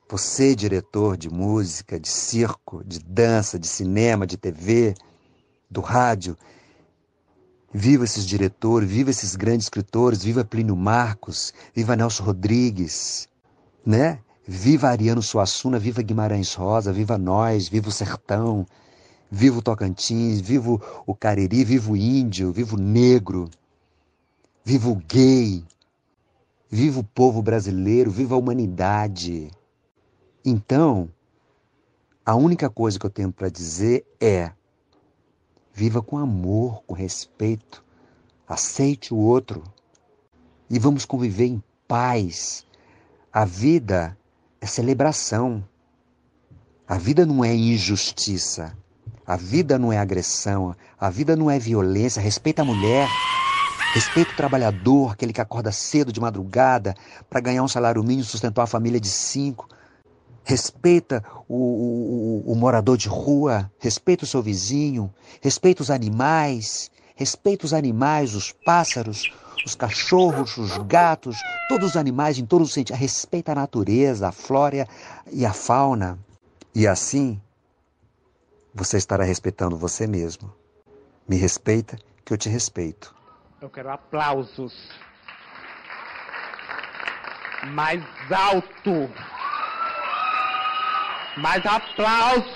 você 0.09 0.55
diretor 0.55 1.17
de 1.17 1.29
música, 1.29 1.99
de 1.99 2.09
circo, 2.09 2.85
de 2.85 3.01
dança, 3.01 3.59
de 3.59 3.67
cinema, 3.67 4.25
de 4.25 4.37
TV, 4.37 4.95
do 5.69 5.81
rádio, 5.81 6.37
Viva 7.71 8.05
esses 8.05 8.25
diretores, 8.25 8.89
viva 8.89 9.11
esses 9.11 9.37
grandes 9.37 9.67
escritores, 9.67 10.23
viva 10.25 10.43
Plínio 10.43 10.75
Marcos, 10.75 11.53
viva 11.75 11.95
Nelson 11.95 12.25
Rodrigues, 12.25 13.29
né? 13.85 14.21
Viva 14.47 14.89
Ariano 14.89 15.21
Suassuna, 15.21 15.79
viva 15.79 16.01
Guimarães 16.01 16.55
Rosa, 16.55 16.95
viva 16.95 17.19
nós, 17.19 17.69
viva 17.69 17.91
o 17.91 17.93
sertão, 17.93 18.67
viva 19.31 19.59
o 19.59 19.63
Tocantins, 19.63 20.41
viva 20.41 20.81
o 21.07 21.15
Cariri, 21.15 21.65
viva 21.65 21.93
o 21.93 21.97
índio, 21.97 22.53
viva 22.53 22.77
o 22.77 22.79
negro, 22.79 23.51
viva 24.65 24.89
o 24.89 24.97
gay, 24.97 25.65
viva 26.71 27.01
o 27.01 27.05
povo 27.05 27.43
brasileiro, 27.43 28.11
viva 28.11 28.35
a 28.35 28.39
humanidade. 28.39 29.51
Então, 30.45 31.09
a 32.25 32.35
única 32.35 32.69
coisa 32.69 32.99
que 32.99 33.07
eu 33.07 33.11
tenho 33.11 33.33
para 33.33 33.49
dizer 33.49 34.07
é 34.21 34.53
Viva 35.79 36.03
com 36.03 36.19
amor, 36.19 36.83
com 36.89 36.93
respeito. 36.93 37.85
Aceite 38.49 39.15
o 39.15 39.17
outro. 39.17 39.63
E 40.69 40.77
vamos 40.77 41.05
conviver 41.05 41.45
em 41.45 41.63
paz. 41.87 42.67
A 43.33 43.45
vida 43.45 44.19
é 44.61 44.67
celebração. 44.67 45.65
A 46.85 46.99
vida 46.99 47.25
não 47.25 47.45
é 47.45 47.55
injustiça. 47.55 48.77
A 49.29 49.37
vida 49.37 49.79
não 49.79 49.93
é 49.93 49.99
agressão. 49.99 50.75
A 50.99 51.11
vida 51.11 51.37
não 51.37 51.51
é 51.51 51.59
violência. 51.59 52.19
Respeita 52.19 52.63
a 52.63 52.65
mulher. 52.65 53.07
Respeita 53.93 54.33
o 54.33 54.37
trabalhador, 54.37 55.13
aquele 55.13 55.35
que 55.35 55.41
acorda 55.41 55.71
cedo 55.71 56.11
de 56.11 56.19
madrugada 56.19 56.95
para 57.29 57.41
ganhar 57.41 57.63
um 57.63 57.69
salário 57.69 58.03
mínimo 58.03 58.23
e 58.23 58.25
sustentar 58.25 58.63
uma 58.63 58.67
família 58.67 58.99
de 58.99 59.09
cinco 59.09 59.69
respeita 60.49 61.23
o, 61.47 62.43
o, 62.47 62.53
o, 62.53 62.57
morador 62.57 62.97
de 62.97 63.07
rua, 63.07 63.71
respeita 63.79 64.25
o 64.25 64.27
seu 64.27 64.43
vizinho, 64.43 65.13
respeita 65.43 65.83
os 65.83 65.91
animais, 65.91 66.91
respeita 67.15 67.67
os 67.67 67.75
animais, 67.75 68.35
os 68.35 68.51
pássaros, 68.51 69.31
os 69.67 69.75
cachorros, 69.75 70.57
os 70.57 70.79
gatos, 70.79 71.37
todos 71.69 71.91
os 71.91 71.97
animais 71.99 72.39
em 72.39 72.47
todos 72.47 72.69
os 72.69 72.75
sentidos. 72.75 72.99
Respeita 72.99 73.53
a 73.53 73.57
natureza, 73.57 74.29
a 74.29 74.33
flora 74.33 74.89
e 75.31 75.45
a 75.45 75.53
fauna. 75.53 76.19
E 76.75 76.87
assim, 76.87 77.39
você 78.75 78.97
estará 78.97 79.25
respeitando 79.25 79.77
você 79.77 80.07
mesmo. 80.07 80.53
Me 81.29 81.37
respeita, 81.37 81.99
que 82.25 82.33
eu 82.33 82.39
te 82.39 82.49
respeito. 82.49 83.15
Eu 83.61 83.69
quero 83.69 83.91
aplausos. 83.91 84.91
Mais 87.73 88.03
alto. 88.31 89.11
Mais 91.37 91.65
aplauso! 91.67 92.55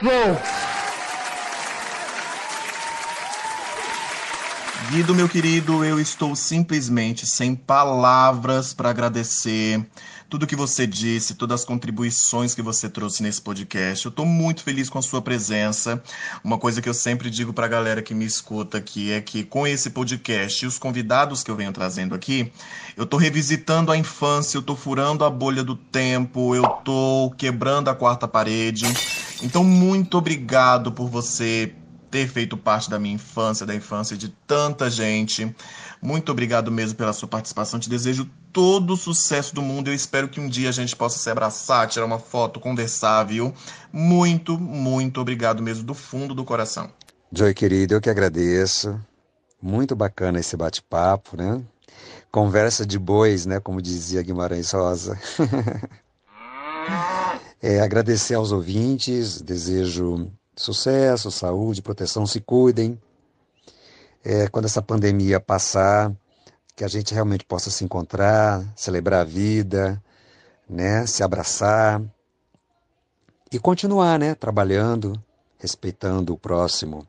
Guido, 4.90 5.14
meu 5.14 5.28
querido, 5.28 5.84
eu 5.84 5.98
estou 5.98 6.36
simplesmente 6.36 7.26
sem 7.26 7.54
palavras 7.54 8.74
para 8.74 8.90
agradecer 8.90 9.86
tudo 10.32 10.46
que 10.46 10.56
você 10.56 10.86
disse, 10.86 11.34
todas 11.34 11.60
as 11.60 11.66
contribuições 11.66 12.54
que 12.54 12.62
você 12.62 12.88
trouxe 12.88 13.22
nesse 13.22 13.42
podcast. 13.42 14.06
Eu 14.06 14.08
estou 14.08 14.24
muito 14.24 14.62
feliz 14.62 14.88
com 14.88 14.98
a 14.98 15.02
sua 15.02 15.20
presença. 15.20 16.02
Uma 16.42 16.56
coisa 16.56 16.80
que 16.80 16.88
eu 16.88 16.94
sempre 16.94 17.28
digo 17.28 17.52
para 17.52 17.66
a 17.66 17.68
galera 17.68 18.00
que 18.00 18.14
me 18.14 18.24
escuta 18.24 18.78
aqui 18.78 19.12
é 19.12 19.20
que 19.20 19.44
com 19.44 19.66
esse 19.66 19.90
podcast 19.90 20.64
e 20.64 20.66
os 20.66 20.78
convidados 20.78 21.42
que 21.42 21.50
eu 21.50 21.54
venho 21.54 21.70
trazendo 21.70 22.14
aqui, 22.14 22.50
eu 22.96 23.04
estou 23.04 23.20
revisitando 23.20 23.92
a 23.92 23.96
infância, 23.98 24.56
eu 24.56 24.62
estou 24.62 24.74
furando 24.74 25.22
a 25.22 25.28
bolha 25.28 25.62
do 25.62 25.76
tempo, 25.76 26.54
eu 26.54 26.64
estou 26.64 27.30
quebrando 27.32 27.90
a 27.90 27.94
quarta 27.94 28.26
parede. 28.26 28.86
Então, 29.42 29.62
muito 29.62 30.16
obrigado 30.16 30.92
por 30.92 31.10
você 31.10 31.74
ter 32.12 32.28
feito 32.28 32.58
parte 32.58 32.90
da 32.90 32.98
minha 32.98 33.14
infância, 33.14 33.64
da 33.64 33.74
infância 33.74 34.18
de 34.18 34.28
tanta 34.46 34.90
gente. 34.90 35.56
Muito 36.00 36.30
obrigado 36.30 36.70
mesmo 36.70 36.94
pela 36.94 37.14
sua 37.14 37.26
participação. 37.26 37.80
Te 37.80 37.88
desejo 37.88 38.28
todo 38.52 38.92
o 38.92 38.96
sucesso 38.98 39.54
do 39.54 39.62
mundo. 39.62 39.88
Eu 39.88 39.94
espero 39.94 40.28
que 40.28 40.38
um 40.38 40.46
dia 40.46 40.68
a 40.68 40.72
gente 40.72 40.94
possa 40.94 41.18
se 41.18 41.30
abraçar, 41.30 41.88
tirar 41.88 42.04
uma 42.04 42.18
foto, 42.18 42.60
conversar, 42.60 43.24
viu? 43.24 43.54
Muito, 43.90 44.58
muito 44.58 45.22
obrigado 45.22 45.62
mesmo 45.62 45.84
do 45.84 45.94
fundo 45.94 46.34
do 46.34 46.44
coração. 46.44 46.90
Joy, 47.32 47.54
querido, 47.54 47.94
eu 47.94 48.00
que 48.00 48.10
agradeço. 48.10 49.00
Muito 49.60 49.96
bacana 49.96 50.38
esse 50.38 50.54
bate-papo, 50.54 51.34
né? 51.34 51.62
Conversa 52.30 52.84
de 52.84 52.98
bois, 52.98 53.46
né? 53.46 53.58
Como 53.58 53.80
dizia 53.80 54.22
Guimarães 54.22 54.70
Rosa. 54.72 55.18
é, 57.62 57.80
agradecer 57.80 58.34
aos 58.34 58.52
ouvintes, 58.52 59.40
desejo 59.40 60.30
sucesso, 60.56 61.30
saúde, 61.30 61.82
proteção, 61.82 62.26
se 62.26 62.40
cuidem 62.40 63.00
é, 64.24 64.48
quando 64.48 64.66
essa 64.66 64.82
pandemia 64.82 65.40
passar, 65.40 66.12
que 66.74 66.84
a 66.84 66.88
gente 66.88 67.12
realmente 67.12 67.44
possa 67.44 67.70
se 67.70 67.84
encontrar, 67.84 68.64
celebrar 68.76 69.20
a 69.20 69.24
vida, 69.24 70.02
né, 70.68 71.06
se 71.06 71.22
abraçar 71.22 72.02
e 73.50 73.58
continuar, 73.58 74.18
né, 74.18 74.34
trabalhando, 74.34 75.12
respeitando 75.58 76.32
o 76.32 76.38
próximo. 76.38 77.06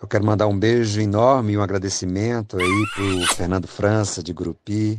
Eu 0.00 0.08
quero 0.08 0.24
mandar 0.24 0.48
um 0.48 0.58
beijo 0.58 1.00
enorme 1.00 1.52
e 1.52 1.56
um 1.56 1.62
agradecimento 1.62 2.58
aí 2.58 2.86
pro 2.92 3.36
Fernando 3.36 3.68
França 3.68 4.20
de 4.20 4.32
Grupi. 4.32 4.98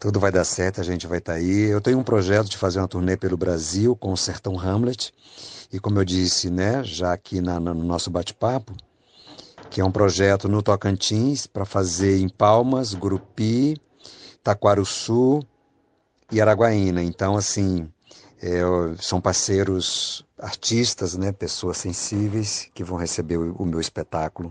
Tudo 0.00 0.18
vai 0.18 0.32
dar 0.32 0.42
certo, 0.44 0.80
a 0.80 0.84
gente 0.84 1.06
vai 1.06 1.18
estar 1.18 1.34
tá 1.34 1.38
aí. 1.38 1.66
Eu 1.70 1.80
tenho 1.80 1.96
um 1.96 2.02
projeto 2.02 2.48
de 2.48 2.56
fazer 2.56 2.80
uma 2.80 2.88
turnê 2.88 3.16
pelo 3.16 3.36
Brasil 3.36 3.94
com 3.94 4.12
o 4.12 4.16
Sertão 4.16 4.58
Hamlet. 4.58 5.14
E 5.72 5.78
como 5.78 6.00
eu 6.00 6.04
disse, 6.04 6.50
né, 6.50 6.82
já 6.82 7.12
aqui 7.12 7.40
na, 7.40 7.60
no 7.60 7.74
nosso 7.74 8.10
bate-papo, 8.10 8.74
que 9.70 9.80
é 9.80 9.84
um 9.84 9.92
projeto 9.92 10.48
no 10.48 10.62
Tocantins 10.62 11.46
para 11.46 11.64
fazer 11.64 12.18
em 12.18 12.28
Palmas, 12.28 12.92
Gurupi, 12.92 13.80
Taquaruçu 14.42 15.46
e 16.32 16.40
Araguaína. 16.40 17.04
Então, 17.04 17.36
assim, 17.36 17.88
é, 18.42 18.60
são 18.98 19.20
parceiros 19.20 20.26
artistas, 20.36 21.16
né, 21.16 21.30
pessoas 21.30 21.76
sensíveis 21.76 22.68
que 22.74 22.82
vão 22.82 22.98
receber 22.98 23.36
o, 23.36 23.54
o 23.54 23.64
meu 23.64 23.80
espetáculo. 23.80 24.50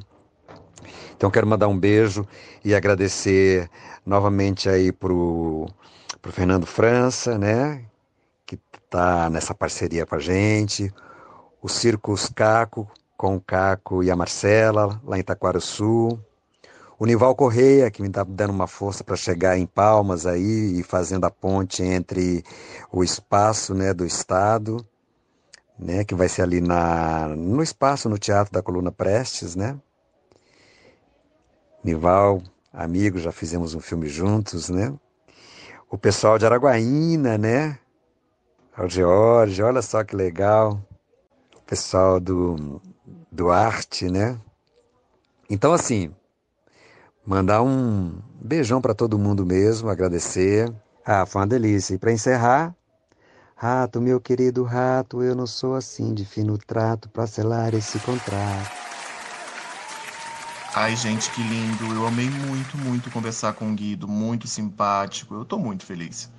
Então, 1.17 1.29
quero 1.29 1.45
mandar 1.45 1.67
um 1.67 1.77
beijo 1.77 2.25
e 2.63 2.73
agradecer 2.73 3.69
novamente 4.05 4.69
aí 4.69 4.89
pro, 4.89 5.67
Fernando 6.31 6.65
França, 6.65 7.37
né, 7.37 7.83
que 8.45 8.57
está 8.85 9.29
nessa 9.29 9.53
parceria 9.53 10.05
com 10.05 10.15
a 10.15 10.19
gente, 10.19 10.93
o 11.61 11.67
Circus 11.67 12.29
Caco, 12.29 12.89
com 13.17 13.35
o 13.35 13.41
Caco 13.41 14.03
e 14.03 14.09
a 14.09 14.15
Marcela, 14.15 15.01
lá 15.03 15.17
em 15.17 15.21
Itaquaraçu. 15.21 16.19
O 16.97 17.05
Nival 17.05 17.35
Correia, 17.35 17.89
que 17.89 18.01
me 18.01 18.07
está 18.07 18.23
dando 18.23 18.51
uma 18.51 18.67
força 18.67 19.03
para 19.03 19.15
chegar 19.15 19.57
em 19.57 19.65
Palmas 19.65 20.25
aí 20.25 20.79
e 20.79 20.83
fazendo 20.83 21.25
a 21.25 21.31
ponte 21.31 21.81
entre 21.81 22.43
o 22.91 23.03
espaço 23.03 23.73
né, 23.73 23.93
do 23.93 24.05
Estado, 24.05 24.85
né, 25.77 26.03
que 26.03 26.13
vai 26.13 26.27
ser 26.27 26.41
ali 26.41 26.59
na, 26.59 27.29
no 27.29 27.63
espaço, 27.63 28.09
no 28.09 28.17
Teatro 28.17 28.53
da 28.53 28.61
Coluna 28.61 28.91
Prestes, 28.91 29.55
né? 29.55 29.79
Nival, 31.83 32.41
amigo, 32.73 33.17
já 33.17 33.31
fizemos 33.31 33.73
um 33.73 33.79
filme 33.79 34.09
juntos, 34.09 34.69
né? 34.69 34.93
o 35.89 35.97
pessoal 35.97 36.37
de 36.37 36.45
Araguaína, 36.45 37.37
né? 37.37 37.79
O 38.77 38.87
George, 38.87 39.61
olha 39.63 39.81
só 39.81 40.03
que 40.03 40.15
legal. 40.15 40.79
Pessoal 41.69 42.19
do, 42.19 42.81
do 43.31 43.51
Arte, 43.51 44.09
né? 44.09 44.41
Então, 45.47 45.71
assim, 45.71 46.11
mandar 47.23 47.61
um 47.61 48.19
beijão 48.41 48.81
para 48.81 48.95
todo 48.95 49.19
mundo 49.19 49.45
mesmo, 49.45 49.87
agradecer. 49.87 50.73
Ah, 51.05 51.27
foi 51.27 51.41
uma 51.41 51.47
delícia. 51.47 51.93
E 51.93 51.99
para 51.99 52.11
encerrar, 52.11 52.75
rato, 53.55 54.01
meu 54.01 54.19
querido 54.19 54.63
rato, 54.63 55.21
eu 55.21 55.35
não 55.35 55.45
sou 55.45 55.75
assim 55.75 56.11
de 56.11 56.25
fino 56.25 56.57
trato 56.57 57.07
para 57.07 57.27
selar 57.27 57.75
esse 57.75 57.99
contrato. 57.99 58.71
Ai, 60.73 60.95
gente, 60.95 61.29
que 61.29 61.43
lindo. 61.43 61.85
Eu 61.93 62.07
amei 62.07 62.31
muito, 62.31 62.79
muito 62.79 63.11
conversar 63.11 63.53
com 63.53 63.71
o 63.71 63.75
Guido. 63.75 64.07
Muito 64.07 64.47
simpático. 64.47 65.35
Eu 65.35 65.45
tô 65.45 65.59
muito 65.59 65.85
feliz. 65.85 66.31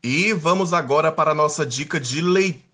E 0.00 0.32
vamos 0.32 0.72
agora 0.72 1.10
para 1.10 1.32
a 1.32 1.34
nossa 1.34 1.66
dica 1.66 1.98
de 1.98 2.20
leitura 2.20 2.65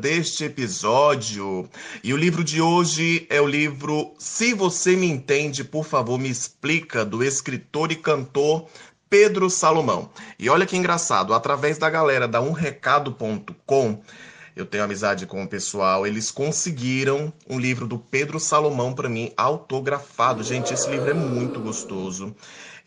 deste 0.00 0.44
episódio. 0.44 1.68
E 2.02 2.12
o 2.12 2.16
livro 2.16 2.42
de 2.42 2.60
hoje 2.60 3.24
é 3.30 3.40
o 3.40 3.46
livro 3.46 4.12
Se 4.18 4.52
Você 4.52 4.96
Me 4.96 5.06
Entende, 5.06 5.62
Por 5.62 5.84
Favor 5.84 6.18
Me 6.18 6.28
Explica, 6.28 7.04
do 7.04 7.22
escritor 7.22 7.92
e 7.92 7.96
cantor 7.96 8.66
Pedro 9.08 9.48
Salomão. 9.48 10.10
E 10.40 10.50
olha 10.50 10.66
que 10.66 10.76
engraçado, 10.76 11.32
através 11.32 11.78
da 11.78 11.88
galera 11.88 12.26
da 12.26 12.40
umrecado.com, 12.40 14.02
eu 14.56 14.66
tenho 14.66 14.82
amizade 14.82 15.24
com 15.24 15.44
o 15.44 15.48
pessoal, 15.48 16.04
eles 16.04 16.32
conseguiram 16.32 17.32
um 17.48 17.60
livro 17.60 17.86
do 17.86 17.96
Pedro 17.96 18.40
Salomão 18.40 18.92
para 18.92 19.08
mim 19.08 19.32
autografado. 19.36 20.42
Gente, 20.42 20.74
esse 20.74 20.90
livro 20.90 21.10
é 21.10 21.14
muito 21.14 21.60
gostoso. 21.60 22.34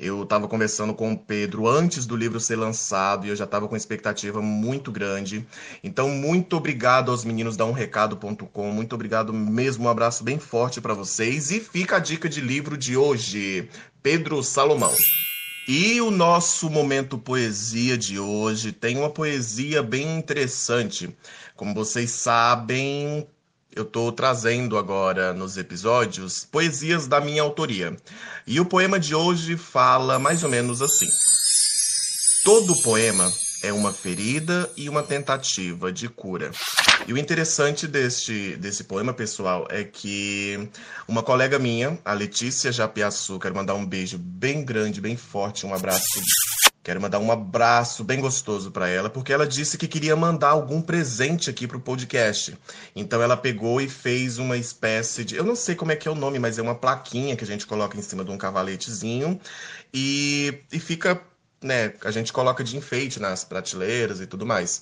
Eu 0.02 0.24
estava 0.24 0.48
conversando 0.48 0.96
com 0.96 1.14
o 1.14 1.18
Pedro 1.18 1.68
antes 1.68 2.08
do 2.08 2.16
livro 2.16 2.40
ser 2.40 2.56
lançado 2.56 3.28
e 3.28 3.30
eu 3.30 3.36
já 3.36 3.44
estava 3.44 3.68
com 3.68 3.76
expectativa 3.76 4.42
muito 4.42 4.92
grande. 4.92 5.46
Então, 5.84 6.10
muito 6.10 6.58
obrigado 6.58 7.12
aos 7.12 7.24
meninos 7.24 7.56
da 7.56 7.66
umrecado.com. 7.66 8.72
Muito 8.72 8.96
obrigado 8.96 9.32
mesmo. 9.32 9.86
Um 9.86 9.90
abraço 9.90 10.24
bem 10.24 10.40
forte 10.40 10.82
para 10.82 10.96
vocês. 10.96 11.52
E 11.52 11.60
fica 11.60 11.98
a 11.98 12.00
dica 12.00 12.28
de 12.28 12.42
livro 12.42 12.76
de 12.76 12.98
hoje: 12.98 13.70
Pedro 14.02 14.42
Salomão. 14.42 14.92
E 15.68 16.02
o 16.02 16.10
nosso 16.10 16.68
momento 16.68 17.20
poesia 17.20 17.96
de 17.96 18.18
hoje 18.18 18.72
tem 18.72 18.98
uma 18.98 19.12
poesia 19.12 19.84
bem 19.84 20.18
interessante. 20.18 21.16
Como 21.56 21.76
vocês 21.76 22.10
sabem, 22.10 23.28
eu 23.76 23.84
estou 23.84 24.12
trazendo 24.12 24.78
agora 24.78 25.34
nos 25.34 25.58
episódios 25.58 26.46
poesias 26.46 27.08
da 27.08 27.22
minha 27.22 27.42
autoria. 27.42 27.96
E 28.46 28.60
o 28.60 28.66
poema 28.66 29.00
de 29.00 29.16
hoje 29.16 29.58
fala 29.58 30.20
mais 30.20 30.44
ou 30.44 30.50
menos 30.50 30.82
assim: 30.82 31.08
Todo 32.44 32.82
poema 32.82 33.32
é 33.64 33.72
uma 33.72 33.94
ferida 33.94 34.70
e 34.76 34.90
uma 34.90 35.04
tentativa 35.04 35.92
de 35.92 36.10
cura. 36.10 36.52
E 37.08 37.14
o 37.14 37.18
interessante 37.18 37.88
deste, 37.88 38.56
desse 38.58 38.84
poema, 38.84 39.14
pessoal, 39.14 39.68
é 39.70 39.84
que 39.84 40.70
uma 41.08 41.24
colega 41.24 41.58
minha, 41.58 41.98
a 42.04 42.14
Letícia 42.14 42.72
Japiaçu, 42.72 43.40
quero 43.40 43.56
mandar 43.56 43.76
um 43.76 43.86
beijo 43.86 44.18
bem 44.18 44.64
grande, 44.64 45.02
bem 45.02 45.16
forte, 45.16 45.66
um 45.66 45.74
abraço 45.74 46.22
Quero 46.84 47.00
mandar 47.00 47.20
um 47.20 47.32
abraço 47.32 48.04
bem 48.04 48.20
gostoso 48.20 48.72
para 48.72 48.90
ela, 48.90 49.08
porque 49.08 49.32
ela 49.32 49.46
disse 49.46 49.78
que 49.78 49.88
queria 49.88 50.16
mandar 50.16 50.50
algum 50.50 50.82
presente 50.82 51.48
aqui 51.48 51.68
pro 51.68 51.80
podcast. 51.80 52.58
Então 52.96 53.22
ela 53.22 53.38
pegou 53.38 53.80
e 53.80 53.88
fez 53.88 54.40
uma 54.40 54.58
espécie 54.58 55.24
de, 55.24 55.36
eu 55.36 55.44
não 55.44 55.56
sei 55.56 55.76
como 55.76 55.92
é 55.92 55.96
que 55.96 56.08
é 56.08 56.12
o 56.12 56.16
nome, 56.16 56.40
mas 56.40 56.58
é 56.58 56.62
uma 56.62 56.74
plaquinha 56.74 57.36
que 57.36 57.44
a 57.44 57.48
gente 57.48 57.68
coloca 57.68 57.96
em 57.98 58.02
cima 58.02 58.26
de 58.26 58.32
um 58.32 58.38
cavaletezinho 58.38 59.40
e, 59.94 60.64
e 60.72 60.80
fica, 60.80 61.22
né, 61.62 61.94
a 62.04 62.10
gente 62.10 62.34
coloca 62.34 62.64
de 62.64 62.76
enfeite 62.76 63.20
nas 63.20 63.44
prateleiras 63.44 64.20
e 64.20 64.26
tudo 64.26 64.44
mais. 64.44 64.82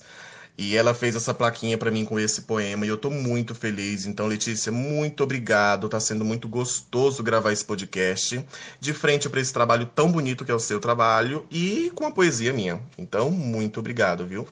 E 0.60 0.76
ela 0.76 0.92
fez 0.92 1.16
essa 1.16 1.32
plaquinha 1.32 1.78
para 1.78 1.90
mim 1.90 2.04
com 2.04 2.20
esse 2.20 2.42
poema 2.42 2.84
e 2.84 2.88
eu 2.90 2.98
tô 2.98 3.08
muito 3.08 3.54
feliz. 3.54 4.04
Então, 4.04 4.26
Letícia, 4.26 4.70
muito 4.70 5.24
obrigado. 5.24 5.88
Tá 5.88 5.98
sendo 5.98 6.22
muito 6.22 6.46
gostoso 6.46 7.22
gravar 7.22 7.50
esse 7.50 7.64
podcast 7.64 8.44
de 8.78 8.92
frente 8.92 9.26
para 9.30 9.40
esse 9.40 9.54
trabalho 9.54 9.86
tão 9.86 10.12
bonito 10.12 10.44
que 10.44 10.52
é 10.52 10.54
o 10.54 10.58
seu 10.58 10.78
trabalho 10.78 11.46
e 11.50 11.90
com 11.94 12.04
a 12.04 12.10
poesia 12.10 12.52
minha. 12.52 12.78
Então, 12.98 13.30
muito 13.30 13.80
obrigado, 13.80 14.26
viu? 14.26 14.46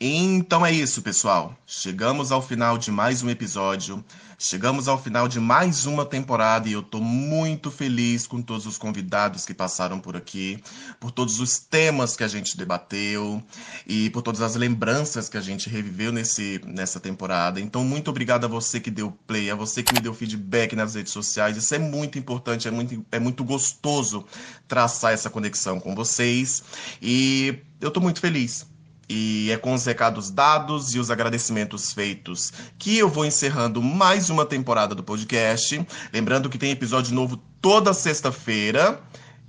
Então 0.00 0.64
é 0.64 0.70
isso, 0.70 1.02
pessoal. 1.02 1.58
Chegamos 1.66 2.30
ao 2.30 2.40
final 2.40 2.78
de 2.78 2.88
mais 2.88 3.24
um 3.24 3.30
episódio. 3.30 4.04
Chegamos 4.38 4.86
ao 4.86 5.02
final 5.02 5.26
de 5.26 5.40
mais 5.40 5.86
uma 5.86 6.06
temporada 6.06 6.68
e 6.68 6.72
eu 6.72 6.84
tô 6.84 7.00
muito 7.00 7.68
feliz 7.68 8.24
com 8.24 8.40
todos 8.40 8.64
os 8.64 8.78
convidados 8.78 9.44
que 9.44 9.52
passaram 9.52 9.98
por 9.98 10.16
aqui, 10.16 10.62
por 11.00 11.10
todos 11.10 11.40
os 11.40 11.58
temas 11.58 12.16
que 12.16 12.22
a 12.22 12.28
gente 12.28 12.56
debateu 12.56 13.42
e 13.88 14.08
por 14.10 14.22
todas 14.22 14.40
as 14.40 14.54
lembranças 14.54 15.28
que 15.28 15.36
a 15.36 15.40
gente 15.40 15.68
reviveu 15.68 16.12
nesse, 16.12 16.60
nessa 16.64 17.00
temporada. 17.00 17.60
Então, 17.60 17.82
muito 17.82 18.08
obrigado 18.08 18.44
a 18.44 18.48
você 18.48 18.78
que 18.78 18.92
deu 18.92 19.10
play, 19.26 19.50
a 19.50 19.56
você 19.56 19.82
que 19.82 19.92
me 19.92 20.00
deu 20.00 20.14
feedback 20.14 20.76
nas 20.76 20.94
redes 20.94 21.12
sociais. 21.12 21.56
Isso 21.56 21.74
é 21.74 21.78
muito 21.80 22.20
importante, 22.20 22.68
é 22.68 22.70
muito, 22.70 23.04
é 23.10 23.18
muito 23.18 23.42
gostoso 23.42 24.24
traçar 24.68 25.12
essa 25.12 25.28
conexão 25.28 25.80
com 25.80 25.92
vocês. 25.96 26.62
E 27.02 27.58
eu 27.80 27.90
tô 27.90 28.00
muito 28.00 28.20
feliz 28.20 28.64
e 29.08 29.50
é 29.50 29.56
com 29.56 29.72
os 29.72 29.84
recados 29.84 30.30
dados 30.30 30.94
e 30.94 30.98
os 30.98 31.10
agradecimentos 31.10 31.92
feitos 31.92 32.52
que 32.78 32.98
eu 32.98 33.08
vou 33.08 33.24
encerrando 33.24 33.82
mais 33.82 34.28
uma 34.30 34.44
temporada 34.44 34.94
do 34.94 35.02
podcast. 35.02 35.86
Lembrando 36.12 36.50
que 36.50 36.58
tem 36.58 36.70
episódio 36.70 37.14
novo 37.14 37.36
toda 37.60 37.94
sexta-feira. 37.94 39.00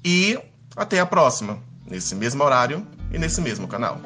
E 0.04 0.40
até 0.76 1.00
a 1.00 1.06
próxima, 1.06 1.62
nesse 1.86 2.16
mesmo 2.16 2.44
horário 2.44 2.88
e 3.12 3.18
nesse 3.18 3.42
mesmo 3.42 3.68
canal. 3.68 4.00